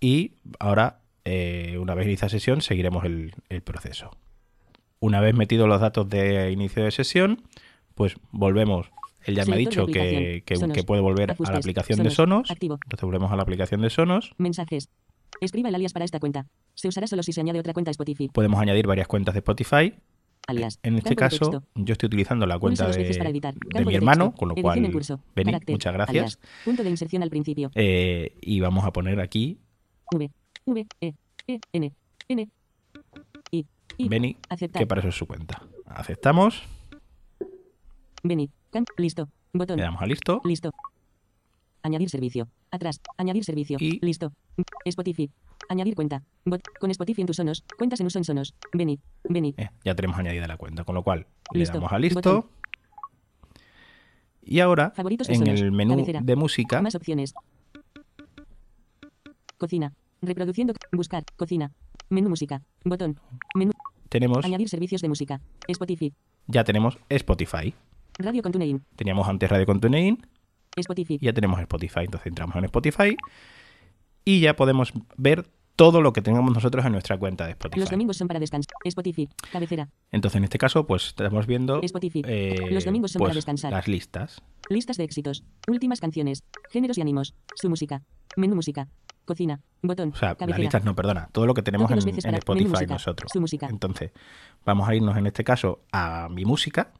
Y 0.00 0.32
ahora, 0.58 1.00
eh, 1.24 1.78
una 1.80 1.94
vez 1.94 2.06
iniciada 2.06 2.30
sesión, 2.30 2.60
seguiremos 2.60 3.04
el, 3.04 3.32
el 3.48 3.62
proceso. 3.62 4.10
Una 5.00 5.20
vez 5.20 5.34
metidos 5.34 5.68
los 5.68 5.80
datos 5.80 6.08
de 6.08 6.50
inicio 6.50 6.82
de 6.84 6.90
sesión, 6.90 7.42
pues 7.94 8.16
volvemos. 8.32 8.90
Él 9.24 9.36
ya 9.36 9.44
me 9.46 9.54
ha 9.54 9.56
dicho 9.56 9.86
que, 9.86 10.42
que- 10.44 10.56
Sonos. 10.56 10.76
que 10.76 10.82
puede 10.82 11.00
volver 11.00 11.30
a 11.32 11.50
la 11.52 11.58
aplicación 11.58 12.02
de 12.02 12.10
Sonos. 12.10 12.50
Activo. 12.50 12.78
Entonces 12.84 13.04
volvemos 13.04 13.30
a 13.32 13.36
la 13.36 13.42
aplicación 13.42 13.80
de 13.80 13.88
Sonos. 13.90 14.34
mensajes, 14.36 14.90
escriba 15.40 15.68
el 15.70 15.74
alias 15.76 15.92
para 15.92 16.04
esta 16.04 16.18
cuenta, 16.20 16.46
se 16.74 16.88
usará 16.88 17.06
solo 17.06 17.22
si 17.22 17.32
se 17.32 17.40
añade 17.40 17.60
otra 17.60 17.72
cuenta 17.72 17.90
Spotify, 17.90 18.28
Podemos 18.28 18.60
añadir 18.60 18.86
varias 18.86 19.06
cuentas 19.08 19.34
de 19.34 19.38
Spotify. 19.38 19.94
Alias, 20.46 20.78
En 20.82 20.96
este 20.96 21.16
caso, 21.16 21.50
texto. 21.50 21.62
yo 21.74 21.92
estoy 21.92 22.06
utilizando 22.08 22.46
la 22.46 22.58
cuenta 22.58 22.88
de, 22.88 23.84
mi 23.84 23.94
hermano, 23.94 24.32
con 24.34 24.48
lo 24.48 24.54
cual, 24.54 24.90
curso. 24.92 25.20
Beni, 25.34 25.52
Carácter. 25.52 25.74
muchas 25.74 25.92
gracias. 25.94 26.16
Alias. 26.16 26.38
Punto 26.64 26.82
de 26.84 26.90
inserción 26.90 27.22
al 27.22 27.30
principio. 27.30 27.70
Eh, 27.74 28.36
y 28.40 28.60
vamos 28.60 28.84
a 28.84 28.92
poner 28.92 29.20
aquí 29.20 29.58
V, 30.12 30.30
V, 30.66 30.86
E, 31.00 31.14
E, 31.46 31.60
N, 31.72 31.92
N, 32.28 32.48
I, 33.50 33.66
I. 33.98 34.08
Beni, 34.08 34.36
Aceptar. 34.48 34.80
que 34.80 34.86
para 34.86 35.00
eso 35.00 35.08
es 35.08 35.14
su 35.16 35.26
cuenta. 35.26 35.62
Aceptamos, 35.86 36.62
Beni. 38.22 38.50
Can- 38.70 38.86
listo. 38.96 39.28
Botón. 39.52 39.76
le 39.76 39.82
damos 39.84 40.02
a 40.02 40.06
listo. 40.06 40.40
Listo. 40.44 40.72
Añadir 41.82 42.08
servicio. 42.10 42.48
Atrás. 42.70 43.00
Añadir 43.18 43.44
servicio. 43.44 43.76
Y- 43.80 43.98
Listo. 44.04 44.32
Spotify. 44.84 45.30
Añadir 45.68 45.94
cuenta. 45.94 46.22
Bot. 46.44 46.62
Con 46.78 46.90
Spotify 46.90 47.22
en 47.22 47.26
tus 47.26 47.36
sonos. 47.36 47.64
Cuentas 47.78 48.00
en 48.00 48.06
uso 48.06 48.18
en 48.18 48.24
sonos. 48.24 48.54
Beni. 48.72 49.00
Beni. 49.24 49.54
Eh, 49.56 49.68
ya 49.84 49.94
tenemos 49.94 50.18
añadida 50.18 50.46
la 50.46 50.56
cuenta, 50.56 50.84
con 50.84 50.94
lo 50.94 51.02
cual 51.02 51.26
Listo. 51.52 51.74
le 51.74 51.78
damos 51.80 51.92
a 51.92 51.98
listo. 51.98 52.16
Botón. 52.18 52.50
Y 54.42 54.60
ahora, 54.60 54.90
Favoritos 54.90 55.28
en 55.30 55.36
Sonos. 55.38 55.60
el 55.60 55.72
menú 55.72 55.92
Cabecera. 55.94 56.20
de 56.22 56.36
música, 56.36 56.82
Más 56.82 56.94
opciones. 56.94 57.32
Cocina. 59.58 59.92
Reproduciendo. 60.20 60.74
Buscar. 60.92 61.24
Cocina. 61.36 61.72
Menú 62.10 62.28
música. 62.28 62.62
Botón. 62.84 63.18
Menú. 63.54 63.72
tenemos, 64.10 64.44
Añadir 64.44 64.68
servicios 64.68 65.00
de 65.00 65.08
música. 65.08 65.40
Spotify. 65.68 66.12
ya 66.46 66.62
tenemos 66.64 66.98
Spotify. 67.08 67.74
Radio 68.18 68.42
con 68.42 68.52
TuneIn. 68.52 68.84
Teníamos 68.96 69.26
antes 69.28 69.50
Radio 69.50 69.66
con 69.66 69.80
TuneIn 69.80 70.24
Spotify. 70.76 71.18
ya 71.20 71.32
tenemos 71.32 71.58
Spotify. 71.60 72.00
Entonces 72.04 72.26
entramos 72.26 72.54
en 72.56 72.64
Spotify 72.66 73.16
y 74.24 74.40
ya 74.40 74.56
podemos 74.56 74.92
ver 75.16 75.48
todo 75.76 76.00
lo 76.00 76.12
que 76.12 76.22
tengamos 76.22 76.52
nosotros 76.54 76.84
en 76.86 76.92
nuestra 76.92 77.18
cuenta 77.18 77.46
de 77.46 77.50
Spotify. 77.52 77.80
Los 77.80 77.90
domingos 77.90 78.16
son 78.16 78.28
para 78.28 78.38
descansar. 78.38 78.72
Spotify. 78.84 79.28
Cabecera. 79.50 79.88
Entonces, 80.12 80.36
en 80.36 80.44
este 80.44 80.56
caso, 80.56 80.86
pues 80.86 81.08
estamos 81.08 81.46
viendo 81.48 81.80
Spotify. 81.82 82.22
eh, 82.26 82.68
Los 82.70 82.84
domingos 82.84 83.10
son 83.10 83.20
para 83.20 83.30
pues, 83.30 83.36
descansar. 83.36 83.72
las 83.72 83.88
listas. 83.88 84.40
Listas 84.68 84.96
de 84.98 85.04
éxitos. 85.04 85.42
Últimas 85.66 86.00
canciones. 86.00 86.44
Géneros 86.70 86.96
y 86.98 87.00
ánimos. 87.00 87.34
Su 87.56 87.68
música. 87.68 88.02
Menú 88.36 88.54
música. 88.54 88.88
Cocina. 89.24 89.62
Botón. 89.82 90.10
O 90.14 90.16
sea, 90.16 90.36
las 90.38 90.58
listas 90.58 90.84
no, 90.84 90.94
perdona, 90.94 91.28
todo 91.32 91.46
lo 91.46 91.54
que 91.54 91.62
tenemos 91.62 91.90
en, 91.90 91.96
veces 91.96 92.24
Spotify 92.24 92.68
música, 92.68 92.92
nosotros. 92.94 93.30
su 93.32 93.40
música. 93.40 93.66
Entonces, 93.68 94.12
vamos 94.64 94.88
a 94.88 94.94
irnos 94.94 95.16
en 95.16 95.26
este 95.26 95.42
caso 95.44 95.80
a 95.92 96.28
mi 96.30 96.44
música, 96.44 96.92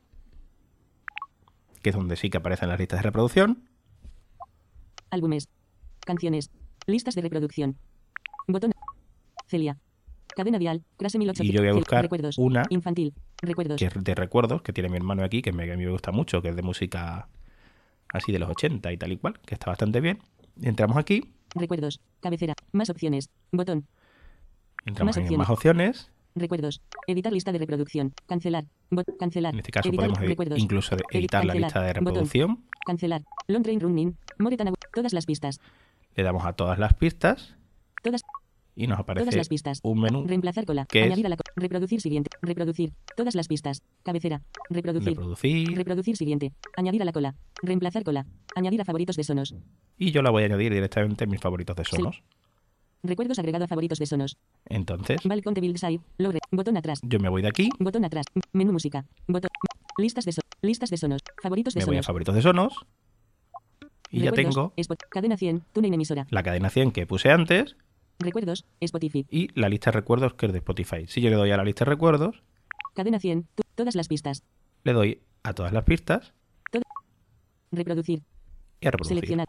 que 1.83 1.91
es 1.91 1.97
donde 1.97 2.17
sí 2.17 2.31
que 2.31 2.39
aparecen 2.39 2.71
las 2.71 2.79
listas 2.79 2.99
de 2.99 3.03
reproducción. 3.03 3.69
Álbumes. 5.11 5.49
Canciones. 6.01 6.51
Listas 6.87 7.15
de 7.15 7.23
reproducción. 7.23 7.77
Botón. 8.47 8.73
Celia. 9.47 9.77
Cadena 10.37 10.59
dial. 10.59 10.83
Clase 10.97 11.19
1800. 11.19 11.49
Y 11.49 11.53
yo 11.57 11.61
voy 11.63 11.71
a 11.71 11.75
buscar 11.75 12.03
Recuerdos. 12.03 12.39
una 12.39 12.65
Infantil. 12.71 13.15
Recuerdos. 13.41 13.79
que 13.79 13.87
es 13.87 13.93
de 13.95 14.15
recuerdos, 14.15 14.63
que 14.63 14.73
tiene 14.73 14.89
mi 14.89 14.97
hermano 14.97 15.23
aquí, 15.23 15.43
que 15.43 15.53
me, 15.53 15.65
que 15.67 15.73
a 15.73 15.77
mí 15.77 15.85
me 15.85 15.91
gusta 15.91 16.13
mucho, 16.13 16.41
que 16.43 16.49
es 16.49 16.57
de 16.57 16.63
música 16.63 17.29
así 18.09 18.33
de 18.33 18.39
los 18.39 18.49
80 18.51 18.91
y 18.93 18.97
tal 18.97 19.13
y 19.13 19.17
cual, 19.19 19.39
que 19.45 19.55
está 19.55 19.67
bastante 19.71 20.01
bien. 20.01 20.19
Entramos 20.63 20.97
aquí, 20.97 21.33
Recuerdos. 21.55 22.01
Cabecera. 22.21 22.55
Más 22.73 22.91
opciones. 22.91 23.29
Botón. 23.53 23.87
entramos 24.87 25.11
Más 25.11 25.17
en 25.19 25.23
opciones. 25.25 25.39
más 25.39 25.51
opciones. 25.51 26.11
Recuerdos. 26.35 26.81
Editar 27.07 27.33
lista 27.33 27.53
de 27.53 27.59
reproducción. 27.59 28.13
Cancelar. 28.27 28.65
Bot- 28.91 29.17
cancelar. 29.19 29.53
En 29.55 29.61
este 29.61 29.71
caso 29.71 29.89
Editar 29.89 30.09
podemos 30.09 30.29
recuerdos. 30.29 30.59
incluso 30.59 30.97
editar 31.13 31.45
la 31.45 31.55
lista 31.55 31.81
de 31.81 31.93
Botón. 31.93 32.07
reproducción. 32.07 32.65
Cancelar. 32.85 33.23
Long 33.47 33.63
train 33.63 33.79
running. 33.81 34.17
More 34.41 34.57
than 34.57 34.69
a- 34.69 34.73
Todas 34.93 35.13
las 35.13 35.27
pistas. 35.27 35.61
Le 36.17 36.23
damos 36.23 36.45
a 36.45 36.53
todas 36.53 36.79
las 36.79 36.95
pistas 36.95 37.55
Todas. 38.03 38.23
y 38.77 38.87
nos 38.87 38.99
aparece 38.99 39.25
Todas 39.25 39.37
las 39.37 39.49
pistas. 39.49 39.81
un 39.83 40.01
menú 40.01 40.25
Reemplazar 40.27 40.65
cola. 40.67 40.87
¿Qué 40.89 41.01
es? 41.01 41.07
Añadir 41.07 41.27
a 41.27 41.29
la 41.31 41.37
Reproducir 41.57 42.01
siguiente. 42.01 42.31
Reproducir. 42.43 42.93
Todas 43.17 43.35
las 43.35 43.49
pistas. 43.49 43.83
Cabecera. 44.03 44.43
Reproducir. 44.71 45.09
reproducir 45.11 45.77
Reproducir 45.77 46.17
siguiente. 46.17 46.53
Añadir 46.77 47.03
a 47.03 47.05
la 47.05 47.13
cola. 47.13 47.35
Reemplazar 47.63 48.03
cola. 48.05 48.27
Añadir 48.57 48.81
a 48.81 48.85
favoritos 48.85 49.17
de 49.17 49.25
sonos. 49.25 49.55
y 49.99 50.11
yo 50.13 50.23
la 50.23 50.31
voy 50.31 50.43
a 50.43 50.47
añadir 50.47 50.73
directamente 50.73 51.25
en 51.25 51.31
mis 51.31 51.41
favoritos 51.41 51.77
de 51.77 51.85
Sonos. 51.85 52.23
Recuerdos 53.03 53.39
agregado 53.39 53.65
a 53.65 53.69
favoritos 53.69 53.99
de 53.99 54.07
sonos. 54.07 54.39
Entonces, 54.67 55.21
Balcón 55.25 55.53
de 55.55 55.61
Build 55.61 55.77
Side. 55.77 56.01
Logre. 56.17 56.39
Botón 56.51 56.77
atrás. 56.79 57.01
yo 57.03 57.19
me 57.21 57.29
voy 57.29 57.43
de 57.43 57.49
aquí 57.49 57.69
Botón 57.79 58.05
atrás. 58.05 58.25
Menú 58.53 58.73
música. 58.73 59.05
Botón. 59.29 59.51
Listas 59.99 60.25
de 60.25 60.33
so- 60.33 60.41
Listas 60.63 60.89
de 60.91 60.97
sonos. 60.97 61.21
Favoritos 61.43 61.75
de 61.75 61.81
me 61.81 61.85
voy 61.85 61.95
a 61.97 61.99
sonos. 61.99 62.07
favoritos 62.07 62.35
de 62.35 62.43
Sonos 62.43 62.87
y 64.17 64.21
ya 64.25 64.33
tengo 64.33 64.73
Spot- 64.77 65.03
cadena 65.11 65.37
100. 65.37 65.63
TuneIn 65.73 65.95
emisora. 65.95 66.27
la 66.31 66.43
cadena 66.43 66.71
100 66.71 66.93
que 66.93 67.07
puse 67.07 67.31
antes 67.31 67.77
Recuerdos. 68.19 68.65
Spotify. 68.81 69.27
y 69.31 69.49
la 69.59 69.69
lista 69.69 69.91
de 69.91 69.97
recuerdos 69.97 70.35
que 70.35 70.47
es 70.47 70.53
de 70.53 70.59
Spotify. 70.59 71.07
Si 71.09 71.21
yo 71.21 71.31
le 71.31 71.37
doy 71.37 71.51
a 71.51 71.57
la 71.57 71.65
lista 71.65 71.85
de 71.85 71.91
recuerdos, 71.91 72.43
Cadena 72.95 73.19
100. 73.19 73.49
Tu- 73.57 73.63
todas 73.75 73.95
las 73.97 74.07
pistas. 74.09 74.45
Le 74.85 74.93
doy 74.93 75.21
a 75.43 75.53
todas 75.53 75.73
las 75.73 75.83
pistas 75.85 76.33
Reproducir. 77.73 78.23
y 78.81 78.87
a 78.87 78.91
reproducir. 78.93 79.17
Seleccionar. 79.17 79.49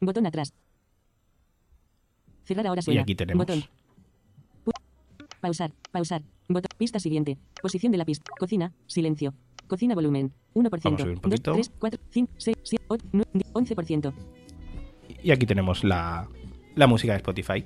Botón 0.00 0.26
atrás. 0.26 0.54
Cerrar 2.44 2.66
ahora 2.66 2.80
suena. 2.80 3.00
Y 3.00 3.02
aquí 3.02 3.14
tenemos 3.14 3.44
Botón. 3.46 3.64
Pausar. 5.40 5.72
Pausar. 5.92 6.22
Botón. 6.48 6.68
Pista 6.78 6.98
siguiente. 6.98 7.36
Posición 7.60 7.92
de 7.92 7.98
la 7.98 8.04
pista. 8.06 8.30
Cocina. 8.38 8.72
Silencio. 8.86 9.34
Cocina 9.66 9.94
volumen. 9.94 10.32
1%. 10.54 10.80
Vamos 10.82 11.00
a 11.00 11.02
subir 11.02 11.16
un 11.16 11.20
2, 11.20 11.20
poquito. 11.20 11.52
3, 11.52 11.72
4, 11.78 12.00
5, 12.10 12.32
6, 12.36 12.56
7, 12.62 12.84
8, 12.88 13.04
9, 13.12 13.30
10, 13.32 13.52
11%. 13.52 14.12
y 15.22 15.30
aquí 15.30 15.46
tenemos 15.46 15.84
la, 15.84 16.28
la 16.74 16.86
música 16.86 17.12
de 17.12 17.18
Spotify. 17.18 17.64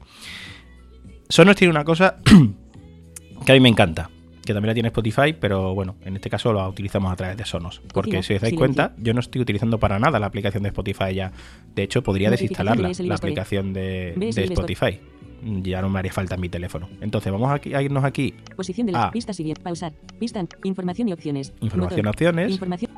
Sonos 1.28 1.57
tiene 1.57 1.70
una 1.70 1.84
cosa 1.84 2.16
que 3.44 3.53
a 3.53 3.55
mí 3.55 3.61
me 3.61 3.68
encanta, 3.68 4.11
que 4.44 4.53
también 4.53 4.68
la 4.68 4.74
tiene 4.74 4.88
Spotify, 4.88 5.32
pero 5.38 5.74
bueno, 5.74 5.96
en 6.05 6.16
este 6.16 6.30
caso 6.30 6.53
la 6.53 6.68
utilizamos 6.68 7.12
a 7.12 7.16
través 7.16 7.36
de 7.36 7.44
Sonos. 7.44 7.80
Porque 7.92 8.16
Cocina, 8.16 8.22
si 8.22 8.34
os 8.34 8.40
dais 8.40 8.51
silencio. 8.51 8.59
cuenta, 8.59 8.94
yo 8.98 9.14
no 9.14 9.20
estoy 9.20 9.42
utilizando 9.42 9.78
para 9.78 9.98
nada 9.98 10.18
la 10.18 10.26
aplicación 10.26 10.62
de 10.62 10.70
Spotify 10.70 11.14
ya. 11.14 11.32
De 11.74 11.82
hecho, 11.82 12.03
podría 12.03 12.30
desinstalarla, 12.30 12.90
la 12.98 13.14
aplicación 13.14 13.72
de, 13.72 14.14
de. 14.16 14.44
Spotify. 14.44 15.01
Ya 15.43 15.80
no 15.82 15.88
me 15.88 15.99
haría 15.99 16.12
falta 16.12 16.36
mi 16.36 16.49
teléfono. 16.49 16.88
Entonces, 17.01 17.32
vamos 17.32 17.51
aquí, 17.51 17.74
a 17.74 17.82
irnos 17.82 18.05
aquí. 18.05 18.34
Posición 18.57 18.86
de 18.86 18.93
la 18.93 19.07
Ah. 19.07 19.11
pista 19.11 19.32
siguiente. 19.32 19.62
Pausar. 19.62 19.93
Pista. 20.18 20.45
Información 20.64 21.09
y 21.09 21.12
opciones. 21.12 21.53
Información, 21.61 22.07
opciones. 22.07 22.51
Información. 22.53 22.91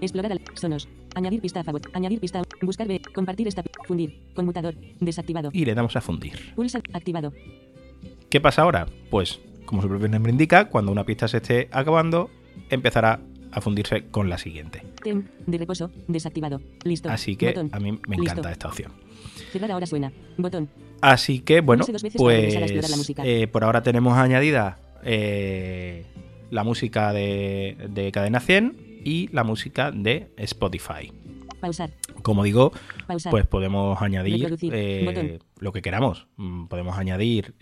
Explorar 0.00 0.32
al 0.32 0.40
sonos. 0.54 0.88
Añadir 1.14 1.40
pista 1.40 1.60
a 1.60 1.64
favor. 1.64 1.80
Añadir 1.92 2.20
pista. 2.20 2.42
Buscar 2.62 2.86
B. 2.86 3.00
Compartir 3.14 3.48
esta. 3.48 3.62
Fundir. 3.86 4.20
Conmutador. 4.34 4.74
Desactivado. 5.00 5.50
Y 5.52 5.64
le 5.64 5.74
damos 5.74 5.96
a 5.96 6.00
fundir. 6.00 6.54
Pulsa. 6.54 6.80
Activado. 6.92 7.32
¿Qué 8.30 8.40
pasa 8.40 8.62
ahora? 8.62 8.86
Pues, 9.10 9.40
como 9.64 9.82
su 9.82 9.88
propio 9.88 10.08
nombre 10.08 10.30
indica, 10.32 10.68
cuando 10.68 10.92
una 10.92 11.04
pista 11.04 11.26
se 11.28 11.38
esté 11.38 11.68
acabando, 11.72 12.30
empezará 12.70 13.20
a 13.50 13.60
fundirse 13.60 14.04
con 14.10 14.28
la 14.28 14.36
siguiente. 14.38 14.82
Tem. 15.02 15.24
De 15.46 15.58
reposo. 15.58 15.90
Desactivado. 16.06 16.60
Listo. 16.84 17.08
Así 17.10 17.34
que 17.36 17.46
Botón. 17.48 17.70
a 17.72 17.80
mí 17.80 17.92
me 17.92 18.16
Listo. 18.16 18.22
encanta 18.32 18.52
esta 18.52 18.68
opción. 18.68 18.92
Cerrar 19.52 19.72
ahora 19.72 19.86
suena. 19.86 20.12
Botón. 20.36 20.68
Así 21.00 21.40
que, 21.40 21.60
bueno, 21.60 21.84
pues 22.16 22.54
eh, 23.24 23.46
por 23.46 23.64
ahora 23.64 23.82
tenemos 23.82 24.16
añadida 24.18 24.78
eh, 25.04 26.04
la 26.50 26.64
música 26.64 27.12
de, 27.12 27.76
de 27.88 28.10
Cadena 28.12 28.40
100 28.40 29.02
y 29.04 29.28
la 29.28 29.44
música 29.44 29.90
de 29.90 30.30
Spotify. 30.36 31.12
Pausar. 31.60 31.90
Como 32.22 32.44
digo, 32.44 32.72
Pausar. 33.06 33.30
pues 33.30 33.46
podemos 33.46 34.00
añadir 34.00 34.56
eh, 34.72 35.38
lo 35.58 35.72
que 35.72 35.82
queramos. 35.82 36.26
Mm, 36.36 36.66
Podemos 36.66 36.96
añadir 36.98 37.54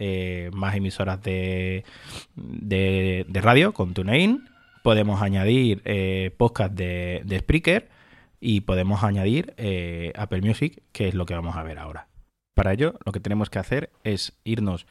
más 0.52 0.74
emisoras 0.74 1.22
de, 1.22 1.84
de, 2.34 3.24
de 3.28 3.40
radio 3.40 3.72
con 3.72 3.94
TuneIn. 3.94 4.48
Podemos 4.82 5.22
añadir 5.22 5.82
podcast 6.36 6.74
de, 6.74 7.22
de 7.24 7.38
Spreaker. 7.38 7.88
Y 8.38 8.60
podemos 8.60 9.02
añadir 9.02 9.54
Apple 10.14 10.42
Music, 10.42 10.82
que 10.92 11.08
es 11.08 11.14
lo 11.14 11.24
que 11.24 11.34
vamos 11.34 11.56
a 11.56 11.62
ver 11.62 11.78
ahora. 11.78 12.06
Para 12.56 12.72
ello, 12.72 12.98
lo 13.04 13.12
que 13.12 13.20
tenemos 13.20 13.50
que 13.50 13.58
hacer 13.58 13.90
es 14.02 14.32
irnos 14.42 14.86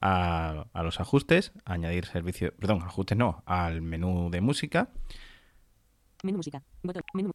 a, 0.00 0.64
a 0.72 0.82
los 0.82 0.98
ajustes, 0.98 1.52
añadir 1.66 2.06
servicio, 2.06 2.54
perdón, 2.56 2.80
ajustes 2.82 3.18
no, 3.18 3.42
al 3.44 3.82
menú 3.82 4.30
de 4.30 4.40
música, 4.40 4.88
Menú 6.22 6.38
música. 6.38 6.62
Botón. 6.82 7.02
Menú. 7.12 7.30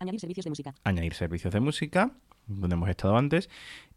Añadir 0.00 0.20
servicios 0.20 0.44
de 0.44 0.50
música. 0.50 0.74
añadir 0.84 1.12
servicios 1.12 1.52
de 1.52 1.60
música, 1.60 2.12
donde 2.46 2.74
hemos 2.74 2.88
estado 2.88 3.18
antes, 3.18 3.50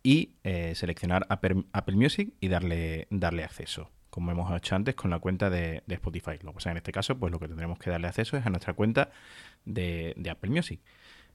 y 0.04 0.32
eh, 0.44 0.74
seleccionar 0.76 1.26
Apple, 1.30 1.64
Apple 1.72 1.96
Music 1.96 2.34
y 2.42 2.50
darle, 2.50 3.08
darle 3.12 3.46
acceso, 3.46 3.92
como 4.10 4.32
hemos 4.32 4.52
hecho 4.58 4.76
antes 4.76 4.96
con 4.96 5.10
la 5.10 5.20
cuenta 5.20 5.50
de, 5.50 5.84
de 5.88 5.96
Spotify. 5.96 6.32
Lo 6.42 6.50
que 6.52 6.56
pasa 6.56 6.72
en 6.72 6.78
este 6.78 6.92
caso, 6.92 7.18
pues 7.18 7.32
lo 7.32 7.40
que 7.40 7.48
tendremos 7.48 7.80
que 7.80 7.90
darle 7.90 8.08
acceso 8.08 8.36
es 8.36 8.46
a 8.46 8.50
nuestra 8.50 8.74
cuenta 8.74 9.12
de, 9.64 10.14
de 10.18 10.30
Apple 10.30 10.50
Music. 10.50 10.82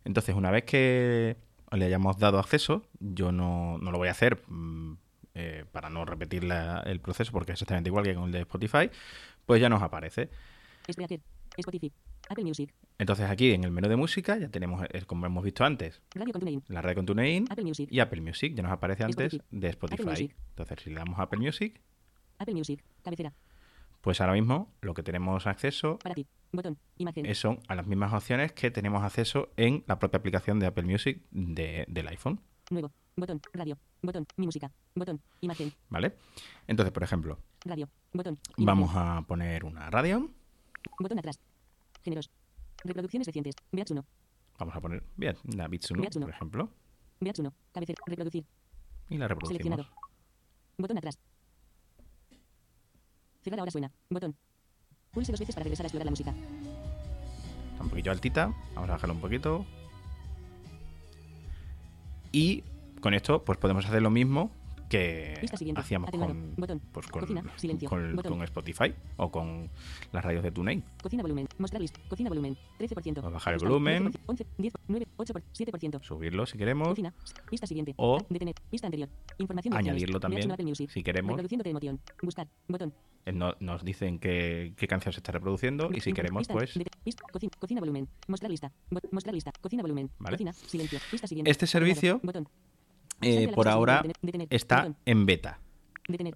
Entonces, 0.04 0.34
una 0.34 0.50
vez 0.50 0.64
que 0.64 1.36
le 1.72 1.84
hayamos 1.84 2.18
dado 2.18 2.38
acceso, 2.38 2.84
yo 3.00 3.32
no, 3.32 3.78
no 3.78 3.90
lo 3.90 3.98
voy 3.98 4.08
a 4.08 4.12
hacer 4.12 4.42
mm, 4.48 4.94
eh, 5.34 5.64
para 5.72 5.90
no 5.90 6.04
repetir 6.04 6.44
la- 6.44 6.80
el 6.86 7.00
proceso, 7.00 7.32
porque 7.32 7.52
es 7.52 7.56
exactamente 7.56 7.88
igual 7.88 8.04
que 8.04 8.14
con 8.14 8.24
el 8.24 8.32
de 8.32 8.40
Spotify, 8.40 8.90
pues 9.44 9.60
ya 9.60 9.68
nos 9.68 9.82
aparece. 9.82 10.30
Spreaker. 10.90 11.20
Spotify. 11.56 11.92
Apple 12.28 12.44
Music. 12.44 12.74
Entonces 12.98 13.28
aquí 13.30 13.52
en 13.52 13.62
el 13.64 13.70
menú 13.70 13.88
de 13.88 13.96
música 13.96 14.36
ya 14.36 14.48
tenemos, 14.48 14.84
eh, 14.92 15.02
como 15.06 15.26
hemos 15.26 15.44
visto 15.44 15.64
antes, 15.64 16.02
Radio 16.14 16.32
con 16.32 16.40
TuneIn. 16.40 16.62
la 16.68 16.82
red 16.82 16.94
con 16.96 17.06
TuneIn 17.06 17.46
Apple 17.50 17.64
Music. 17.64 17.88
y 17.90 18.00
Apple 18.00 18.20
Music. 18.20 18.54
Ya 18.54 18.62
nos 18.62 18.72
aparece 18.72 19.04
antes 19.04 19.34
Spotify. 19.34 19.56
de 19.60 19.68
Spotify. 19.68 20.34
Entonces, 20.50 20.78
si 20.82 20.90
le 20.90 20.96
damos 20.96 21.18
a 21.18 21.22
Apple 21.22 21.38
Music, 21.38 21.80
Apple 22.38 22.54
Music. 22.54 22.82
Cabecera. 23.02 23.32
Pues 24.06 24.20
ahora 24.20 24.34
mismo 24.34 24.72
lo 24.82 24.94
que 24.94 25.02
tenemos 25.02 25.48
acceso 25.48 25.98
Para 25.98 26.14
ti. 26.14 26.24
Botón. 26.52 26.78
Imagen. 26.96 27.34
son 27.34 27.58
a 27.66 27.74
las 27.74 27.88
mismas 27.88 28.12
opciones 28.12 28.52
que 28.52 28.70
tenemos 28.70 29.02
acceso 29.02 29.50
en 29.56 29.82
la 29.88 29.98
propia 29.98 30.18
aplicación 30.18 30.60
de 30.60 30.66
Apple 30.66 30.84
Music 30.84 31.22
de- 31.32 31.84
del 31.88 32.06
iPhone. 32.06 32.40
Nuevo. 32.70 32.92
Botón. 33.16 33.40
Radio. 33.52 33.76
Botón. 34.02 34.24
Mi 34.36 34.46
música. 34.46 34.70
Botón. 34.94 35.20
Imagen. 35.40 35.72
¿Vale? 35.88 36.14
Entonces, 36.68 36.92
por 36.92 37.02
ejemplo, 37.02 37.40
Radio. 37.64 37.88
Botón. 38.12 38.38
Imagen. 38.56 38.64
vamos 38.64 38.90
a 38.94 39.22
poner 39.26 39.64
una 39.64 39.90
radio. 39.90 40.30
Botón 41.00 41.18
atrás. 41.18 41.40
Géneros. 42.04 42.30
Reproducciones 42.84 43.26
recientes. 43.26 43.56
Beats 43.72 43.90
1. 43.90 44.04
Vamos 44.60 44.76
a 44.76 44.80
poner, 44.80 45.02
bien, 45.16 45.36
una 45.52 45.66
Beats 45.66 45.90
1, 45.90 46.00
Beats 46.02 46.14
uno. 46.16 46.26
por 46.26 46.34
ejemplo. 46.36 46.70
Beats 47.18 47.40
1. 47.40 47.52
Cabecera. 47.72 47.98
Reproducir. 48.06 48.44
Y 49.10 49.18
la 49.18 49.26
reproducimos. 49.26 49.62
Seleccionado. 49.64 49.88
Botón 50.78 50.96
atrás. 50.98 51.18
Cerrar 53.46 53.60
ahora 53.60 53.70
suena. 53.70 53.92
Botón. 54.10 54.34
Pulse 55.12 55.30
dos 55.30 55.38
veces 55.38 55.54
para 55.54 55.62
regresar 55.62 55.84
a 55.84 55.86
explorar 55.86 56.06
la 56.06 56.10
música. 56.10 56.34
Está 57.70 57.84
un 57.84 57.90
poquito 57.90 58.10
altita. 58.10 58.46
Vamos 58.74 58.90
a 58.90 58.94
bajarlo 58.94 59.14
un 59.14 59.20
poquito. 59.20 59.64
Y 62.32 62.64
con 63.00 63.14
esto, 63.14 63.44
pues 63.44 63.56
podemos 63.56 63.86
hacer 63.86 64.02
lo 64.02 64.10
mismo 64.10 64.50
que 64.88 65.34
hacíamos 65.76 66.10
con, 66.10 66.54
pues 66.92 67.06
con, 67.08 67.20
Cocina. 67.22 67.42
Silencio. 67.56 67.88
con- 67.88 68.16
con 68.16 68.42
Spotify 68.42 68.94
o 69.16 69.30
con 69.30 69.70
las 70.12 70.24
radios 70.24 70.42
de 70.42 70.50
TuneIn. 70.50 70.84
Cocina 71.02 71.22
volumen. 71.22 71.48
Mostrar 71.58 71.80
list. 71.82 71.96
Cocina 72.08 72.28
volumen. 72.28 72.56
13%. 72.78 73.16
Vamos 73.16 73.24
a 73.24 73.30
bajar 73.30 73.54
el 73.54 73.60
volumen. 73.60 74.04
12%, 74.12 74.20
11, 74.26 74.46
10, 74.58 74.74
9, 74.88 75.06
8, 75.16 75.34
7%. 75.52 76.02
Subirlo 76.02 76.46
si 76.46 76.58
queremos. 76.58 76.88
Cocina. 76.88 77.12
Pista 77.50 77.66
siguiente. 77.66 77.94
O 77.96 78.18
Detener. 78.28 78.54
Pista 78.70 78.86
anterior. 78.86 79.08
Información 79.38 79.74
añadirlo 79.74 80.20
también, 80.20 80.40
Beats 80.40 80.46
1 80.46 80.54
Apple 80.54 80.66
Music. 80.66 80.90
si 80.90 81.02
queremos. 81.02 81.40
Emoción. 81.64 82.00
Buscar. 82.22 82.48
Botón. 82.68 82.92
Eh, 83.24 83.32
no- 83.32 83.54
nos 83.58 83.84
dicen 83.84 84.18
qué, 84.20 84.72
qué 84.76 84.86
canción 84.86 85.12
se 85.12 85.18
está 85.18 85.32
reproduciendo 85.32 85.90
y 85.92 86.00
si 86.00 86.12
queremos, 86.12 86.46
pues 86.46 86.78
cocina, 87.32 87.52
cocina 87.58 87.80
volumen. 87.80 88.08
Mostrar 88.28 88.50
lista. 88.50 88.70
Mostrar 89.10 89.34
lista. 89.34 89.50
Cocina 89.60 89.82
volumen. 89.82 90.10
Vale. 90.18 90.34
Cocina. 90.36 90.52
Silencio. 90.52 91.00
Pista 91.10 91.26
siguiente. 91.26 91.50
Este 91.50 91.66
servicio, 91.66 92.20
Botón. 92.22 92.48
Eh, 93.20 93.48
por 93.54 93.68
ahora 93.68 94.02
está 94.50 94.94
en 95.04 95.26
beta. 95.26 95.60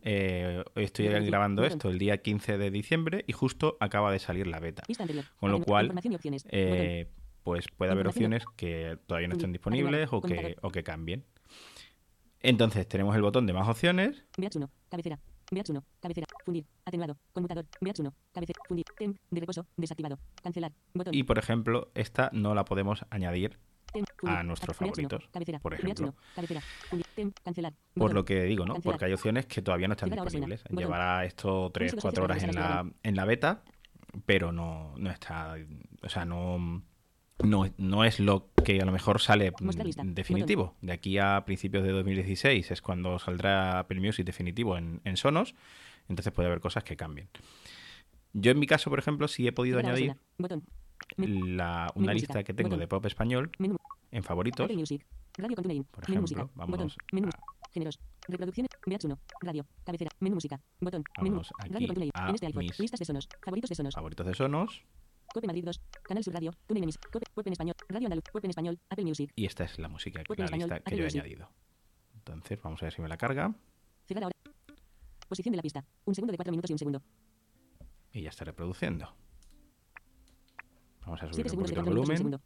Eh, 0.03 0.65
estoy 0.75 1.09
grabando 1.09 1.65
esto 1.65 1.89
el 1.91 1.99
día 1.99 2.19
15 2.19 2.59
de 2.59 2.71
diciembre 2.71 3.25
y 3.27 3.33
justo 3.33 3.77
acaba 3.81 4.11
de 4.11 4.19
salir 4.19 4.47
la 4.47 4.59
beta. 4.59 4.83
Con 5.39 5.53
lo 5.53 5.63
cual, 5.63 5.93
eh, 6.51 7.09
pues 7.43 7.67
puede 7.77 7.93
haber 7.93 8.09
opciones 8.09 8.45
que 8.57 8.99
todavía 9.07 9.29
no 9.29 9.35
estén 9.35 9.53
disponibles 9.53 10.09
o 10.13 10.21
que, 10.21 10.57
o 10.63 10.71
que 10.71 10.83
cambien. 10.83 11.25
Entonces 12.43 12.89
tenemos 12.89 13.15
el 13.15 13.23
botón 13.23 13.47
de 13.47 13.53
más 13.53 13.69
opciones 13.69 14.25
Beats 14.39 14.57
1. 14.57 14.71
Cabecera. 14.89 15.19
Beats 15.51 15.69
1. 15.69 15.85
Cabecera. 16.01 16.27
Fundir. 16.45 16.65
Atenuado. 16.87 17.19
Conmutador. 17.33 17.67
Beats 17.81 18.01
1. 18.01 18.15
Cabecera. 18.33 18.61
Fundir. 18.67 18.85
Temp. 18.97 19.19
De 19.31 19.41
reposo. 19.41 19.67
Desactivado. 19.77 20.19
Cancelar. 20.43 20.73
Botón. 20.95 21.15
y 21.15 21.23
por 21.25 21.39
ejemplo 21.39 21.91
esta 21.95 22.31
no 22.33 22.55
la 22.55 22.65
podemos 22.65 23.05
añadir. 23.11 23.59
A 24.25 24.43
nuestros 24.43 24.79
Beats 24.79 24.99
1. 24.99 25.09
favoritos, 25.09 25.61
por 25.61 25.75
ejemplo. 25.75 26.07
1. 26.09 26.15
Cabecera. 26.35 26.61
Fundir. 26.89 27.07
Temp. 27.15 27.37
Cancelar. 27.45 27.73
por 27.95 28.15
lo 28.15 28.25
que 28.25 28.45
digo, 28.45 28.65
¿no? 28.67 28.75
Porque 28.77 29.05
hay 29.07 29.13
opciones 29.13 29.47
que 29.47 29.63
todavía 29.63 29.89
no 29.89 29.95
están 29.95 30.11
disponibles. 30.11 30.65
Llevará 30.71 31.25
esto 31.25 31.71
3, 31.73 31.93
Pulse 31.93 31.97
dos 31.97 32.03
4 32.03 32.25
horas 32.25 32.43
en 32.43 32.55
la, 32.55 32.91
en 33.03 33.17
la 33.17 33.25
beta, 33.25 33.63
pero 34.27 34.53
no, 34.53 34.95
no 34.97 35.11
está, 35.11 35.57
o 36.03 36.09
sea, 36.09 36.25
no, 36.25 36.83
no, 37.43 37.67
no 37.79 38.05
es 38.05 38.21
lo 38.21 38.49
que 38.65 38.81
a 38.81 38.85
lo 38.85 38.93
mejor 38.93 39.21
sale 39.21 39.51
mm, 39.51 39.65
Mostrar 39.65 39.87
lista. 39.87 40.03
definitivo. 40.05 40.75
De 40.81 40.93
aquí 40.93 41.19
a 41.19 41.43
principios 41.45 41.85
de 41.85 41.93
2016 41.93 42.71
es 42.71 42.83
cuando 42.83 43.19
saldrá 43.19 43.81
Apple 43.81 44.01
Music 44.01 44.25
definitivo 44.25 44.77
en, 44.77 45.01
en 45.05 45.17
Sonos, 45.17 45.55
entonces 46.09 46.33
puede 46.33 46.49
haber 46.49 46.61
cosas 46.61 46.85
que 46.85 46.97
cambien. 46.97 47.29
Yo 48.33 48.53
en 48.53 48.59
mi 48.59 48.67
caso, 48.67 48.91
por 48.91 48.99
ejemplo, 48.99 49.27
sí 49.29 49.47
he 49.47 49.53
podido 49.53 49.79
añadir 49.79 50.17
la, 51.17 51.91
una 51.95 52.15
lista 52.15 52.45
que 52.45 52.55
tengo 52.55 52.77
de 52.77 52.87
pop 52.87 53.05
español. 53.07 53.51
En 54.11 54.23
favoritos. 54.23 54.65
Apple 54.65 54.77
Music. 54.77 55.07
Radio 55.37 55.55
con 55.57 55.63
TuneIn. 55.63 55.85
Por 55.85 56.09
Menú 56.09 56.21
ejemplo, 56.25 56.45
música. 56.45 56.51
vamos 56.55 56.71
Botón. 56.79 56.93
Menú. 57.13 57.29
Géneros. 57.73 58.01
Reproducciones. 58.27 58.71
Beats 58.87 59.05
1. 59.05 59.19
Radio. 59.43 59.67
Cabecera. 59.85 60.11
Menú 60.21 60.35
música. 60.37 60.61
Botón. 60.81 61.05
Menú. 61.23 61.43
Radio 61.69 61.87
con 61.87 61.95
TuneIn. 61.95 62.11
En 62.15 62.35
este 62.35 62.47
iPhone. 62.47 62.65
mis- 62.65 62.79
Listas 62.81 62.99
de 63.01 63.05
sonos. 63.07 63.29
Favoritos 63.45 63.69
de 63.71 63.75
sonos. 63.77 63.95
Favoritos 63.95 64.27
de 64.27 64.35
Sonos 64.35 64.85
Cope 65.33 65.47
Madrid 65.47 65.65
2. 65.65 65.81
Canal 66.03 66.25
Sur 66.25 66.35
Radio. 66.35 66.51
TuneIn 66.67 66.83
Emis. 66.85 66.99
Cope. 66.99 67.27
Web 67.37 67.47
en 67.47 67.53
español. 67.53 67.77
Radio 67.89 68.07
Andaluz. 68.07 68.25
Web 68.35 68.45
en 68.45 68.51
español. 68.51 68.79
Apple 68.91 69.05
Music. 69.05 69.33
y 69.37 69.47
esta 69.47 69.65
es 69.65 69.79
la 69.79 69.89
música, 69.89 70.19
la 70.19 70.23
español, 70.45 70.69
lista 70.69 70.75
que 70.77 70.81
Apple 70.83 70.97
yo 70.97 71.03
he 71.03 71.07
Music. 71.07 71.21
añadido. 71.21 71.49
Entonces 72.15 72.61
vamos 72.61 72.83
a 72.83 72.87
ver 72.87 72.93
si 72.93 73.01
me 73.03 73.09
la 73.09 73.17
carga. 73.17 73.55
Cerrar 74.07 74.25
ahora. 74.25 74.37
Posición 75.29 75.53
de 75.53 75.57
la 75.59 75.63
pista. 75.63 75.85
Un 76.05 76.15
segundo 76.17 76.33
de 76.33 76.37
4 76.39 76.51
minutos 76.51 76.71
y 76.71 76.73
un 76.75 76.79
segundo. 76.81 77.03
Y 78.13 78.23
ya 78.23 78.31
está 78.31 78.45
reproduciendo. 78.45 79.15
Vamos 81.03 81.23
a 81.23 81.27
subir 81.33 81.47
7 81.49 81.51
un 81.57 81.63
poquito 81.63 81.81
el 81.81 81.85
4 81.87 81.95
minutos 81.95 82.09
y 82.09 82.23
un 82.23 82.31
volumen. 82.31 82.41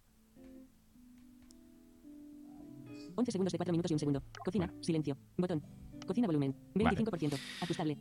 11 3.17 3.33
segundos 3.33 3.53
de 3.53 3.59
4 3.59 3.73
minutos 3.73 3.91
y 3.91 3.95
un 3.95 4.01
segundo. 4.01 4.23
Cocina. 4.45 4.73
Silencio. 4.81 5.17
Botón. 5.37 5.63
Cocina 6.07 6.27
volumen. 6.27 6.55
25%. 6.75 7.39
Ajustable. 7.61 7.99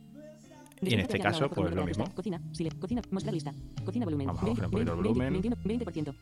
Y 0.80 0.94
en 0.94 1.00
este 1.00 1.18
caso, 1.18 1.48
pues 1.48 1.74
lo 1.74 1.86
mismo. 1.86 2.04
Cocina. 2.14 2.40
Silencio. 2.52 2.80
Cocina. 2.80 3.02
Mostrar 3.10 3.34
lista. 3.34 3.52
Cocina 3.84 4.04
volumen. 4.04 4.26
Vamos 4.26 4.42
a 4.42 4.46
bajar 4.46 4.64
un 4.66 4.70
poquito 4.70 4.92
el 4.92 5.02
20, 5.02 5.08
volumen. 5.08 5.32
21, 5.32 5.56
20%. 5.84 6.14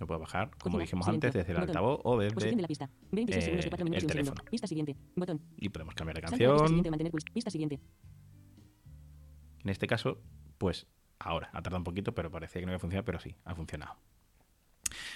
Lo 0.00 0.08
puedo 0.08 0.20
bajar, 0.20 0.50
como 0.58 0.80
dijimos 0.80 1.04
silencio, 1.04 1.28
antes, 1.28 1.34
desde 1.34 1.52
el 1.52 1.58
botón. 1.58 1.68
altavoz 1.70 2.00
o 2.02 2.16
Posición 2.16 2.34
de 2.34 2.46
desde... 2.46 2.62
la 2.62 2.68
pista. 2.68 2.90
26 3.12 3.36
eh, 3.36 3.42
segundos 3.42 3.64
de 3.64 3.70
4 3.70 3.84
minutos 3.84 4.02
el 4.02 4.10
teléfono. 4.10 4.44
Pista 4.50 4.66
siguiente. 4.66 4.96
Botón. 5.14 5.40
Y 5.56 5.68
podemos 5.68 5.94
cambiar 5.94 6.16
de 6.16 6.22
canción. 6.22 6.82
Pista 7.32 7.50
siguiente. 7.50 7.80
En 9.62 9.70
este 9.70 9.86
caso, 9.86 10.18
pues 10.58 10.86
ahora, 11.18 11.48
ha 11.52 11.62
tardado 11.62 11.78
un 11.78 11.84
poquito, 11.84 12.14
pero 12.14 12.30
parecía 12.30 12.60
que 12.60 12.66
no 12.66 12.72
iba 12.72 12.76
a 12.76 12.80
funcionar, 12.80 13.04
pero 13.04 13.20
sí, 13.20 13.34
ha 13.44 13.54
funcionado. 13.54 13.96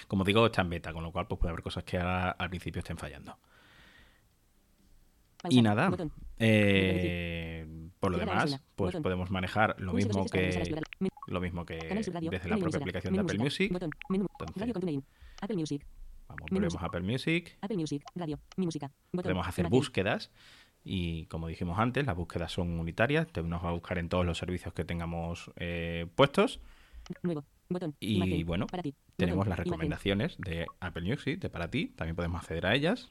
Como 0.07 0.23
digo, 0.23 0.45
está 0.45 0.61
en 0.61 0.69
beta, 0.69 0.93
con 0.93 1.03
lo 1.03 1.11
cual 1.11 1.27
pues 1.27 1.39
puede 1.39 1.51
haber 1.51 1.63
cosas 1.63 1.83
que 1.83 1.97
ahora 1.97 2.31
al 2.31 2.49
principio 2.49 2.79
estén 2.79 2.97
fallando. 2.97 3.37
Y 5.49 5.61
nada, 5.61 5.89
eh, 6.37 7.65
por 7.99 8.11
lo 8.11 8.17
demás, 8.25 8.51
pues 8.75 8.91
podemos 9.03 9.31
manejar 9.31 9.75
lo 9.79 9.93
mismo 10.07 10.23
que 10.31 10.51
lo 11.27 11.39
mismo 11.41 11.65
que 11.65 11.77
desde 12.31 12.49
la 12.49 12.55
propia 12.63 12.77
aplicación 12.83 13.13
de 13.13 13.19
Apple. 13.21 13.37
Music. 13.45 13.71
Entonces-. 14.39 14.55
Vamos, 16.27 16.45
volvemos 16.51 16.75
a 16.75 16.85
Apple 16.85 17.01
Music, 17.01 17.57
podemos 19.23 19.47
hacer 19.47 19.65
búsquedas 19.77 20.31
y 20.83 21.25
como 21.27 21.47
dijimos 21.47 21.79
antes, 21.79 22.05
las 22.05 22.15
búsquedas 22.15 22.51
son 22.51 22.77
unitarias, 22.79 23.27
te- 23.27 23.41
nos 23.41 23.63
va 23.63 23.69
a 23.69 23.73
buscar 23.73 23.97
en 23.97 24.09
todos 24.09 24.25
los 24.25 24.37
servicios 24.37 24.73
que 24.73 24.83
tengamos 24.83 25.51
eh, 25.55 26.05
puestos 26.15 26.59
Nuevo. 27.23 27.45
Botón. 27.71 27.95
y 27.99 28.15
Imagen. 28.15 28.45
bueno, 28.47 28.67
Para 28.67 28.81
ti. 28.81 28.95
tenemos 29.15 29.37
Botón. 29.45 29.49
las 29.51 29.59
recomendaciones 29.59 30.37
de 30.39 30.65
Apple 30.79 31.03
Music, 31.03 31.39
de 31.39 31.49
para 31.51 31.69
ti, 31.69 31.87
también 31.95 32.15
podemos 32.15 32.41
acceder 32.41 32.65
a 32.65 32.73
ellas. 32.73 33.09